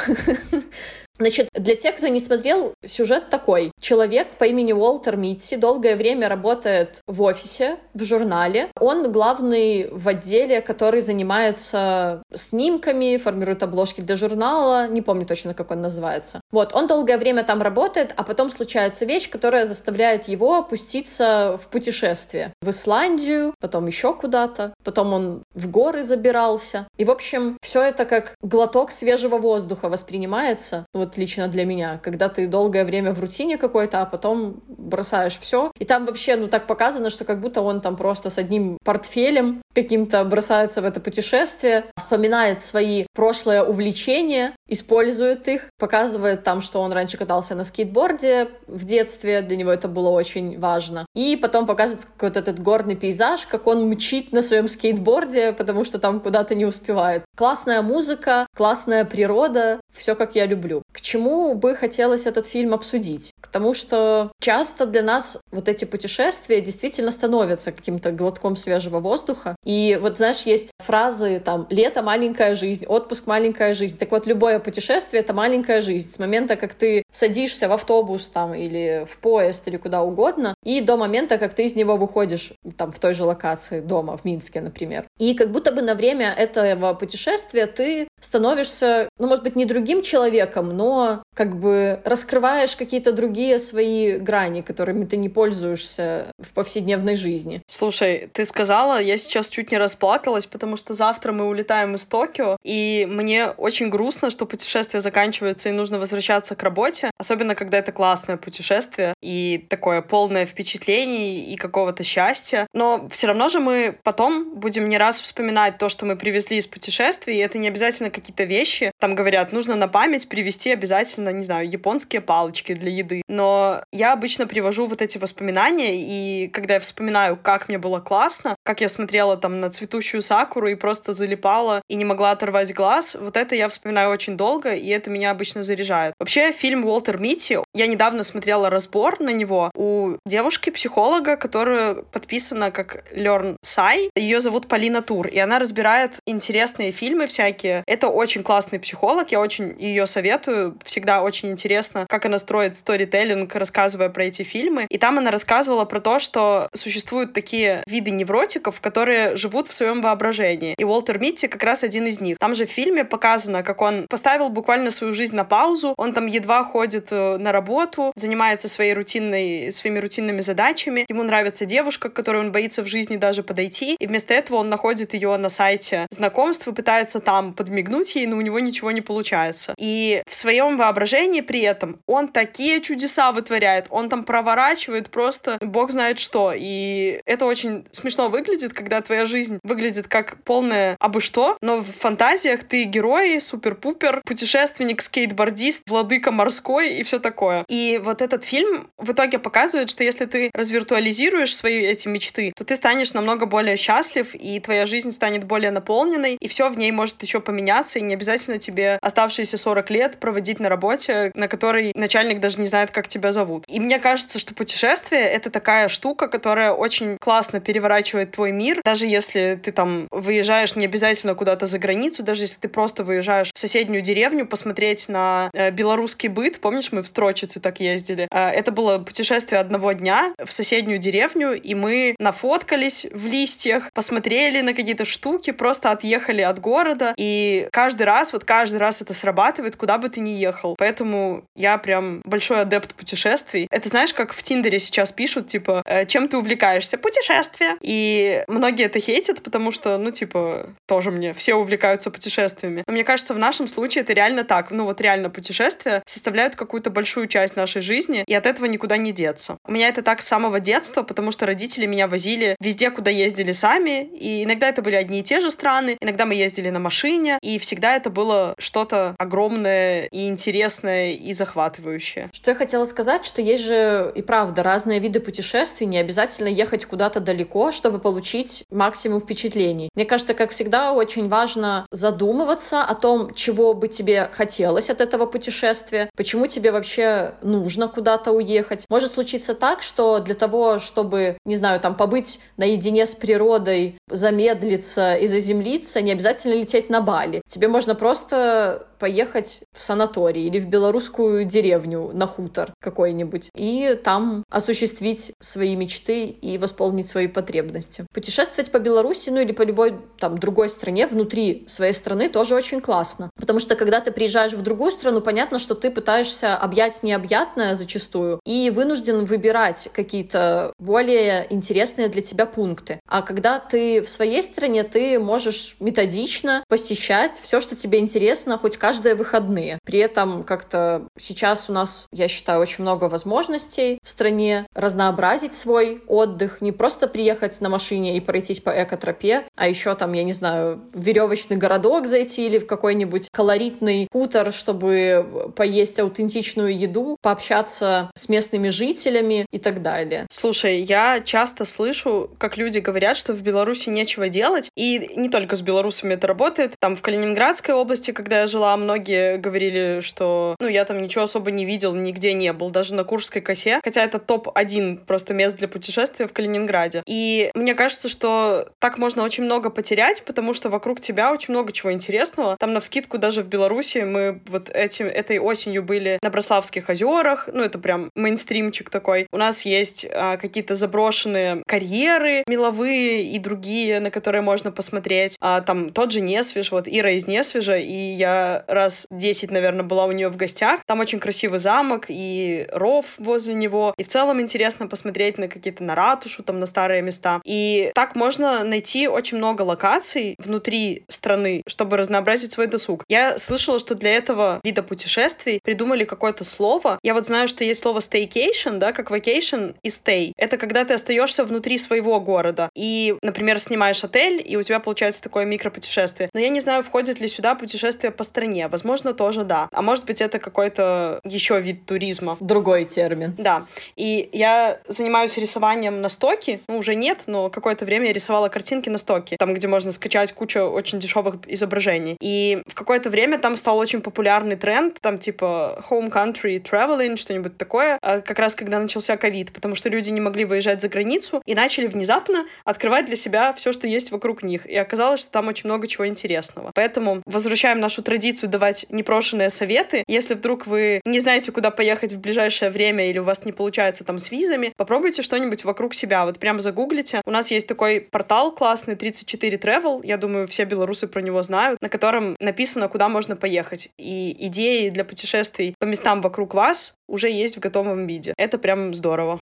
Значит, 1.19 1.49
для 1.53 1.75
тех, 1.75 1.97
кто 1.97 2.08
не 2.08 2.21
смотрел, 2.21 2.73
сюжет 2.86 3.29
такой. 3.29 3.71
Человек 3.79 4.29
по 4.38 4.45
имени 4.45 4.71
Уолтер 4.71 5.17
Митти 5.17 5.58
долгое 5.58 5.97
время 5.97 6.29
работает 6.29 7.01
в 7.08 7.21
офисе, 7.21 7.77
в 7.93 8.03
журнале. 8.05 8.69
Он 8.79 9.12
главный 9.12 9.89
в 9.91 10.08
отделе, 10.08 10.62
который 10.62 11.01
занимается 11.01 12.23
снимками, 12.34 13.17
формирует 13.17 13.63
обложки 13.63 13.99
для 13.99 14.15
журнала. 14.15 14.88
Не 14.88 15.01
помню 15.01 15.25
точно, 15.25 15.53
как 15.53 15.71
он 15.71 15.82
называется. 15.82 16.39
Вот, 16.51 16.73
он 16.73 16.88
долгое 16.88 17.17
время 17.17 17.43
там 17.43 17.62
работает, 17.62 18.13
а 18.15 18.23
потом 18.23 18.49
случается 18.49 19.03
вещь, 19.03 19.29
которая 19.29 19.65
заставляет 19.65 20.29
его 20.29 20.55
опуститься 20.55 21.60
в 21.62 21.67
путешествие. 21.67 22.53
В 22.62 22.69
Исландию, 22.69 23.53
потом 23.60 23.88
еще 23.88 24.13
куда-то. 24.13 24.73
Потом 24.86 25.12
он 25.12 25.43
в 25.53 25.69
горы 25.69 26.03
забирался. 26.03 26.88
И, 26.97 27.03
в 27.03 27.12
общем, 27.12 27.58
все 27.62 27.82
это 27.84 28.05
как 28.05 28.36
глоток 28.41 28.91
свежего 28.91 29.38
воздуха 29.38 29.89
воспринимается. 29.89 30.86
Вот 30.93 31.08
вот 31.09 31.17
лично 31.17 31.47
для 31.47 31.65
меня, 31.65 31.99
когда 32.03 32.29
ты 32.29 32.47
долгое 32.47 32.85
время 32.85 33.13
в 33.13 33.19
рутине 33.19 33.57
какой-то, 33.57 34.01
а 34.01 34.05
потом 34.05 34.61
бросаешь 34.67 35.37
все. 35.39 35.71
И 35.79 35.85
там 35.85 36.05
вообще, 36.05 36.35
ну, 36.35 36.47
так 36.47 36.67
показано, 36.67 37.09
что 37.09 37.25
как 37.25 37.41
будто 37.41 37.61
он 37.61 37.81
там 37.81 37.95
просто 37.95 38.29
с 38.29 38.37
одним 38.37 38.77
портфелем 38.83 39.61
каким-то 39.73 40.23
бросается 40.23 40.81
в 40.81 40.85
это 40.85 40.99
путешествие, 40.99 41.85
вспоминает 41.97 42.61
свои 42.61 43.05
прошлые 43.13 43.63
увлечения, 43.63 44.53
использует 44.69 45.47
их, 45.47 45.63
показывает 45.77 46.43
там, 46.43 46.62
что 46.62 46.82
он 46.82 46.93
раньше 46.93 47.17
катался 47.17 47.55
на 47.55 47.63
скейтборде 47.63 48.49
в 48.67 48.86
детстве, 48.86 49.41
для 49.41 49.58
него 49.58 49.71
это 49.71 49.88
было 49.88 50.10
очень 50.10 50.60
важно. 50.60 51.05
И 51.15 51.36
потом 51.36 51.65
показывает 51.65 52.05
какой-то 52.05 52.39
этот 52.39 52.62
горный 52.62 52.95
пейзаж, 52.95 53.45
как 53.45 53.67
он 53.67 53.89
мчит 53.89 54.32
на 54.32 54.41
своем 54.41 54.67
скейтборде, 54.67 55.53
потому 55.53 55.84
что 55.84 55.99
там 55.99 56.19
куда-то 56.19 56.55
не 56.55 56.65
успевает. 56.65 57.23
Классная 57.36 57.82
музыка, 57.82 58.45
классная 58.55 59.05
природа, 59.05 59.79
все 59.93 60.15
как 60.15 60.36
я 60.36 60.45
люблю. 60.45 60.84
К 60.93 61.01
чему 61.01 61.55
бы 61.55 61.75
хотелось 61.75 62.25
этот 62.25 62.47
фильм 62.47 62.73
обсудить? 62.73 63.32
К 63.41 63.47
тому, 63.47 63.73
что 63.73 64.32
часто 64.39 64.86
для 64.86 65.01
нас 65.01 65.39
вот 65.51 65.67
эти 65.67 65.86
путешествия 65.86 66.62
действительно 66.62 67.12
становятся 67.12 67.71
каким-то 67.71 68.12
глотком 68.12 68.55
свежего 68.55 68.99
воздуха. 68.99 69.55
И 69.65 69.97
вот, 70.01 70.17
знаешь, 70.17 70.41
есть 70.43 70.71
фразы 70.79 71.41
там 71.43 71.65
«лето— 71.69 72.01
маленькая 72.03 72.55
жизнь», 72.55 72.86
«отпуск— 72.86 73.23
маленькая 73.25 73.73
жизнь». 73.73 73.97
Так 73.97 74.12
вот, 74.12 74.27
любое 74.27 74.58
путешествие— 74.59 75.21
это 75.23 75.33
маленькая 75.33 75.81
жизнь. 75.81 76.11
С 76.11 76.19
момента, 76.19 76.55
как 76.55 76.73
ты 76.73 77.03
садишься 77.11 77.67
в 77.67 77.71
автобус 77.71 78.27
там 78.27 78.53
или 78.53 79.05
в 79.09 79.17
поезд 79.17 79.67
или 79.67 79.77
куда 79.77 80.01
угодно, 80.01 80.55
и 80.63 80.81
до 80.81 80.97
момента, 80.97 81.37
как 81.37 81.53
ты 81.53 81.65
из 81.65 81.75
него 81.75 81.95
выходишь 81.97 82.53
там 82.77 82.91
в 82.91 82.99
той 82.99 83.13
же 83.13 83.23
локации 83.23 83.79
дома, 83.81 84.17
в 84.17 84.25
Минске, 84.25 84.61
например. 84.61 85.05
И 85.17 85.33
как 85.33 85.51
будто 85.51 85.71
бы 85.71 85.81
на 85.81 85.95
время 85.95 86.33
этого 86.37 86.93
путешествия 86.93 87.65
ты 87.65 88.07
становишься, 88.21 89.10
ну, 89.17 89.27
может 89.27 89.43
быть, 89.43 89.55
не 89.55 89.65
другим 89.65 90.01
человеком, 90.01 90.75
но 90.75 91.23
как 91.36 91.58
бы 91.58 92.01
раскрываешь 92.03 92.75
какие-то 92.75 93.12
другие 93.12 93.60
свои 93.60 94.17
грани, 94.17 94.62
которыми 94.62 95.05
ты 95.05 95.17
не 95.17 95.29
пользуешься 95.29 96.27
в 96.38 96.53
повседневной 96.53 97.15
жизни. 97.15 97.62
Слушай, 97.65 98.29
ты 98.34 98.43
сказала, 98.45 99.01
я 99.01 99.15
сейчас 99.17 99.49
чуть 99.49 99.71
не 99.71 99.77
расплакалась, 99.77 100.45
потому 100.45 100.75
что 100.75 100.93
завтра 100.93 101.32
мы 101.32 101.45
улетаем 101.45 101.95
из 101.95 102.05
Токио, 102.05 102.58
и 102.63 103.08
мне 103.10 103.47
очень 103.47 103.89
грустно, 103.89 104.29
что 104.29 104.45
путешествие 104.45 105.01
заканчивается 105.01 105.69
и 105.69 105.71
нужно 105.71 105.99
возвращаться 105.99 106.55
к 106.55 106.63
работе, 106.63 107.12
особенно 107.17 107.55
когда 107.55 107.77
это 107.77 107.91
классное 107.91 108.38
путешествие 108.38 109.13
и 109.21 109.65
такое 109.69 110.01
полное 110.01 110.45
впечатлений 110.45 111.53
и 111.53 111.55
какого-то 111.55 112.03
счастья. 112.03 112.67
Но 112.73 113.08
все 113.10 113.27
равно 113.27 113.47
же 113.47 113.60
мы 113.60 113.97
потом 114.03 114.55
будем 114.55 114.89
не 114.89 114.97
раз 114.97 115.21
вспоминать 115.21 115.77
то, 115.77 115.89
что 115.89 116.05
мы 116.05 116.15
привезли 116.15 116.58
из 116.58 116.67
путешествия, 116.67 117.36
и 117.36 117.39
это 117.39 117.58
не 117.58 117.67
обязательно 117.67 118.08
какие-то 118.09 118.43
вещи. 118.43 118.91
Там 118.99 119.15
говорят, 119.15 119.51
нужно 119.51 119.75
на 119.75 119.87
память 119.87 120.27
привезти 120.29 120.71
обязательно, 120.71 121.29
не 121.29 121.43
знаю, 121.43 121.69
японские 121.69 122.21
палочки 122.21 122.73
для 122.73 122.91
еды. 122.91 123.21
Но 123.27 123.81
я 123.91 124.13
обычно 124.13 124.47
привожу 124.47 124.85
вот 124.85 125.01
эти 125.01 125.17
воспоминания, 125.17 125.95
и 125.95 126.47
когда 126.49 126.75
я 126.75 126.79
вспоминаю, 126.79 127.37
как 127.37 127.69
мне 127.69 127.77
было 127.77 127.99
классно, 127.99 128.55
как 128.69 128.82
я 128.82 128.89
смотрела 128.89 129.36
там 129.36 129.60
на 129.60 129.71
цветущую 129.71 130.21
сакуру 130.21 130.67
и 130.67 130.75
просто 130.75 131.12
залипала 131.12 131.82
и 131.88 131.95
не 131.95 132.05
могла 132.05 132.29
оторвать 132.29 132.71
глаз, 132.71 133.17
вот 133.19 133.36
это 133.36 133.55
я 133.55 133.67
вспоминаю 133.67 134.12
очень 134.12 134.38
долго, 134.38 134.75
и 134.75 134.88
это 134.89 135.10
меня 135.10 135.32
обычно 135.32 135.63
заряжает. 135.63 136.13
Вообще, 136.19 136.51
фильм 136.51 136.86
Уолтер 136.86 137.17
Митти, 137.17 137.58
я 137.73 137.88
недавно 137.88 138.23
смотрела 138.23 138.69
разбор 138.69 139.19
на 139.19 139.32
него 139.32 139.71
у 139.73 140.17
девушки-психолога, 140.27 141.36
которая 141.36 141.95
подписана 141.95 142.69
как 142.69 143.05
Learn 143.12 143.55
Sai. 143.65 144.12
Ее 144.15 144.39
зовут 144.39 144.67
Полина 144.67 145.01
Тур, 145.01 145.25
и 145.25 145.39
она 145.39 145.58
разбирает 145.58 146.19
интересные 146.27 146.91
фильмы 146.91 147.25
всякие. 147.25 147.84
Это 147.88 148.10
очень 148.10 148.43
классный 148.43 148.79
психолог, 148.79 149.32
я 149.32 149.39
очень 149.39 149.73
ее 149.79 150.05
советую. 150.05 150.77
Всегда 150.84 151.23
очень 151.23 151.49
интересно, 151.49 152.05
как 152.08 152.27
она 152.27 152.38
строит 152.38 152.75
сторителлинг, 152.75 153.55
рассказывая 153.55 154.10
про 154.10 154.25
эти 154.25 154.43
фильмы. 154.43 154.86
И 154.91 154.99
там 154.99 155.17
она 155.17 155.32
рассказывала 155.32 155.86
про 155.86 155.99
то, 155.99 156.19
что 156.19 156.69
существуют 156.71 157.34
такие 157.34 157.84
виды 157.88 158.12
невротиков, 158.12 158.58
которые 158.61 159.35
живут 159.35 159.67
в 159.67 159.73
своем 159.73 160.01
воображении. 160.01 160.75
И 160.77 160.83
Уолтер 160.83 161.19
Митти 161.19 161.47
как 161.47 161.63
раз 161.63 161.83
один 161.83 162.05
из 162.07 162.19
них. 162.19 162.37
Там 162.37 162.55
же 162.55 162.65
в 162.65 162.69
фильме 162.69 163.05
показано, 163.05 163.63
как 163.63 163.81
он 163.81 164.05
поставил 164.09 164.49
буквально 164.49 164.91
свою 164.91 165.13
жизнь 165.13 165.35
на 165.35 165.45
паузу, 165.45 165.93
он 165.97 166.13
там 166.13 166.25
едва 166.27 166.63
ходит 166.63 167.09
э, 167.11 167.37
на 167.37 167.51
работу, 167.51 168.11
занимается 168.15 168.67
своей 168.67 168.93
рутинной, 168.93 169.71
своими 169.71 169.99
рутинными 169.99 170.41
задачами, 170.41 171.05
ему 171.07 171.23
нравится 171.23 171.65
девушка, 171.65 172.09
к 172.09 172.13
которой 172.13 172.41
он 172.41 172.51
боится 172.51 172.83
в 172.83 172.87
жизни 172.87 173.17
даже 173.17 173.43
подойти, 173.43 173.95
и 173.99 174.07
вместо 174.07 174.33
этого 174.33 174.57
он 174.57 174.69
находит 174.69 175.13
ее 175.13 175.35
на 175.37 175.49
сайте 175.49 176.07
знакомств 176.09 176.67
и 176.67 176.73
пытается 176.73 177.19
там 177.19 177.53
подмигнуть 177.53 178.15
ей, 178.15 178.25
но 178.25 178.37
у 178.37 178.41
него 178.41 178.59
ничего 178.59 178.91
не 178.91 179.01
получается. 179.01 179.73
И 179.77 180.21
в 180.27 180.35
своем 180.35 180.77
воображении 180.77 181.41
при 181.41 181.61
этом 181.61 181.99
он 182.05 182.27
такие 182.27 182.81
чудеса 182.81 183.31
вытворяет, 183.31 183.87
он 183.89 184.09
там 184.09 184.23
проворачивает 184.23 185.09
просто 185.09 185.57
бог 185.61 185.91
знает 185.91 186.19
что, 186.19 186.53
и 186.55 187.21
это 187.25 187.45
очень 187.45 187.85
смешно 187.91 188.29
выглядит, 188.29 188.48
выглядит, 188.49 188.73
когда 188.73 189.01
твоя 189.01 189.25
жизнь 189.25 189.59
выглядит 189.63 190.07
как 190.07 190.41
полное 190.43 190.95
абы 190.99 191.21
что, 191.21 191.57
но 191.62 191.77
в 191.77 191.85
фантазиях 191.85 192.63
ты 192.63 192.83
герой, 192.83 193.39
супер-пупер, 193.39 194.21
путешественник, 194.25 195.01
скейтбордист, 195.01 195.83
владыка 195.88 196.31
морской 196.31 196.95
и 196.95 197.03
все 197.03 197.19
такое. 197.19 197.63
И 197.67 197.99
вот 198.03 198.21
этот 198.21 198.43
фильм 198.43 198.88
в 198.97 199.12
итоге 199.12 199.38
показывает, 199.38 199.89
что 199.89 200.03
если 200.03 200.25
ты 200.25 200.49
развиртуализируешь 200.53 201.55
свои 201.55 201.79
эти 201.79 202.07
мечты, 202.07 202.51
то 202.55 202.63
ты 202.63 202.75
станешь 202.75 203.13
намного 203.13 203.45
более 203.45 203.77
счастлив, 203.77 204.33
и 204.33 204.59
твоя 204.59 204.85
жизнь 204.85 205.12
станет 205.12 205.43
более 205.43 205.71
наполненной, 205.71 206.38
и 206.39 206.47
все 206.47 206.69
в 206.69 206.77
ней 206.77 206.91
может 206.91 207.21
еще 207.21 207.39
поменяться, 207.39 207.99
и 207.99 208.01
не 208.01 208.15
обязательно 208.15 208.57
тебе 208.57 208.97
оставшиеся 209.01 209.57
40 209.57 209.91
лет 209.91 210.17
проводить 210.19 210.59
на 210.59 210.69
работе, 210.69 211.31
на 211.35 211.47
которой 211.47 211.91
начальник 211.95 212.39
даже 212.39 212.59
не 212.59 212.67
знает, 212.67 212.89
как 212.89 213.07
тебя 213.07 213.31
зовут. 213.31 213.65
И 213.67 213.79
мне 213.79 213.99
кажется, 213.99 214.39
что 214.39 214.55
путешествие— 214.55 215.21
это 215.21 215.51
такая 215.51 215.88
штука, 215.88 216.27
которая 216.27 216.71
очень 216.71 217.17
классно 217.19 217.59
переворачивает 217.59 218.28
твой 218.31 218.51
мир, 218.51 218.81
даже 218.83 219.07
если 219.07 219.59
ты 219.61 219.71
там 219.71 220.07
выезжаешь 220.11 220.75
не 220.75 220.85
обязательно 220.85 221.35
куда-то 221.35 221.67
за 221.67 221.79
границу, 221.79 222.23
даже 222.23 222.43
если 222.43 222.59
ты 222.59 222.69
просто 222.69 223.03
выезжаешь 223.03 223.51
в 223.53 223.59
соседнюю 223.59 224.01
деревню 224.01 224.45
посмотреть 224.45 225.09
на 225.09 225.49
э, 225.53 225.71
белорусский 225.71 226.29
быт, 226.29 226.59
помнишь, 226.59 226.91
мы 226.91 227.01
в 227.01 227.07
Строчице 227.07 227.59
так 227.59 227.79
ездили, 227.79 228.27
э, 228.31 228.49
это 228.49 228.71
было 228.71 228.99
путешествие 228.99 229.59
одного 229.59 229.91
дня 229.93 230.33
в 230.43 230.51
соседнюю 230.51 230.99
деревню, 230.99 231.53
и 231.53 231.75
мы 231.75 232.15
нафоткались 232.19 233.07
в 233.11 233.25
листьях, 233.25 233.91
посмотрели 233.93 234.61
на 234.61 234.73
какие-то 234.73 235.05
штуки, 235.05 235.51
просто 235.51 235.91
отъехали 235.91 236.41
от 236.41 236.59
города, 236.59 237.13
и 237.17 237.67
каждый 237.71 238.03
раз, 238.03 238.33
вот 238.33 238.43
каждый 238.43 238.77
раз 238.77 239.01
это 239.01 239.13
срабатывает, 239.13 239.75
куда 239.75 239.97
бы 239.97 240.09
ты 240.09 240.19
ни 240.19 240.31
ехал. 240.31 240.75
Поэтому 240.77 241.43
я 241.55 241.77
прям 241.77 242.21
большой 242.23 242.61
адепт 242.61 242.93
путешествий. 242.95 243.67
Это 243.71 243.89
знаешь, 243.89 244.13
как 244.13 244.33
в 244.33 244.43
Тиндере 244.43 244.79
сейчас 244.79 245.11
пишут, 245.11 245.47
типа, 245.47 245.81
«Э, 245.85 246.05
чем 246.05 246.27
ты 246.27 246.37
увлекаешься? 246.37 246.97
Путешествия. 246.97 247.77
И 247.81 248.18
многие 248.47 248.86
это 248.86 248.99
хейтят, 248.99 249.41
потому 249.41 249.71
что, 249.71 249.97
ну, 249.97 250.12
типа, 250.12 250.69
тоже 250.88 251.12
мне 251.12 251.34
все 251.34 251.55
увлекаются 251.55 252.12
путешествиями. 252.12 252.84
Но 252.88 252.93
мне 252.93 253.03
кажется, 253.03 253.34
в 253.34 253.39
нашем 253.39 253.67
случае 253.67 254.03
это 254.03 254.13
реально 254.13 254.43
так. 254.43 254.71
Ну, 254.71 254.86
вот 254.86 255.01
реально 255.01 255.29
путешествия 255.29 256.01
составляют 256.05 256.55
какую-то 256.55 256.89
большую 256.89 257.27
часть 257.27 257.55
нашей 257.55 257.82
жизни, 257.82 258.23
и 258.25 258.34
от 258.34 258.45
этого 258.45 258.65
никуда 258.65 258.97
не 258.97 259.12
деться. 259.12 259.58
У 259.67 259.71
меня 259.71 259.88
это 259.88 260.01
так 260.01 260.21
с 260.21 260.27
самого 260.27 260.60
детства, 260.60 261.03
потому 261.03 261.32
что 261.32 261.45
родители 261.45 261.86
меня 261.86 262.08
возили 262.08 262.55
везде, 262.60 262.91
куда 262.91 263.12
ездили 263.12 263.51
сами, 263.51 264.03
и 264.03 264.43
иногда 264.43 264.69
это 264.69 264.82
были 264.82 264.95
одни 264.95 265.19
и 265.19 265.23
те 265.23 265.41
же 265.41 265.51
страны, 265.51 265.97
иногда 266.01 266.25
мы 266.25 266.36
ездили 266.36 266.69
на 266.69 266.79
машине, 266.79 267.39
и 267.41 267.60
всегда 267.60 267.95
это 267.95 268.10
было 268.10 268.55
что-то 268.58 269.15
огромное 269.17 270.05
и 270.05 270.27
интересное 270.27 271.12
и 271.12 271.34
захватывающее. 271.34 272.29
Что 272.34 272.51
я 272.51 272.55
хотела 272.55 272.86
сказать, 272.86 273.25
что 273.25 273.41
есть 273.41 273.63
же 273.63 274.12
и 274.15 274.21
правда 274.21 274.63
разные 274.63 274.99
виды 274.99 275.19
путешествий, 275.19 275.88
не 275.88 275.97
обязательно 275.97 276.47
ехать 276.47 276.86
куда-то 276.86 277.19
далеко, 277.19 277.71
чтобы 277.71 277.99
получить 278.09 278.63
максимум 278.71 279.21
впечатлений. 279.21 279.89
Мне 279.93 280.03
кажется, 280.03 280.33
как 280.33 280.49
всегда, 280.49 280.93
очень 280.93 281.29
важно 281.29 281.85
задумываться 281.91 282.81
о 282.81 282.95
том, 282.95 283.35
чего 283.35 283.75
бы 283.75 283.87
тебе 283.87 284.31
хотелось 284.31 284.89
от 284.89 284.99
этого 284.99 285.27
путешествия, 285.27 286.09
почему 286.17 286.47
тебе 286.47 286.71
вообще 286.71 287.33
нужно 287.43 287.87
куда-то 287.87 288.31
уехать. 288.31 288.87
Может 288.89 289.13
случиться 289.13 289.53
так, 289.53 289.83
что 289.83 290.17
для 290.17 290.33
того, 290.33 290.79
чтобы, 290.79 291.37
не 291.45 291.55
знаю, 291.55 291.79
там 291.79 291.93
побыть 291.95 292.39
наедине 292.57 293.05
с 293.05 293.13
природой, 293.13 293.99
замедлиться 294.09 295.13
и 295.13 295.27
заземлиться, 295.27 296.01
не 296.01 296.11
обязательно 296.11 296.55
лететь 296.55 296.89
на 296.89 297.01
Бали. 297.01 297.43
Тебе 297.47 297.67
можно 297.67 297.93
просто 297.93 298.87
поехать 298.99 299.61
в 299.71 299.81
санаторий 299.81 300.45
или 300.45 300.59
в 300.59 300.67
белорусскую 300.67 301.45
деревню 301.45 302.11
на 302.13 302.27
хутор 302.27 302.73
какой-нибудь 302.79 303.49
и 303.55 303.97
там 304.03 304.43
осуществить 304.49 305.31
свои 305.39 305.75
мечты 305.75 306.25
и 306.25 306.57
восполнить 306.57 307.07
свои 307.07 307.27
потребности. 307.27 307.98
Путешествовать 308.13 308.71
по 308.71 308.79
Беларуси, 308.79 309.29
ну 309.29 309.39
или 309.39 309.51
по 309.51 309.63
любой 309.63 309.95
там 310.19 310.38
другой 310.38 310.69
стране 310.69 311.07
внутри 311.07 311.65
своей 311.67 311.93
страны 311.93 312.29
тоже 312.29 312.55
очень 312.55 312.81
классно. 312.81 313.29
Потому 313.35 313.59
что 313.59 313.75
когда 313.75 314.01
ты 314.01 314.12
приезжаешь 314.12 314.53
в 314.53 314.62
другую 314.62 314.91
страну, 314.91 315.21
понятно, 315.21 315.59
что 315.59 315.75
ты 315.75 315.91
пытаешься 315.91 316.55
объять 316.55 317.03
необъятное 317.03 317.75
зачастую 317.75 318.39
и 318.45 318.69
вынужден 318.69 319.25
выбирать 319.25 319.89
какие-то 319.93 320.73
более 320.79 321.47
интересные 321.49 322.09
для 322.09 322.21
тебя 322.21 322.45
пункты. 322.45 322.99
А 323.07 323.21
когда 323.21 323.59
ты 323.59 324.01
в 324.01 324.09
своей 324.09 324.41
стране, 324.43 324.83
ты 324.83 325.19
можешь 325.19 325.75
методично 325.79 326.63
посещать 326.67 327.39
все, 327.41 327.59
что 327.59 327.75
тебе 327.75 327.99
интересно, 327.99 328.57
хоть 328.57 328.77
каждые 328.77 329.15
выходные. 329.15 329.79
При 329.85 329.99
этом 329.99 330.43
как-то 330.43 331.07
сейчас 331.17 331.69
у 331.69 331.73
нас, 331.73 332.07
я 332.12 332.27
считаю, 332.27 332.62
очень 332.62 332.83
много 332.83 333.05
возможностей 333.05 333.99
в 334.03 334.09
стране 334.09 334.65
разнообразить 334.73 335.53
свой 335.53 336.01
отдых, 336.07 336.62
не 336.62 336.71
просто 336.71 337.07
приехать 337.07 337.59
на 337.62 337.69
машине 337.69 337.88
и 337.95 338.19
пройтись 338.19 338.60
по 338.60 338.69
экотропе, 338.69 339.43
а 339.56 339.67
еще 339.67 339.95
там, 339.95 340.13
я 340.13 340.23
не 340.23 340.34
знаю, 340.34 340.82
в 340.93 341.02
веревочный 341.02 341.58
городок 341.58 342.08
зайти 342.08 342.45
или 342.45 342.58
в 342.58 342.67
какой-нибудь 342.67 343.30
колоритный 343.32 344.08
хутор, 344.12 344.54
чтобы 344.54 345.54
поесть 345.56 345.99
аутентичную 345.99 346.78
еду, 346.78 347.17
пообщаться 347.21 348.12
с 348.15 348.30
местными 348.30 348.69
жителями 348.69 349.45
и 349.52 349.60
так 349.60 349.82
далее. 349.82 350.25
Слушай, 350.30 350.82
я 350.82 351.21
часто 351.21 351.65
слышу, 351.65 352.32
как 352.38 352.58
люди 352.58 352.80
говорят, 352.80 353.17
что 353.17 353.34
в 353.34 353.41
Беларуси 353.41 353.89
нечего 353.89 354.30
делать, 354.30 354.69
и 354.75 355.12
не 355.15 355.30
только 355.30 355.56
с 355.56 355.62
белорусами 355.62 356.13
это 356.13 356.28
работает. 356.28 356.73
Там 356.80 356.95
в 356.95 357.02
Калининградской 357.02 357.73
области, 357.73 358.12
когда 358.12 358.41
я 358.41 358.47
жила, 358.47 358.75
многие 358.78 359.38
говорили, 359.38 359.99
что, 360.02 360.56
ну, 360.60 360.67
я 360.67 360.86
там 360.86 361.02
ничего 361.02 361.23
особо 361.23 361.52
не 361.52 361.65
видел, 361.65 361.93
нигде 361.95 362.34
не 362.34 362.54
был, 362.54 362.69
даже 362.69 362.93
на 362.93 363.04
Курской 363.04 363.41
косе, 363.41 363.80
хотя 363.84 364.04
это 364.04 364.19
топ-1 364.19 365.06
просто 365.06 365.34
мест 365.34 365.58
для 365.58 365.67
путешествия 365.67 366.28
в 366.28 366.34
Калининграде. 366.34 367.04
И 367.06 367.52
мне 367.56 367.75
кажется, 367.79 368.09
что 368.09 368.67
так 368.79 368.97
можно 368.97 369.23
очень 369.23 369.45
много 369.45 369.69
потерять, 369.69 370.23
потому 370.25 370.51
что 370.51 370.69
вокруг 370.69 370.99
тебя 370.99 371.31
очень 371.31 371.53
много 371.53 371.71
чего 371.71 371.93
интересного. 371.93 372.57
Там 372.59 372.73
на 372.73 372.81
вскидку 372.81 373.17
даже 373.17 373.41
в 373.41 373.47
Беларуси 373.47 373.99
мы 373.99 374.41
вот 374.47 374.69
этим, 374.69 375.05
этой 375.05 375.39
осенью 375.39 375.81
были 375.81 376.19
на 376.21 376.29
Брославских 376.29 376.89
озерах, 376.89 377.47
ну, 377.53 377.63
это 377.63 377.79
прям 377.79 378.09
мейнстримчик 378.15 378.89
такой. 378.89 379.27
У 379.31 379.37
нас 379.37 379.65
есть 379.65 380.05
а, 380.13 380.35
какие-то 380.35 380.75
заброшенные 380.75 381.63
карьеры 381.65 382.43
меловые 382.47 383.23
и 383.23 383.39
другие, 383.39 384.01
на 384.01 384.11
которые 384.11 384.41
можно 384.41 384.73
посмотреть. 384.73 385.37
А, 385.39 385.61
там 385.61 385.91
тот 385.91 386.11
же 386.11 386.19
Несвеж, 386.19 386.73
вот 386.73 386.89
Ира 386.89 387.11
из 387.11 387.27
Несвежа, 387.27 387.77
и 387.77 387.93
я 387.93 388.65
раз 388.67 389.07
10, 389.09 389.51
наверное, 389.51 389.85
была 389.85 390.05
у 390.05 390.11
нее 390.11 390.27
в 390.27 390.35
гостях. 390.35 390.81
Там 390.85 390.99
очень 390.99 391.21
красивый 391.21 391.61
замок 391.61 392.07
и 392.09 392.67
ров 392.73 393.05
возле 393.19 393.53
него. 393.53 393.93
И 393.97 394.03
в 394.03 394.09
целом 394.09 394.41
интересно 394.41 394.87
посмотреть 394.87 395.37
на 395.37 395.47
какие-то 395.47 395.81
на 395.85 395.95
ратушу, 395.95 396.43
там 396.43 396.59
на 396.59 396.65
старые 396.65 397.01
места. 397.01 397.39
И 397.45 397.68
так 397.95 398.15
можно 398.15 398.63
найти 398.63 399.08
очень 399.08 399.38
много 399.38 399.62
локаций 399.62 400.36
внутри 400.39 401.03
страны, 401.08 401.63
чтобы 401.67 401.97
разнообразить 401.97 402.51
свой 402.51 402.67
досуг. 402.67 403.03
Я 403.08 403.38
слышала, 403.38 403.79
что 403.79 403.95
для 403.95 404.12
этого 404.12 404.60
вида 404.63 404.84
путешествий 404.84 405.60
придумали 405.63 406.03
какое-то 406.03 406.43
слово. 406.43 406.99
Я 407.03 407.13
вот 407.13 407.25
знаю, 407.25 407.47
что 407.47 407.63
есть 407.63 407.82
слово 407.82 407.99
staycation, 407.99 408.77
да, 408.77 408.91
как 408.91 409.12
vacation 409.12 409.75
и 409.84 409.89
stay. 409.89 410.34
Это 410.38 410.58
когда 410.58 410.86
ты 410.86 410.93
остаешься 410.93 411.43
внутри 411.43 411.77
своего 411.77 412.19
города. 412.19 412.69
И, 412.75 413.15
например, 413.21 413.60
снимаешь 413.60 414.03
отель, 414.03 414.43
и 414.45 414.58
у 414.58 414.63
тебя 414.63 414.79
получается 414.79 415.21
такое 415.21 415.45
микропутешествие. 415.45 416.29
Но 416.34 416.39
я 416.39 416.49
не 416.49 416.60
знаю, 416.60 416.84
входит 416.84 417.19
ли 417.19 417.27
сюда 417.27 417.55
путешествие 417.55 418.12
по 418.12 418.23
стране 418.23 418.39
стране. 418.39 418.67
Возможно, 418.67 419.13
тоже 419.13 419.43
да. 419.43 419.67
А 419.71 419.82
может 419.82 420.05
быть, 420.05 420.21
это 420.21 420.39
какой-то 420.39 421.19
еще 421.23 421.60
вид 421.60 421.86
туризма. 421.86 422.38
Другой 422.39 422.86
термин. 422.86 423.36
Да. 423.38 423.65
И 423.95 424.29
я 424.34 424.79
занимаюсь 424.88 425.38
рисованием 425.38 426.01
на 426.01 426.10
стоке. 426.10 426.62
Ну, 426.67 426.77
уже 426.77 426.95
нет, 426.95 427.23
но 427.27 427.49
какое-то 427.59 427.85
время 427.85 428.07
я 428.07 428.13
рисовала 428.13 428.49
картинки 428.49 428.89
на 428.89 428.97
стоке. 428.97 429.35
Там, 429.37 429.53
где 429.53 429.67
можно 429.67 429.91
скачать 429.91 430.33
кучу 430.33 430.59
очень 430.61 430.99
дешевых 430.99 431.35
изображений. 431.47 432.17
И 432.21 432.61
в 432.67 432.75
какое-то 432.75 433.09
время 433.09 433.39
там 433.39 433.55
стал 433.55 433.77
очень 433.77 434.01
популярный 434.01 434.55
тренд, 434.55 434.99
там 435.01 435.17
типа 435.17 435.83
home 435.89 436.11
country 436.11 436.61
traveling, 436.61 437.17
что-нибудь 437.17 437.57
такое, 437.57 437.97
а 438.01 438.21
как 438.21 438.39
раз 438.39 438.55
когда 438.55 438.79
начался 438.79 439.17
ковид, 439.17 439.51
потому 439.53 439.75
что 439.75 439.89
люди 439.89 440.09
не 440.09 440.21
могли 440.21 440.45
выезжать 440.45 440.81
за 440.81 440.89
границу 440.89 441.41
и 441.45 441.55
начали 441.55 441.87
внезапно 441.87 442.45
открывать 442.63 443.05
для 443.05 443.15
себя 443.15 443.53
все, 443.53 443.71
что 443.71 443.87
есть 443.87 444.11
вокруг 444.11 444.43
них. 444.43 444.65
И 444.65 444.75
оказалось, 444.75 445.21
что 445.21 445.31
там 445.31 445.47
очень 445.47 445.69
много 445.69 445.87
чего 445.87 446.07
интересного. 446.07 446.71
Поэтому 446.73 447.21
возвращаем 447.25 447.79
нашу 447.79 448.03
традицию 448.03 448.49
давать 448.49 448.85
непрошенные 448.89 449.49
советы. 449.49 450.03
Если 450.07 450.33
вдруг 450.33 450.67
вы 450.67 451.01
не 451.05 451.19
знаете, 451.19 451.51
куда 451.51 451.71
поехать 451.71 452.13
в 452.13 452.19
ближайшее 452.19 452.71
время 452.71 453.09
или 453.09 453.19
у 453.19 453.23
вас 453.23 453.45
не 453.45 453.51
получается 453.51 454.03
там 454.03 454.19
с 454.19 454.31
визами, 454.31 454.73
попробуйте 454.75 455.21
что-нибудь 455.21 455.63
вокруг 455.63 455.93
себя. 455.93 456.25
Вот 456.25 456.39
прям 456.39 456.59
загуглите. 456.59 457.21
У 457.25 457.31
нас 457.31 457.38
есть 457.47 457.67
такой 457.67 458.02
портал 458.02 458.52
классный 458.52 458.95
34 458.95 459.58
Travel. 459.58 460.02
Я 460.04 460.17
думаю, 460.17 460.47
все 460.47 460.65
белорусы 460.65 461.08
про 461.08 461.21
него 461.21 461.41
знают, 461.43 461.82
на 461.82 461.89
котором 461.89 462.36
написано, 462.39 462.89
куда 462.89 463.08
можно 463.08 463.36
поехать. 463.36 463.89
И 463.97 464.36
идеи 464.47 464.89
для 464.89 465.06
путешествий 465.06 465.75
по 465.80 465.86
местам 465.86 466.21
вокруг 466.21 466.54
вас 466.54 466.95
уже 467.08 467.30
есть 467.30 467.58
в 467.58 467.60
готовом 467.60 468.06
виде. 468.06 468.34
Это 468.38 468.58
прям 468.58 468.93
здорово. 468.93 469.39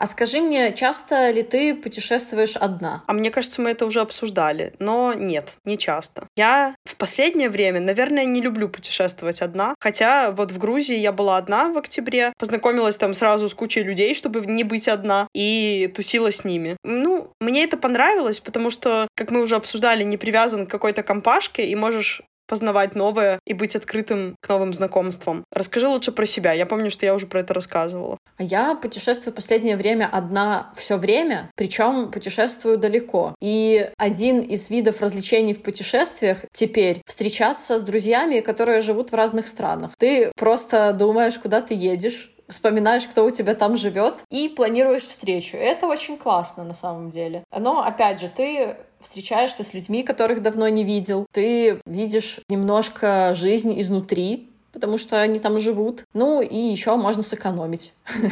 А 0.00 0.06
скажи 0.06 0.40
мне, 0.40 0.72
часто 0.72 1.30
ли 1.30 1.42
ты 1.42 1.74
путешествуешь 1.74 2.56
одна? 2.56 3.04
А 3.06 3.12
мне 3.12 3.30
кажется, 3.30 3.60
мы 3.60 3.72
это 3.72 3.84
уже 3.84 4.00
обсуждали, 4.00 4.72
но 4.78 5.12
нет, 5.12 5.58
не 5.66 5.76
часто. 5.76 6.26
Я 6.36 6.74
в 6.86 6.96
последнее 6.96 7.50
время, 7.50 7.80
наверное, 7.80 8.24
не 8.24 8.40
люблю 8.40 8.70
путешествовать 8.70 9.42
одна, 9.42 9.74
хотя 9.78 10.30
вот 10.30 10.52
в 10.52 10.58
Грузии 10.58 10.96
я 10.96 11.12
была 11.12 11.36
одна 11.36 11.68
в 11.68 11.76
октябре, 11.76 12.32
познакомилась 12.38 12.96
там 12.96 13.12
сразу 13.12 13.46
с 13.46 13.52
кучей 13.52 13.82
людей, 13.82 14.14
чтобы 14.14 14.40
не 14.46 14.64
быть 14.64 14.88
одна, 14.88 15.28
и 15.34 15.92
тусила 15.94 16.32
с 16.32 16.46
ними. 16.46 16.78
Ну, 16.82 17.34
мне 17.38 17.64
это 17.64 17.76
понравилось, 17.76 18.40
потому 18.40 18.70
что, 18.70 19.06
как 19.14 19.30
мы 19.30 19.42
уже 19.42 19.56
обсуждали, 19.56 20.02
не 20.02 20.16
привязан 20.16 20.66
к 20.66 20.70
какой-то 20.70 21.02
компашке, 21.02 21.66
и 21.66 21.74
можешь 21.76 22.22
познавать 22.50 22.96
новое 22.96 23.38
и 23.46 23.54
быть 23.54 23.76
открытым 23.76 24.34
к 24.40 24.48
новым 24.48 24.72
знакомствам. 24.72 25.44
Расскажи 25.52 25.86
лучше 25.86 26.10
про 26.10 26.26
себя. 26.26 26.52
Я 26.52 26.66
помню, 26.66 26.90
что 26.90 27.06
я 27.06 27.14
уже 27.14 27.26
про 27.26 27.40
это 27.40 27.54
рассказывала. 27.54 28.18
Я 28.40 28.74
путешествую 28.74 29.32
последнее 29.32 29.76
время 29.76 30.08
одна 30.10 30.72
все 30.76 30.96
время, 30.96 31.52
причем 31.54 32.10
путешествую 32.10 32.76
далеко. 32.76 33.36
И 33.40 33.88
один 33.96 34.40
из 34.40 34.68
видов 34.68 35.00
развлечений 35.00 35.54
в 35.54 35.62
путешествиях 35.62 36.38
теперь 36.52 37.02
встречаться 37.06 37.78
с 37.78 37.82
друзьями, 37.84 38.40
которые 38.40 38.80
живут 38.80 39.12
в 39.12 39.14
разных 39.14 39.46
странах. 39.46 39.92
Ты 39.96 40.32
просто 40.36 40.92
думаешь, 40.92 41.38
куда 41.38 41.60
ты 41.60 41.74
едешь, 41.74 42.29
вспоминаешь, 42.50 43.06
кто 43.06 43.24
у 43.24 43.30
тебя 43.30 43.54
там 43.54 43.76
живет, 43.76 44.16
и 44.30 44.48
планируешь 44.48 45.06
встречу. 45.06 45.56
Это 45.56 45.86
очень 45.86 46.16
классно 46.16 46.64
на 46.64 46.74
самом 46.74 47.10
деле. 47.10 47.44
Но, 47.56 47.80
опять 47.80 48.20
же, 48.20 48.28
ты 48.28 48.76
встречаешься 49.00 49.64
с 49.64 49.72
людьми, 49.72 50.02
которых 50.02 50.42
давно 50.42 50.68
не 50.68 50.84
видел. 50.84 51.26
Ты 51.32 51.80
видишь 51.86 52.40
немножко 52.48 53.32
жизнь 53.34 53.80
изнутри, 53.80 54.49
потому 54.80 54.96
что 54.96 55.20
они 55.20 55.38
там 55.38 55.60
живут. 55.60 56.04
Ну 56.14 56.40
и 56.40 56.56
еще 56.56 56.96
можно 56.96 57.22
сэкономить, 57.22 57.92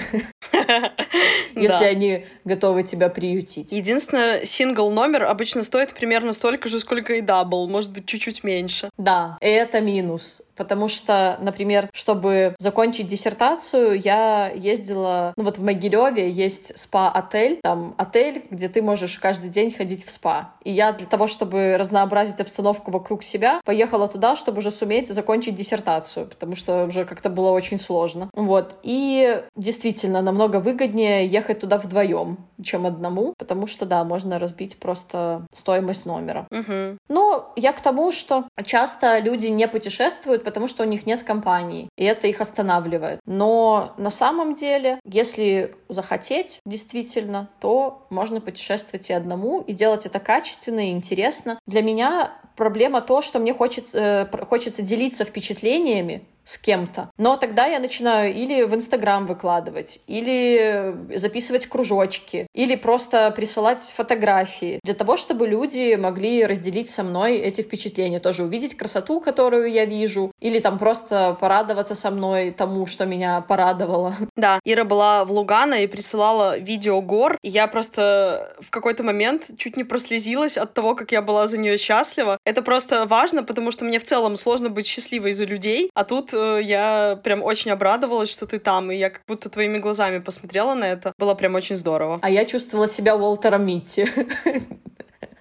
если 1.54 1.84
они 1.84 2.24
готовы 2.44 2.84
тебя 2.84 3.10
приютить. 3.10 3.70
Единственное, 3.70 4.46
сингл 4.46 4.90
номер 4.90 5.24
обычно 5.24 5.62
стоит 5.62 5.92
примерно 5.92 6.32
столько 6.32 6.70
же, 6.70 6.78
сколько 6.78 7.14
и 7.14 7.20
double, 7.20 7.68
может 7.68 7.92
быть, 7.92 8.06
чуть-чуть 8.06 8.44
меньше. 8.44 8.88
Да, 8.96 9.36
это 9.42 9.82
минус 9.82 10.40
потому 10.58 10.88
что, 10.88 11.38
например, 11.40 11.88
чтобы 11.92 12.54
закончить 12.58 13.06
диссертацию, 13.06 13.98
я 13.98 14.50
ездила, 14.54 15.32
ну 15.36 15.44
вот 15.44 15.56
в 15.56 15.62
Могилеве 15.62 16.28
есть 16.28 16.76
спа-отель, 16.76 17.60
там 17.62 17.94
отель, 17.96 18.44
где 18.50 18.68
ты 18.68 18.82
можешь 18.82 19.18
каждый 19.18 19.48
день 19.48 19.72
ходить 19.72 20.04
в 20.04 20.10
спа. 20.10 20.50
И 20.64 20.72
я 20.72 20.92
для 20.92 21.06
того, 21.06 21.28
чтобы 21.28 21.76
разнообразить 21.78 22.40
обстановку 22.40 22.90
вокруг 22.90 23.22
себя, 23.22 23.60
поехала 23.64 24.08
туда, 24.08 24.34
чтобы 24.36 24.58
уже 24.58 24.70
суметь 24.70 25.08
закончить 25.08 25.54
диссертацию, 25.54 26.26
потому 26.38 26.56
что 26.56 26.84
уже 26.84 27.04
как-то 27.04 27.30
было 27.30 27.50
очень 27.50 27.78
сложно. 27.78 28.30
Вот. 28.32 28.78
И 28.84 29.42
действительно, 29.56 30.22
намного 30.22 30.60
выгоднее 30.60 31.26
ехать 31.26 31.58
туда 31.60 31.78
вдвоем, 31.78 32.38
чем 32.62 32.86
одному, 32.86 33.34
потому 33.36 33.66
что, 33.66 33.86
да, 33.86 34.04
можно 34.04 34.38
разбить 34.38 34.78
просто 34.78 35.46
стоимость 35.52 36.06
номера. 36.06 36.46
Угу. 36.50 36.98
Но 37.08 37.52
я 37.56 37.72
к 37.72 37.80
тому, 37.80 38.12
что 38.12 38.44
часто 38.64 39.18
люди 39.18 39.48
не 39.48 39.66
путешествуют, 39.66 40.44
потому 40.44 40.68
что 40.68 40.84
у 40.84 40.86
них 40.86 41.06
нет 41.06 41.24
компании, 41.24 41.88
и 41.96 42.04
это 42.04 42.28
их 42.28 42.40
останавливает. 42.40 43.20
Но 43.26 43.94
на 43.98 44.10
самом 44.10 44.54
деле, 44.54 45.00
если 45.04 45.74
захотеть 45.88 46.60
действительно, 46.64 47.48
то 47.60 48.06
можно 48.10 48.40
путешествовать 48.40 49.10
и 49.10 49.12
одному, 49.12 49.60
и 49.60 49.72
делать 49.72 50.06
это 50.06 50.20
качественно 50.20 50.88
и 50.88 50.92
интересно. 50.92 51.58
Для 51.66 51.82
меня 51.82 52.32
проблема 52.58 53.00
то, 53.00 53.22
что 53.22 53.38
мне 53.38 53.54
хочется, 53.54 54.28
э, 54.30 54.44
хочется 54.44 54.82
делиться 54.82 55.24
впечатлениями, 55.24 56.22
с 56.48 56.56
кем-то. 56.56 57.10
Но 57.18 57.36
тогда 57.36 57.66
я 57.66 57.78
начинаю 57.78 58.34
или 58.34 58.62
в 58.62 58.74
Инстаграм 58.74 59.26
выкладывать, 59.26 60.00
или 60.06 60.94
записывать 61.14 61.66
кружочки, 61.66 62.46
или 62.54 62.74
просто 62.74 63.30
присылать 63.32 63.82
фотографии 63.94 64.80
для 64.82 64.94
того, 64.94 65.18
чтобы 65.18 65.46
люди 65.46 65.94
могли 65.96 66.46
разделить 66.46 66.88
со 66.88 67.02
мной 67.02 67.36
эти 67.36 67.60
впечатления, 67.60 68.18
тоже 68.18 68.44
увидеть 68.44 68.76
красоту, 68.76 69.20
которую 69.20 69.70
я 69.70 69.84
вижу, 69.84 70.32
или 70.40 70.58
там 70.58 70.78
просто 70.78 71.36
порадоваться 71.38 71.94
со 71.94 72.10
мной 72.10 72.50
тому, 72.50 72.86
что 72.86 73.04
меня 73.04 73.42
порадовало. 73.42 74.14
Да, 74.36 74.60
Ира 74.64 74.84
была 74.84 75.26
в 75.26 75.32
Лугано 75.32 75.82
и 75.82 75.86
присылала 75.86 76.56
видео 76.58 77.02
гор, 77.02 77.36
и 77.42 77.50
я 77.50 77.66
просто 77.66 78.56
в 78.60 78.70
какой-то 78.70 79.02
момент 79.02 79.50
чуть 79.58 79.76
не 79.76 79.84
прослезилась 79.84 80.56
от 80.56 80.72
того, 80.72 80.94
как 80.94 81.12
я 81.12 81.20
была 81.20 81.46
за 81.46 81.58
нее 81.58 81.76
счастлива. 81.76 82.38
Это 82.44 82.62
просто 82.62 83.04
важно, 83.04 83.42
потому 83.42 83.70
что 83.70 83.84
мне 83.84 83.98
в 83.98 84.04
целом 84.04 84.36
сложно 84.36 84.70
быть 84.70 84.86
счастливой 84.86 85.32
за 85.32 85.44
людей, 85.44 85.90
а 85.92 86.04
тут 86.04 86.32
я 86.58 87.18
прям 87.22 87.42
очень 87.42 87.70
обрадовалась, 87.70 88.30
что 88.30 88.46
ты 88.46 88.58
там, 88.58 88.90
и 88.90 88.96
я 88.96 89.10
как 89.10 89.22
будто 89.26 89.48
твоими 89.48 89.78
глазами 89.78 90.18
посмотрела 90.18 90.74
на 90.74 90.84
это. 90.84 91.12
Было 91.18 91.34
прям 91.34 91.54
очень 91.54 91.76
здорово. 91.76 92.18
А 92.22 92.30
я 92.30 92.44
чувствовала 92.44 92.88
себя 92.88 93.16
Уолтером 93.16 93.66
Митти. 93.66 94.06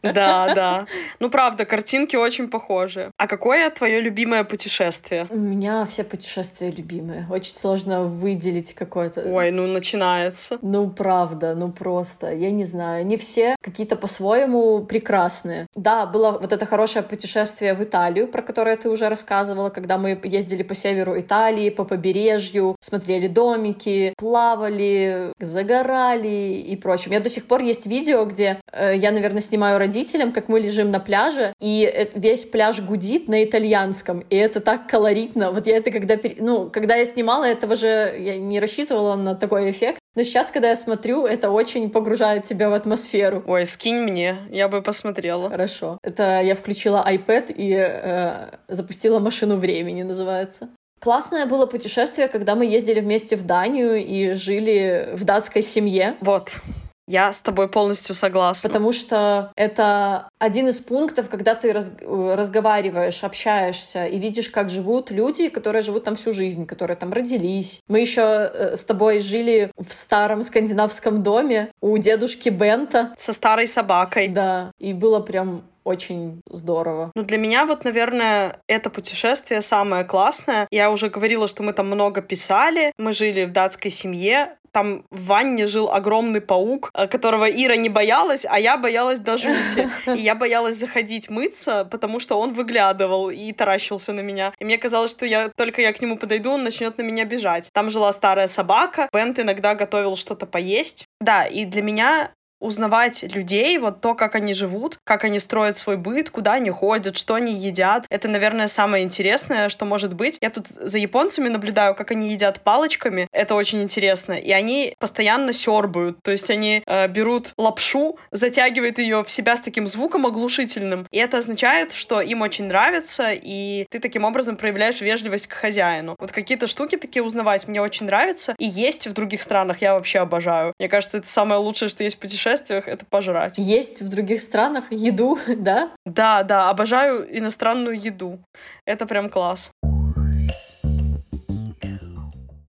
Да, 0.04 0.54
да. 0.54 0.86
Ну, 1.20 1.30
правда, 1.30 1.66
картинки 1.66 2.16
очень 2.16 2.48
похожи. 2.48 3.12
А 3.18 3.28
какое 3.28 3.70
твое 3.70 4.02
любимое 4.02 4.44
путешествие? 4.44 5.28
У 5.30 5.38
меня 5.38 5.86
все 5.86 6.04
путешествия 6.04 6.72
любимые. 6.72 7.26
Очень 7.30 7.56
сложно 7.56 8.04
выделить 8.04 8.74
какое-то. 8.74 9.22
Ой, 9.22 9.52
ну 9.52 9.68
начинается. 9.68 10.58
Ну, 10.62 10.90
правда, 10.90 11.56
ну 11.56 11.72
просто. 11.72 12.34
Я 12.34 12.52
не 12.52 12.64
знаю. 12.64 13.06
Не 13.06 13.18
все 13.18 13.56
какие-то 13.62 13.96
по-своему 13.96 14.84
прекрасные. 14.84 15.68
Да, 15.76 16.06
было 16.06 16.32
вот 16.32 16.54
это 16.54 16.66
хорошее 16.66 17.04
путешествие 17.04 17.74
в 17.74 17.84
Италию, 17.84 18.28
про 18.28 18.42
которое 18.42 18.78
ты 18.78 18.90
уже 18.90 19.10
рассказывала, 19.10 19.70
когда 19.70 19.98
мы 19.98 20.20
ездили 20.24 20.64
по 20.64 20.76
северу 20.76 21.20
Италии, 21.20 21.70
по 21.70 21.84
побережью, 21.84 22.76
смотрели 22.80 23.28
домики, 23.28 24.14
плавали, 24.18 25.32
загорали 25.40 26.64
и 26.68 26.76
прочее. 26.76 27.08
У 27.08 27.10
меня 27.12 27.22
до 27.22 27.30
сих 27.30 27.46
пор 27.46 27.62
есть 27.62 27.88
видео, 27.88 28.26
где 28.26 28.60
э, 28.72 28.96
я, 28.96 29.12
наверное, 29.12 29.42
снимаю 29.42 29.80
родителям, 29.88 30.32
как 30.32 30.50
мы 30.50 30.60
лежим 30.60 30.92
на 30.92 31.00
пляже, 31.00 31.54
и 31.60 32.10
весь 32.14 32.44
пляж 32.44 32.82
гудит 32.82 33.30
на 33.30 33.44
итальянском, 33.44 34.24
и 34.30 34.36
это 34.36 34.60
так 34.60 34.88
колоритно. 34.88 35.52
Вот 35.52 35.66
я 35.66 35.78
это 35.78 35.92
когда, 35.92 36.18
ну, 36.40 36.70
когда 36.70 36.96
я 36.96 37.06
снимала, 37.06 37.46
этого 37.46 37.76
же 37.76 38.16
я 38.20 38.38
не 38.38 38.60
рассчитывала 38.60 39.16
на 39.16 39.36
такой 39.36 39.72
эффект, 39.72 40.00
но 40.16 40.24
сейчас, 40.24 40.52
когда 40.52 40.70
я 40.70 40.76
смотрю, 40.76 41.26
это 41.26 41.52
очень 41.52 41.90
погружает 41.90 42.44
тебя 42.44 42.70
в 42.70 42.74
атмосферу. 42.74 43.44
Ой, 43.48 43.66
скинь 43.66 44.00
мне, 44.00 44.38
я 44.50 44.68
бы 44.68 44.82
посмотрела. 44.82 45.50
Хорошо. 45.50 46.00
Это 46.04 46.42
я 46.42 46.56
включила 46.56 47.06
iPad 47.08 47.54
и 47.56 47.76
э, 47.78 48.50
запустила 48.68 49.20
машину 49.20 49.56
времени, 49.56 50.04
называется. 50.04 50.70
Классное 51.00 51.46
было 51.46 51.68
путешествие, 51.68 52.28
когда 52.28 52.56
мы 52.56 52.66
ездили 52.66 53.00
вместе 53.00 53.36
в 53.36 53.46
Данию 53.46 54.04
и 54.04 54.34
жили 54.34 55.10
в 55.14 55.24
датской 55.24 55.62
семье. 55.62 56.16
Вот. 56.22 56.62
Я 57.08 57.32
с 57.32 57.42
тобой 57.42 57.70
полностью 57.70 58.16
согласна. 58.16 58.70
Потому 58.70 58.92
что 58.92 59.52
это 59.56 60.30
один 60.40 60.68
из 60.68 60.80
пунктов, 60.80 61.30
когда 61.30 61.56
ты 61.56 61.74
раз, 61.74 61.92
разговариваешь, 62.02 63.24
общаешься 63.24 64.06
и 64.06 64.18
видишь, 64.18 64.50
как 64.50 64.70
живут 64.70 65.12
люди, 65.12 65.50
которые 65.50 65.82
живут 65.82 66.04
там 66.04 66.16
всю 66.16 66.32
жизнь, 66.32 66.66
которые 66.66 66.98
там 66.98 67.12
родились. 67.12 67.82
Мы 67.88 68.00
еще 68.00 68.22
э, 68.22 68.76
с 68.76 68.84
тобой 68.84 69.20
жили 69.20 69.72
в 69.78 69.94
старом 69.94 70.44
скандинавском 70.44 71.24
доме 71.24 71.72
у 71.82 71.98
дедушки 71.98 72.50
Бента. 72.50 73.14
Со 73.16 73.34
старой 73.34 73.68
собакой. 73.68 74.28
Да, 74.28 74.72
и 74.80 74.94
было 74.94 75.20
прям 75.20 75.64
очень 75.84 76.42
здорово. 76.50 77.12
Ну, 77.16 77.24
для 77.24 77.38
меня 77.38 77.66
вот, 77.66 77.86
наверное, 77.86 78.60
это 78.68 78.90
путешествие 78.90 79.62
самое 79.62 80.04
классное. 80.04 80.68
Я 80.70 80.92
уже 80.92 81.10
говорила, 81.10 81.48
что 81.48 81.64
мы 81.64 81.72
там 81.72 81.88
много 81.88 82.22
писали, 82.22 82.92
мы 82.98 83.14
жили 83.14 83.46
в 83.46 83.52
датской 83.52 83.90
семье, 83.90 84.58
там 84.78 85.06
в 85.10 85.26
ванне 85.26 85.66
жил 85.68 85.90
огромный 85.90 86.42
паук, 86.42 86.92
э, 86.94 87.08
которого 87.08 87.50
Ира 87.50 87.78
не 87.78 87.90
боялась, 87.90 88.46
а 88.48 88.60
я 88.60 88.78
боялась 88.78 89.20
до 89.20 89.38
жути. 89.38 89.90
И 90.06 90.22
я 90.28 90.36
боялась 90.36 90.76
заходить 90.76 91.30
мыться, 91.30 91.86
потому 91.86 92.20
что 92.20 92.38
он 92.38 92.52
выглядывал 92.52 93.30
и 93.30 93.54
таращился 93.54 94.12
на 94.12 94.20
меня. 94.20 94.54
И 94.60 94.66
мне 94.66 94.78
казалось, 94.78 95.12
что 95.12 95.26
я 95.26 95.50
только 95.56 95.82
я 95.82 95.94
к 95.94 96.02
нему 96.02 96.18
подойду, 96.18 96.52
он 96.52 96.66
начнет 96.66 96.98
на 96.98 97.04
меня 97.04 97.24
бежать. 97.24 97.70
Там 97.72 97.90
жила 97.90 98.12
старая 98.12 98.48
собака, 98.48 99.08
Бент 99.14 99.40
иногда 99.40 99.74
готовил 99.74 100.18
что-то 100.18 100.46
поесть. 100.46 101.06
Да, 101.22 101.46
и 101.46 101.64
для 101.64 101.82
меня 101.82 102.32
узнавать 102.60 103.24
людей, 103.24 103.78
вот 103.78 104.02
то, 104.02 104.16
как 104.16 104.36
они 104.36 104.54
живут, 104.54 105.00
как 105.04 105.24
они 105.24 105.40
строят 105.40 105.78
свой 105.78 105.98
быт, 105.98 106.30
куда 106.30 106.54
они 106.54 106.70
ходят, 106.70 107.18
что 107.18 107.36
они 107.36 107.54
едят. 107.54 108.06
Это, 108.10 108.28
наверное, 108.28 108.68
самое 108.68 109.04
интересное, 109.04 109.70
что 109.70 109.86
может 109.86 110.14
быть. 110.14 110.38
Я 110.42 110.50
тут 110.50 110.68
за 110.68 110.98
японцами 110.98 111.50
наблюдаю, 111.50 111.96
как 111.96 112.12
они 112.12 112.32
едят 112.32 112.62
палочками. 112.62 113.28
Это 113.32 113.56
очень 113.56 113.82
интересно. 113.82 114.34
И 114.34 114.52
они 114.52 114.94
постоянно 115.00 115.54
сербают. 115.54 116.18
То 116.24 116.32
есть 116.32 116.50
они 116.50 116.84
э, 116.86 117.08
берут 117.08 117.54
лапшу, 117.58 118.18
затягивают 118.32 119.00
ее 119.00 119.24
в 119.24 119.30
себя 119.30 119.56
с 119.56 119.62
таким 119.62 119.88
звуком 119.88 120.26
оглушительным. 120.26 121.08
И 121.12 121.18
это 121.18 121.38
означает, 121.38 121.94
что 121.94 122.22
им 122.22 122.42
очень 122.42 122.66
нравится, 122.66 123.32
и 123.32 123.86
ты 123.90 124.00
таким 124.00 124.24
образом 124.24 124.58
проявляешь 124.58 125.02
вежливость 125.02 125.48
к 125.48 125.54
хозяину. 125.54 126.16
Вот 126.20 126.32
какие-то 126.32 126.68
штуки 126.68 126.98
такие 126.98 127.24
узнавать 127.24 127.68
мне 127.68 127.82
очень 127.82 128.08
нравится. 128.08 128.56
И 128.58 128.66
есть 128.66 129.08
в 129.08 129.14
других 129.14 129.42
странах 129.42 129.82
я 129.82 129.94
вообще 129.94 130.20
обожаю. 130.20 130.74
Мне 130.80 130.90
кажется, 130.90 131.20
это 131.20 131.28
самое 131.28 131.62
лучшее, 131.62 131.90
что 131.90 132.04
есть 132.04 132.18
в 132.18 132.20
путешествии 132.20 132.47
путешествиях— 132.48 132.88
это 132.88 133.06
пожрать. 133.06 133.58
Есть 133.58 134.02
в 134.02 134.10
других 134.10 134.42
странах 134.42 134.86
еду, 134.92 135.38
да? 135.58 135.92
Да, 136.06 136.44
да, 136.44 136.70
обожаю 136.70 137.26
иностранную 137.38 138.00
еду. 138.00 138.40
Это 138.86 139.06
прям 139.06 139.30
класс. 139.30 139.72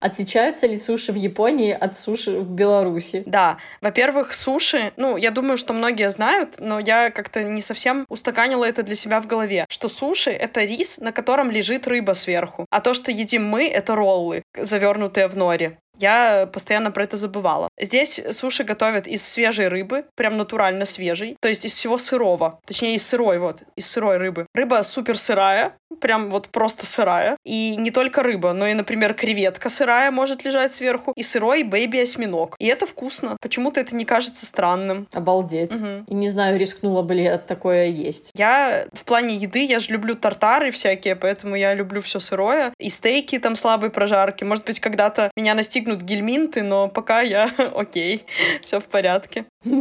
Отличаются 0.01 0.67
ли 0.67 0.77
суши 0.77 1.13
в 1.13 1.15
Японии 1.15 1.71
от 1.71 1.97
суши 1.97 2.41
в 2.41 2.51
Беларуси? 2.51 3.23
Да. 3.25 3.59
Во-первых, 3.81 4.35
суши, 4.35 4.93
ну, 4.97 5.17
я 5.17 5.31
думаю, 5.31 5.57
что 5.57 5.73
многие 5.73 6.11
знают, 6.11 6.57
но 6.59 6.81
я 6.81 7.11
как-то 7.11 7.45
не 7.45 7.63
совсем 7.63 8.05
устаканила 8.09 8.65
это 8.65 8.83
для 8.83 8.97
себя 8.97 9.21
в 9.21 9.29
голове, 9.29 9.65
что 9.69 9.87
суши— 9.87 10.31
это 10.33 10.65
рис, 10.65 10.99
на 10.99 11.13
котором 11.13 11.53
лежит 11.53 11.87
рыба 11.87 12.15
сверху. 12.15 12.67
А 12.71 12.81
то, 12.81 12.95
что 12.95 13.13
едим 13.13 13.47
мы,— 13.47 13.69
это 13.69 13.95
роллы, 13.95 14.43
завернутые 14.57 15.29
в 15.29 15.37
нори. 15.37 15.77
Я 16.03 16.49
постоянно 16.53 16.91
про 16.91 17.05
это 17.05 17.17
забывала. 17.17 17.69
Здесь 17.81 18.21
суши 18.31 18.65
готовят 18.65 19.07
из 19.07 19.27
свежей 19.27 19.69
рыбы, 19.69 20.05
прям 20.17 20.37
натурально 20.37 20.85
свежей, 20.85 21.37
то 21.41 21.49
есть 21.49 21.65
из 21.65 21.75
всего 21.75 21.97
сырого, 21.97 22.59
точнее 22.67 22.97
из 22.97 23.07
сырой, 23.07 23.39
вот, 23.39 23.63
из 23.77 23.89
сырой 23.89 24.17
рыбы. 24.17 24.47
Рыба 24.53 24.83
супер 24.83 25.17
сырая, 25.17 25.77
прям 25.97 26.31
вот 26.31 26.49
просто 26.49 26.87
сырая. 26.87 27.37
И 27.45 27.77
не 27.77 27.91
только 27.91 28.23
рыба, 28.23 28.53
но 28.53 28.67
и, 28.67 28.75
например, 28.75 29.15
креветка 29.15 29.69
сырая 29.69 30.11
может 30.11 30.45
лежать 30.45 30.73
сверху, 30.73 31.13
и 31.17 31.23
сырой 31.23 31.63
бэйби-осьминог. 31.63 32.57
И 32.59 32.67
это 32.67 32.87
вкусно. 32.87 33.37
Почему-то 33.41 33.81
это 33.81 33.95
не 33.97 34.05
кажется 34.05 34.47
странным. 34.47 35.07
Обалдеть. 35.13 35.75
Угу. 35.75 36.05
И 36.09 36.15
не 36.15 36.31
знаю, 36.31 36.59
рискнула 36.59 37.03
бы 37.03 37.15
ли 37.15 37.25
я 37.25 37.39
такое 37.39 37.87
есть. 37.87 38.31
Я 38.35 38.85
в 38.93 39.05
плане 39.05 39.37
еды, 39.37 39.65
я 39.65 39.79
же 39.79 39.93
люблю 39.93 40.15
тартары 40.15 40.71
всякие, 40.71 41.17
поэтому 41.17 41.57
я 41.57 41.75
люблю 41.75 42.01
все 42.01 42.21
сырое. 42.21 42.73
И 42.79 42.91
стейки 42.91 43.39
там 43.39 43.57
слабой 43.57 43.91
прожарки. 43.91 44.45
Может 44.45 44.65
быть, 44.65 44.81
когда-то 44.81 45.31
меня 45.37 45.55
настигнут 45.55 46.03
гельминты, 46.03 46.63
но 46.63 46.89
пока 46.89 47.21
я 47.21 47.51
окей, 47.75 48.25
все 48.63 48.81
в 48.81 48.85
порядке. 48.85 49.45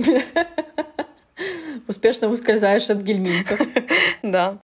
Успешно 1.87 2.27
ускользаешь 2.27 2.89
от 2.89 2.99
гельминтов. 2.99 3.59
Да. 4.23 4.59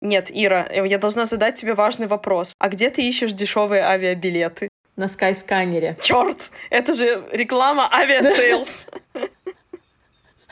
Нет, 0.00 0.30
Ира, 0.32 0.66
я 0.72 0.98
должна 0.98 1.26
задать 1.26 1.56
тебе 1.56 1.74
важный 1.74 2.06
вопрос. 2.06 2.54
А 2.58 2.68
где 2.68 2.88
ты 2.90 3.06
ищешь 3.06 3.32
дешевые 3.32 3.82
авиабилеты? 3.82 4.68
На 4.96 5.08
Skyscanner 5.08 5.81
е. 5.81 5.96
Черт, 6.00 6.50
это 6.70 6.94
же 6.94 7.22
реклама 7.32 7.88
Aviasales. 7.92 8.88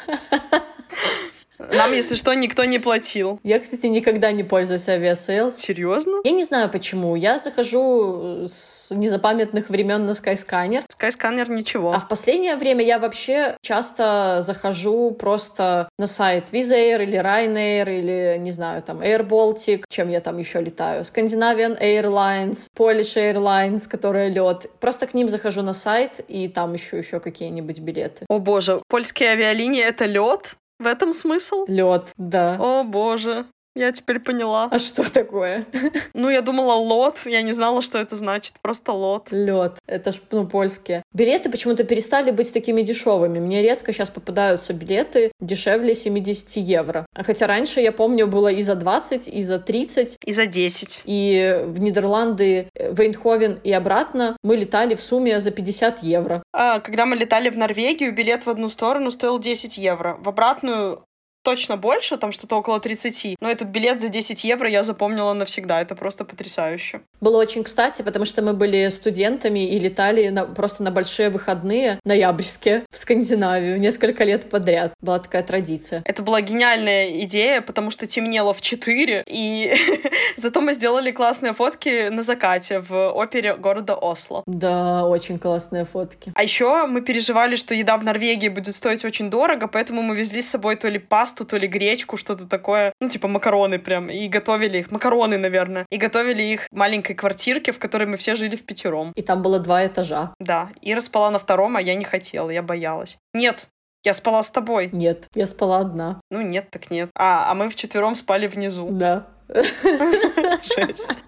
Нам, 1.58 1.92
если 1.92 2.14
что, 2.14 2.34
никто 2.34 2.64
не 2.64 2.78
платил. 2.78 3.40
Я, 3.42 3.58
кстати, 3.58 3.86
никогда 3.86 4.32
не 4.32 4.44
пользуюсь 4.44 4.88
Aviasales. 4.88 5.56
Серьезно? 5.56 6.18
Я 6.24 6.30
не 6.30 6.44
знаю 6.44 6.70
почему. 6.70 7.16
Я 7.16 7.38
захожу 7.38 8.46
с 8.48 8.90
незапамятных 8.90 9.68
времен 9.68 10.06
на 10.06 10.10
Skyscanner. 10.10 10.84
Skyscanner 10.88 11.50
ничего. 11.50 11.92
А 11.92 12.00
в 12.00 12.08
последнее 12.08 12.56
время 12.56 12.84
я 12.84 12.98
вообще 12.98 13.56
часто 13.60 14.38
захожу 14.42 15.10
просто 15.12 15.88
на 15.98 16.06
сайт 16.06 16.52
Air 16.52 17.02
или 17.02 17.18
Ryanair 17.18 17.98
или, 17.98 18.36
не 18.38 18.52
знаю, 18.52 18.82
там 18.82 19.00
Air 19.00 19.26
Baltic, 19.26 19.84
чем 19.88 20.08
я 20.08 20.20
там 20.20 20.38
еще 20.38 20.60
летаю, 20.60 21.02
Scandinavian 21.02 21.80
Airlines, 21.80 22.68
Polish 22.76 23.16
Airlines, 23.16 23.88
которая 23.88 24.28
LOT. 24.28 24.70
Просто 24.80 25.06
к 25.06 25.14
ним 25.14 25.28
захожу 25.28 25.62
на 25.62 25.72
сайт 25.72 26.20
и 26.28 26.48
там 26.48 26.76
ищу 26.76 26.96
еще 26.96 27.20
какие-нибудь 27.20 27.80
билеты. 27.80 28.24
О 28.28 28.38
боже, 28.38 28.82
польские 28.88 29.30
авиалинии— 29.30 29.82
это 29.84 30.04
лед? 30.04 30.56
В 30.78 30.86
этом 30.86 31.12
смысл? 31.12 31.64
Лед, 31.66 32.12
да. 32.16 32.56
О 32.60 32.84
боже. 32.84 33.46
Я 33.78 33.92
теперь 33.92 34.18
поняла. 34.18 34.68
А 34.72 34.80
что 34.80 35.08
такое? 35.08 35.64
Ну, 36.12 36.28
я 36.30 36.42
думала 36.42 36.72
лот, 36.72 37.20
я 37.26 37.42
не 37.42 37.52
знала, 37.52 37.80
что 37.80 37.98
это 37.98 38.16
значит. 38.16 38.54
Просто 38.60 38.92
лот. 38.92 39.28
Лед. 39.30 39.78
Это 39.86 40.10
ж, 40.10 40.16
ну, 40.32 40.48
польские. 40.48 41.04
Билеты 41.14 41.48
почему-то 41.48 41.84
перестали 41.84 42.32
быть 42.32 42.52
такими 42.52 42.82
дешевыми. 42.82 43.38
Мне 43.38 43.62
редко 43.62 43.92
сейчас 43.92 44.10
попадаются 44.10 44.72
билеты 44.72 45.30
дешевле 45.40 45.94
70 45.94 46.56
евро. 46.56 47.06
А 47.14 47.22
хотя 47.22 47.46
раньше, 47.46 47.80
я 47.80 47.92
помню, 47.92 48.26
было 48.26 48.48
и 48.48 48.62
за 48.62 48.74
20, 48.74 49.28
и 49.28 49.42
за 49.42 49.60
30. 49.60 50.16
И 50.24 50.32
за 50.32 50.46
10. 50.46 51.02
И 51.04 51.60
в 51.64 51.80
Нидерланды, 51.80 52.68
в 52.74 53.00
Эйнховен 53.00 53.60
и 53.62 53.70
обратно 53.70 54.36
мы 54.42 54.56
летали 54.56 54.96
в 54.96 55.00
сумме 55.00 55.38
за 55.38 55.52
50 55.52 56.02
евро. 56.02 56.42
А, 56.52 56.80
когда 56.80 57.06
мы 57.06 57.14
летали 57.14 57.48
в 57.48 57.56
Норвегию, 57.56 58.12
билет 58.12 58.44
в 58.44 58.50
одну 58.50 58.68
сторону 58.68 59.12
стоил 59.12 59.38
10 59.38 59.78
евро. 59.78 60.18
В 60.20 60.28
обратную 60.28 61.04
точно 61.48 61.78
больше, 61.78 62.18
там 62.18 62.32
что-то 62.32 62.56
около 62.56 62.78
30. 62.78 63.36
Но 63.40 63.50
этот 63.50 63.68
билет 63.68 63.98
за 64.00 64.08
10 64.08 64.44
евро 64.44 64.68
я 64.68 64.82
запомнила 64.82 65.32
навсегда. 65.32 65.80
Это 65.80 65.94
просто 65.94 66.26
потрясающе. 66.26 67.00
Было 67.20 67.38
очень 67.38 67.64
кстати, 67.64 68.02
потому 68.02 68.24
что 68.24 68.42
мы 68.42 68.52
были 68.52 68.88
студентами 68.88 69.68
и 69.68 69.78
летали 69.78 70.28
на, 70.28 70.44
просто 70.44 70.82
на 70.82 70.90
большие 70.90 71.30
выходные 71.30 71.98
ноябрьские 72.04 72.84
в 72.90 72.98
Скандинавию 72.98 73.80
несколько 73.80 74.24
лет 74.24 74.48
подряд. 74.48 74.92
Была 75.00 75.18
такая 75.18 75.42
традиция. 75.42 76.02
Это 76.04 76.22
была 76.22 76.40
гениальная 76.40 77.22
идея, 77.24 77.60
потому 77.60 77.90
что 77.90 78.06
темнело 78.06 78.52
в 78.52 78.60
4, 78.60 79.24
и 79.26 79.74
зато 80.36 80.60
мы 80.60 80.72
сделали 80.72 81.10
классные 81.10 81.54
фотки 81.54 82.08
на 82.08 82.22
закате 82.22 82.80
в 82.80 83.10
опере 83.10 83.56
города 83.56 83.94
Осло. 83.94 84.42
Да, 84.46 85.04
очень 85.06 85.38
классные 85.38 85.84
фотки. 85.84 86.32
А 86.34 86.42
еще 86.42 86.86
мы 86.86 87.00
переживали, 87.00 87.56
что 87.56 87.74
еда 87.74 87.96
в 87.96 88.04
Норвегии 88.04 88.48
будет 88.48 88.74
стоить 88.74 89.04
очень 89.04 89.30
дорого, 89.30 89.66
поэтому 89.66 90.02
мы 90.02 90.16
везли 90.16 90.40
с 90.40 90.48
собой 90.48 90.76
то 90.76 90.88
ли 90.88 90.98
пасту, 90.98 91.44
то 91.44 91.56
ли 91.56 91.66
гречку, 91.66 92.16
что-то 92.16 92.46
такое. 92.46 92.92
Ну, 93.00 93.08
типа 93.08 93.28
макароны 93.28 93.78
прям. 93.78 94.08
И 94.10 94.28
готовили 94.28 94.78
их. 94.78 94.90
Макароны, 94.90 95.38
наверное. 95.38 95.86
И 95.90 95.96
готовили 95.96 96.42
их 96.42 96.68
в 96.70 96.82
маленькой 97.08 97.14
квартирке, 97.14 97.72
в 97.72 97.78
которой 97.78 98.06
мы 98.06 98.16
все 98.16 98.34
жили 98.34 98.56
в 98.56 98.64
пятером. 98.64 99.12
И 99.16 99.22
там 99.22 99.42
было 99.42 99.58
два 99.58 99.86
этажа. 99.86 100.32
Да. 100.40 100.70
Ира 100.82 101.00
спала 101.00 101.30
на 101.30 101.38
втором, 101.38 101.76
а 101.76 101.80
я 101.80 101.94
не 101.94 102.04
хотела, 102.04 102.50
я 102.50 102.62
боялась. 102.62 103.18
Нет, 103.34 103.68
я 104.04 104.14
спала 104.14 104.42
с 104.42 104.50
тобой. 104.50 104.90
Нет, 104.92 105.26
я 105.34 105.46
спала 105.46 105.80
одна. 105.80 106.20
Ну 106.30 106.42
нет, 106.42 106.70
так 106.70 106.90
нет. 106.90 107.10
А, 107.14 107.50
а 107.50 107.54
мы 107.54 107.68
вчетвером 107.68 108.14
спали 108.14 108.46
внизу. 108.46 108.88
Да. 108.90 109.26
Шесть. 110.62 111.20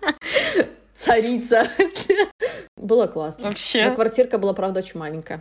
Царица. 0.95 1.69
Было 2.77 3.07
классно. 3.07 3.47
Вообще. 3.47 3.89
Но 3.89 3.95
квартирка 3.95 4.39
была, 4.39 4.53
правда, 4.53 4.81
очень 4.81 5.01
маленькая. 5.01 5.41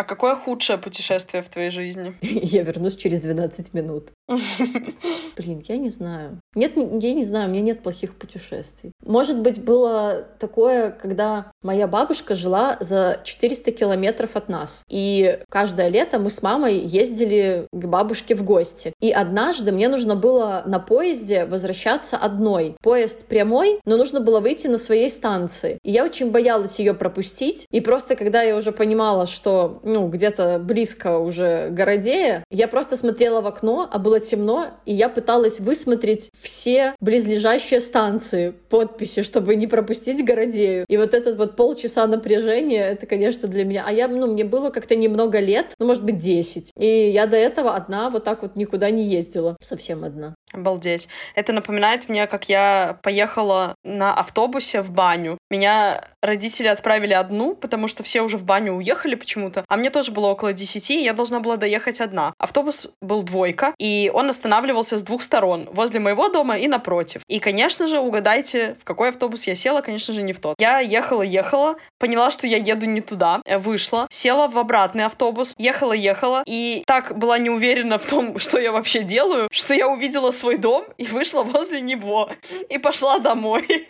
А 0.00 0.04
какое 0.04 0.34
худшее 0.34 0.78
путешествие 0.78 1.42
в 1.42 1.48
твоей 1.50 1.70
жизни? 1.70 2.14
Я 2.22 2.62
вернусь 2.62 2.96
через 2.96 3.20
12 3.20 3.74
минут. 3.74 4.12
Блин, 5.36 5.62
я 5.66 5.76
не 5.76 5.88
знаю. 5.88 6.40
Нет, 6.54 6.72
я 6.76 7.14
не 7.14 7.24
знаю, 7.24 7.48
у 7.48 7.52
меня 7.52 7.62
нет 7.62 7.82
плохих 7.82 8.14
путешествий. 8.14 8.92
Может 9.04 9.40
быть, 9.40 9.62
было 9.62 10.24
такое, 10.38 10.90
когда 10.90 11.52
моя 11.62 11.88
бабушка 11.88 12.34
жила 12.34 12.76
за 12.80 13.20
400 13.24 13.72
километров 13.72 14.36
от 14.36 14.48
нас. 14.48 14.84
И 14.88 15.38
каждое 15.48 15.88
лето 15.88 16.18
мы 16.18 16.30
с 16.30 16.42
мамой 16.42 16.78
ездили 16.78 17.66
к 17.72 17.86
бабушке 17.86 18.34
в 18.34 18.44
гости. 18.44 18.92
И 19.00 19.10
однажды 19.10 19.72
мне 19.72 19.88
нужно 19.88 20.14
было 20.14 20.62
на 20.64 20.78
поезде 20.78 21.44
возвращаться 21.44 22.16
одной. 22.16 22.76
Поезд 22.82 23.24
прямой, 23.26 23.80
но 23.84 23.96
нужно 23.96 24.20
было 24.20 24.40
выйти 24.40 24.68
на 24.68 24.78
своей 24.78 25.10
станции. 25.10 25.78
И 25.82 25.90
я 25.90 26.04
очень 26.04 26.30
боялась 26.30 26.78
ее 26.78 26.94
пропустить. 26.94 27.66
И 27.70 27.80
просто 27.80 28.14
когда 28.14 28.42
я 28.42 28.56
уже 28.56 28.70
понимала, 28.70 29.26
что 29.26 29.80
ну, 29.82 30.08
где-то 30.08 30.58
близко 30.60 31.18
уже 31.18 31.70
Городея, 31.70 32.44
я 32.50 32.68
просто 32.68 32.96
смотрела 32.96 33.40
в 33.40 33.46
окно, 33.46 33.88
а 33.90 33.98
было 33.98 34.19
темно, 34.20 34.68
и 34.86 34.94
я 34.94 35.08
пыталась 35.08 35.60
высмотреть 35.60 36.30
все 36.40 36.94
близлежащие 37.00 37.80
станции 37.80 38.54
подписи, 38.68 39.22
чтобы 39.22 39.56
не 39.56 39.66
пропустить 39.66 40.24
Городею. 40.24 40.84
И 40.88 40.96
вот 40.96 41.14
этот 41.14 41.36
вот 41.36 41.56
полчаса 41.56 42.06
напряжения, 42.06 42.90
это, 42.90 43.06
конечно, 43.06 43.48
для 43.48 43.64
меня... 43.64 43.84
А 43.86 43.92
я, 43.92 44.08
ну, 44.08 44.32
мне 44.32 44.44
было 44.44 44.70
как-то 44.70 44.94
немного 44.96 45.40
лет, 45.40 45.74
ну, 45.78 45.86
может 45.86 46.04
быть, 46.04 46.18
10. 46.18 46.72
И 46.78 47.10
я 47.10 47.26
до 47.26 47.36
этого 47.36 47.74
одна 47.74 48.10
вот 48.10 48.24
так 48.24 48.42
вот 48.42 48.56
никуда 48.56 48.90
не 48.90 49.04
ездила. 49.04 49.56
Совсем 49.60 50.04
одна. 50.04 50.34
Обалдеть. 50.52 51.08
Это 51.34 51.52
напоминает 51.52 52.08
мне, 52.08 52.26
как 52.26 52.48
я 52.48 52.98
поехала 53.02 53.74
на 53.84 54.12
автобусе 54.12 54.82
в 54.82 54.90
баню. 54.90 55.38
Меня 55.48 56.04
родители 56.22 56.66
отправили 56.66 57.12
одну, 57.12 57.54
потому 57.54 57.86
что 57.86 58.02
все 58.02 58.20
уже 58.20 58.36
в 58.36 58.44
баню 58.44 58.74
уехали 58.74 59.14
почему-то. 59.14 59.64
А 59.68 59.76
мне 59.76 59.90
тоже 59.90 60.10
было 60.10 60.26
около 60.26 60.52
10, 60.52 60.90
и 60.90 61.04
я 61.04 61.12
должна 61.12 61.40
была 61.40 61.56
доехать 61.56 62.00
одна. 62.00 62.32
Автобус 62.38 62.88
был 63.00 63.22
двойка, 63.22 63.74
и 63.78 64.09
он 64.10 64.30
останавливался 64.30 64.98
с 64.98 65.02
двух 65.02 65.22
сторон. 65.22 65.68
Возле 65.72 66.00
моего 66.00 66.28
дома 66.28 66.58
и 66.58 66.68
напротив. 66.68 67.22
И, 67.28 67.38
конечно 67.38 67.86
же, 67.86 67.98
угадайте, 67.98 68.76
в 68.80 68.84
какой 68.84 69.10
автобус 69.10 69.46
я 69.46 69.54
села. 69.54 69.80
Конечно 69.80 70.14
же, 70.14 70.22
не 70.22 70.32
в 70.32 70.40
тот. 70.40 70.60
Я 70.60 70.80
ехала-ехала, 70.80 71.76
поняла, 71.98 72.30
что 72.30 72.46
я 72.46 72.56
еду 72.56 72.86
не 72.86 73.00
туда. 73.00 73.40
Вышла, 73.46 74.06
села 74.10 74.48
в 74.48 74.58
обратный 74.58 75.04
автобус, 75.04 75.54
ехала-ехала. 75.58 76.42
И 76.46 76.82
так 76.86 77.16
была 77.18 77.38
не 77.38 77.50
уверена 77.50 77.98
в 77.98 78.06
том, 78.06 78.38
что 78.38 78.58
я 78.58 78.72
вообще 78.72 79.02
делаю, 79.02 79.48
что 79.50 79.74
я 79.74 79.88
увидела 79.88 80.30
свой 80.30 80.58
дом 80.58 80.84
и 80.98 81.06
вышла 81.06 81.42
возле 81.42 81.80
него. 81.80 82.30
И 82.68 82.78
пошла 82.78 83.18
домой. 83.18 83.66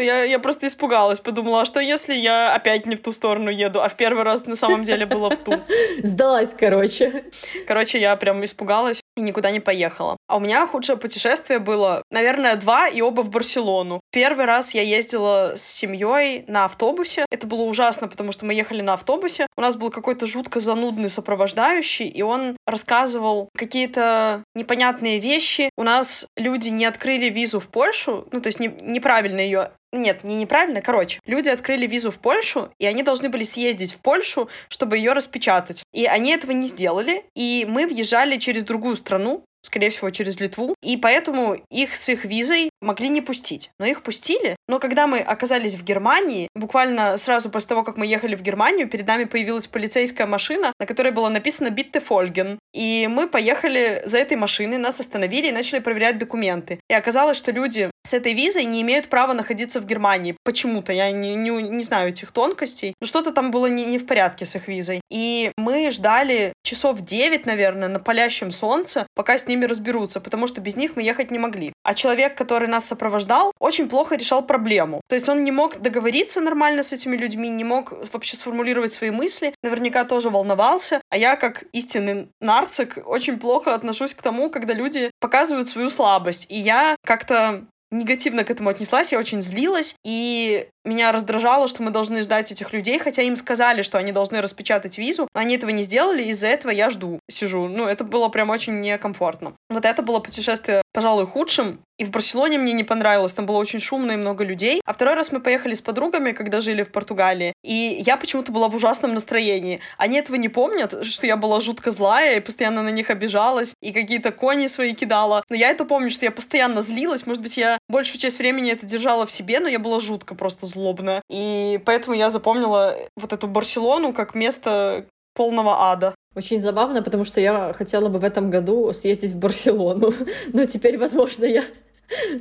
Ну, 0.01 0.07
я, 0.07 0.25
я 0.25 0.39
просто 0.39 0.67
испугалась, 0.67 1.21
подумала, 1.21 1.61
а 1.61 1.65
что 1.67 1.79
если 1.79 2.15
я 2.15 2.55
опять 2.55 2.87
не 2.87 2.97
в 2.97 3.03
ту 3.03 3.13
сторону 3.13 3.51
еду, 3.51 3.83
а 3.83 3.91
в 3.91 3.97
первый 3.99 4.25
раз 4.25 4.47
на 4.47 4.57
самом 4.57 4.83
деле 4.83 5.05
было 5.05 5.29
в 5.29 5.37
ту. 5.37 5.53
Сдалась, 6.03 6.55
короче. 6.59 7.25
Короче, 7.67 8.01
я 8.01 8.17
прям 8.17 8.43
испугалась. 8.43 9.03
И 9.17 9.23
никуда 9.23 9.51
не 9.51 9.61
поехала. 9.61 10.17
А 10.29 10.37
у 10.37 10.41
меня 10.41 10.67
худшее 10.67 10.97
путешествие 10.97 11.59
было, 11.59 12.03
наверное, 12.11 12.57
два, 12.57 12.89
и 12.89 13.01
оба 13.01 13.23
в 13.23 13.31
Барселону. 13.31 14.01
Первый 14.11 14.47
раз 14.47 14.75
я 14.75 14.83
ездила 14.83 15.55
с 15.57 15.63
семьей 15.63 16.45
на 16.47 16.65
автобусе. 16.65 17.27
Это 17.31 17.47
было 17.47 17.63
ужасно, 17.63 18.09
потому 18.09 18.33
что 18.33 18.47
мы 18.47 18.55
ехали 18.55 18.81
на 18.83 18.95
автобусе. 18.95 19.47
У 19.57 19.61
нас 19.61 19.77
был 19.77 19.91
какой-то 19.91 20.27
жутко 20.27 20.61
занудный 20.61 21.11
сопровождающий, 21.11 22.07
и 22.07 22.23
он 22.23 22.57
рассказывал 22.67 23.49
какие-то 23.57 24.43
непонятные 24.55 25.19
вещи. 25.19 25.71
У 25.77 25.83
нас 25.83 26.27
люди 26.37 26.69
не 26.69 26.85
открыли 26.85 27.29
визу 27.29 27.61
в 27.61 27.69
Польшу, 27.69 28.27
ну, 28.33 28.41
то 28.41 28.47
есть 28.49 28.61
не, 28.61 28.69
неправильно 28.83 29.41
ее 29.41 29.71
нет, 29.93 30.23
не 30.23 30.37
неправильно. 30.37 30.81
Короче, 30.81 31.19
люди 31.27 31.49
открыли 31.49 31.87
визу 31.87 32.13
в 32.13 32.19
Польшу, 32.21 32.71
и 32.79 32.87
они 32.87 33.03
должны 33.03 33.29
были 33.29 33.43
съездить 33.43 33.93
в 33.93 33.99
Польшу, 33.99 34.49
чтобы 34.69 34.97
ее 34.97 35.13
распечатать. 35.13 35.83
И 35.93 36.07
они 36.07 36.31
этого 36.31 36.53
не 36.53 36.69
сделали, 36.69 37.25
и 37.35 37.67
мы 37.69 37.87
въезжали 37.87 38.37
через 38.37 38.63
другую 38.63 38.97
страну, 39.01 39.45
скорее 39.63 39.91
всего, 39.91 40.11
через 40.11 40.41
Литву, 40.41 40.75
и 40.83 40.97
поэтому 40.97 41.57
их 41.71 41.97
с 41.97 42.09
их 42.09 42.25
визой 42.25 42.70
могли 42.81 43.09
не 43.09 43.21
пустить. 43.21 43.71
Но 43.79 43.87
их 43.87 44.03
пустили. 44.03 44.57
Но 44.69 44.79
когда 44.79 45.07
мы 45.07 45.19
оказались 45.19 45.77
в 45.77 45.85
Германии, 45.85 46.49
буквально 46.55 47.17
сразу 47.19 47.51
после 47.51 47.69
того, 47.69 47.83
как 47.83 47.97
мы 47.97 48.07
ехали 48.07 48.37
в 48.37 48.43
Германию, 48.43 48.89
перед 48.89 49.07
нами 49.07 49.25
появилась 49.25 49.67
полицейская 49.67 50.27
машина, 50.27 50.73
на 50.79 50.87
которой 50.87 51.13
было 51.13 51.29
написано 51.29 51.71
«Битте 51.71 52.01
Фольген». 52.01 52.59
И 52.73 53.09
мы 53.11 53.29
поехали 53.29 54.03
за 54.05 54.19
этой 54.19 54.37
машиной, 54.37 54.79
нас 54.79 55.01
остановили 55.01 55.49
и 55.49 55.53
начали 55.53 55.81
проверять 55.81 56.19
документы. 56.19 56.81
И 56.89 56.95
оказалось, 56.95 57.37
что 57.37 57.53
люди 57.53 57.91
с 58.11 58.15
этой 58.15 58.33
визой 58.33 58.65
не 58.65 58.83
имеют 58.83 59.09
права 59.09 59.35
находиться 59.35 59.81
в 59.81 59.87
Германии. 59.87 60.37
Почему-то, 60.43 60.93
я 60.93 61.13
не, 61.13 61.35
не, 61.35 61.51
не 61.51 61.85
знаю 61.85 62.09
этих 62.09 62.33
тонкостей. 62.33 62.95
Но 63.01 63.07
что-то 63.07 63.31
там 63.31 63.51
было 63.51 63.67
не, 63.67 63.85
не 63.85 63.99
в 63.99 64.07
порядке 64.07 64.47
с 64.47 64.57
их 64.57 64.69
визой. 64.69 65.01
И 65.11 65.53
мы 65.57 65.91
ждали 65.91 66.53
часов 66.65 67.03
9, 67.03 67.47
наверное, 67.47 67.89
на 67.89 68.01
палящем 68.01 68.51
солнце, 68.51 69.07
пока 69.15 69.39
с 69.39 69.47
ними 69.47 69.65
разберутся, 69.65 70.21
потому 70.21 70.47
что 70.47 70.61
без 70.61 70.77
них 70.77 70.97
мы 70.97 71.03
ехать 71.03 71.31
не 71.31 71.39
могли. 71.39 71.73
А 71.85 71.95
человек, 71.95 72.35
который 72.35 72.69
нас 72.71 72.87
сопровождал, 72.87 73.53
очень 73.59 73.89
плохо 73.89 74.17
решал 74.17 74.43
проблему. 74.43 75.01
То 75.09 75.15
есть 75.15 75.29
он 75.29 75.45
не 75.45 75.53
мог 75.53 75.79
договориться 75.81 76.41
нормально 76.41 76.83
с 76.83 76.93
этими 76.93 77.17
людьми, 77.17 77.49
не 77.49 77.65
мог 77.65 77.93
вообще 78.13 78.37
сформулировать 78.37 78.93
свои 78.93 79.11
мысли, 79.11 79.55
наверняка 79.63 80.05
тоже 80.05 80.31
волновался. 80.31 81.03
А 81.11 81.17
я, 81.17 81.37
как 81.37 81.65
истинный 81.73 82.29
нарцик, 82.41 82.99
очень 83.05 83.39
плохо 83.39 83.75
отношусь 83.75 84.15
к 84.15 84.23
тому, 84.23 84.51
когда 84.51 84.73
люди 84.73 85.11
показывают 85.21 85.69
свою 85.69 85.91
слабость. 85.91 86.47
И 86.49 86.57
я 86.57 86.97
как-то 87.05 87.65
негативно 87.91 88.45
к 88.45 88.51
этому 88.51 88.69
отнеслась, 88.71 89.13
я 89.13 89.19
очень 89.19 89.41
злилась, 89.41 89.97
и 90.05 90.69
меня 90.85 91.13
раздражало, 91.13 91.69
что 91.69 91.83
мы 91.83 91.91
должны 91.91 92.23
ждать 92.23 92.51
этих 92.53 92.73
людей, 92.73 92.99
хотя 92.99 93.23
им 93.23 93.37
сказали, 93.37 93.83
что 93.83 93.99
они 93.99 94.13
должны 94.13 94.41
распечатать 94.41 94.97
визу, 94.99 95.29
но 95.35 95.41
они 95.41 95.57
этого 95.57 95.71
не 95.71 95.83
сделали, 95.83 96.23
из-за 96.25 96.49
этого 96.49 96.71
я 96.71 96.91
жду, 96.91 97.19
сижу. 97.29 97.69
Ну, 97.69 97.87
это 97.87 98.05
было 98.05 98.29
прям 98.29 98.51
очень 98.51 98.81
некомфортно. 98.81 99.55
Вот 99.69 99.85
это 99.85 100.03
было 100.03 100.21
путешествие, 100.21 100.83
пожалуй, 100.93 101.27
худшим, 101.27 101.81
и 102.01 102.05
в 102.05 102.11
Барселоне 102.11 102.57
мне 102.57 102.73
не 102.73 102.83
понравилось, 102.83 103.35
там 103.35 103.45
было 103.45 103.59
очень 103.59 103.79
шумно 103.79 104.13
и 104.13 104.17
много 104.17 104.43
людей. 104.43 104.81
А 104.87 104.95
второй 104.95 105.15
раз 105.17 105.33
мы 105.33 105.41
поехали 105.41 105.75
с 105.75 105.83
подругами, 105.83 106.33
когда 106.33 106.63
жили 106.63 106.83
в 106.83 106.91
Португалии, 106.91 107.53
и 107.63 108.03
я 108.07 108.17
почему-то 108.17 108.53
была 108.53 108.69
в 108.71 108.75
ужасном 108.75 109.13
настроении. 109.13 109.81
Они 109.99 110.17
этого 110.17 110.37
не 110.37 110.49
помнят, 110.49 111.05
что 111.05 111.27
я 111.27 111.37
была 111.37 111.61
жутко 111.61 111.91
злая 111.91 112.39
и 112.39 112.41
постоянно 112.41 112.83
на 112.83 112.89
них 112.89 113.11
обижалась, 113.11 113.75
и 113.83 113.93
какие-то 113.93 114.33
кони 114.33 114.67
свои 114.67 114.95
кидала. 114.95 115.45
Но 115.51 115.57
я 115.57 115.69
это 115.69 115.85
помню, 115.85 116.09
что 116.09 116.25
я 116.25 116.31
постоянно 116.31 116.81
злилась, 116.81 117.27
может 117.27 117.43
быть, 117.43 117.59
я 117.59 117.77
большую 117.87 118.19
часть 118.19 118.39
времени 118.39 118.73
это 118.73 118.87
держала 118.87 119.27
в 119.27 119.31
себе, 119.31 119.61
но 119.61 119.69
я 119.69 119.79
была 119.79 120.01
жутко 120.01 120.35
просто 120.35 120.65
злобная. 120.65 121.21
И 121.29 121.83
поэтому 121.85 122.17
я 122.17 122.31
запомнила 122.31 122.97
вот 123.15 123.35
эту 123.35 123.47
Барселону 123.47 124.15
как 124.15 124.35
место 124.35 125.05
полного 125.35 125.91
ада. 125.91 126.15
Очень 126.35 126.61
забавно, 126.61 127.03
потому 127.03 127.25
что 127.25 127.41
я 127.41 127.75
хотела 127.75 128.09
бы 128.09 128.19
в 128.19 128.25
этом 128.25 128.51
году 128.51 128.91
съездить 128.95 129.33
в 129.33 129.39
Барселону, 129.39 130.15
но 130.55 130.65
теперь, 130.65 130.97
возможно, 130.97 131.45
я 131.45 131.65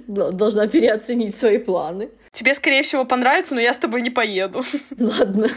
должна 0.08 0.68
переоценить 0.68 1.36
свои 1.36 1.58
планы. 1.58 2.10
Тебе, 2.32 2.54
скорее 2.54 2.84
всего, 2.84 3.06
понравится, 3.06 3.56
но 3.56 3.62
я 3.62 3.74
с 3.74 3.78
тобой 3.78 4.02
не 4.02 4.10
поеду. 4.10 4.64
Ладно. 4.98 5.50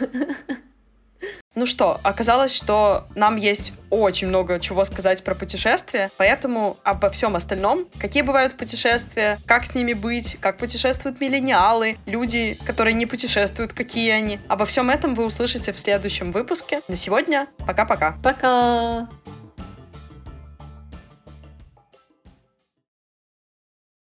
Ну 1.55 1.67
что, 1.67 1.99
оказалось, 2.01 2.53
что 2.53 3.05
нам 3.13 3.35
есть 3.35 3.73
очень 3.91 4.27
много 4.27 4.59
чего 4.59 4.83
сказать 4.85 5.23
про 5.23 5.35
путешествия, 5.35 6.09
поэтому 6.17 6.77
обо 6.83 7.09
всем 7.09 7.35
остальном, 7.35 7.87
какие 7.99 8.23
бывают 8.23 8.55
путешествия, 8.55 9.37
как 9.45 9.63
с 9.65 9.75
ними 9.75 9.93
быть, 9.93 10.37
как 10.41 10.57
путешествуют 10.57 11.21
миллениалы, 11.21 11.97
люди, 12.07 12.57
которые 12.65 12.95
не 12.95 13.05
путешествуют, 13.05 13.71
какие 13.73 14.09
они. 14.09 14.39
Обо 14.47 14.65
всем 14.65 14.89
этом 14.89 15.13
вы 15.13 15.25
услышите 15.25 15.71
в 15.73 15.79
следующем 15.79 16.31
выпуске. 16.31 16.81
На 16.87 16.95
сегодня 16.95 17.47
пока-пока. 17.59 18.15
Пока! 18.23 18.47
-пока. 18.47 19.07
пока. 19.07 19.42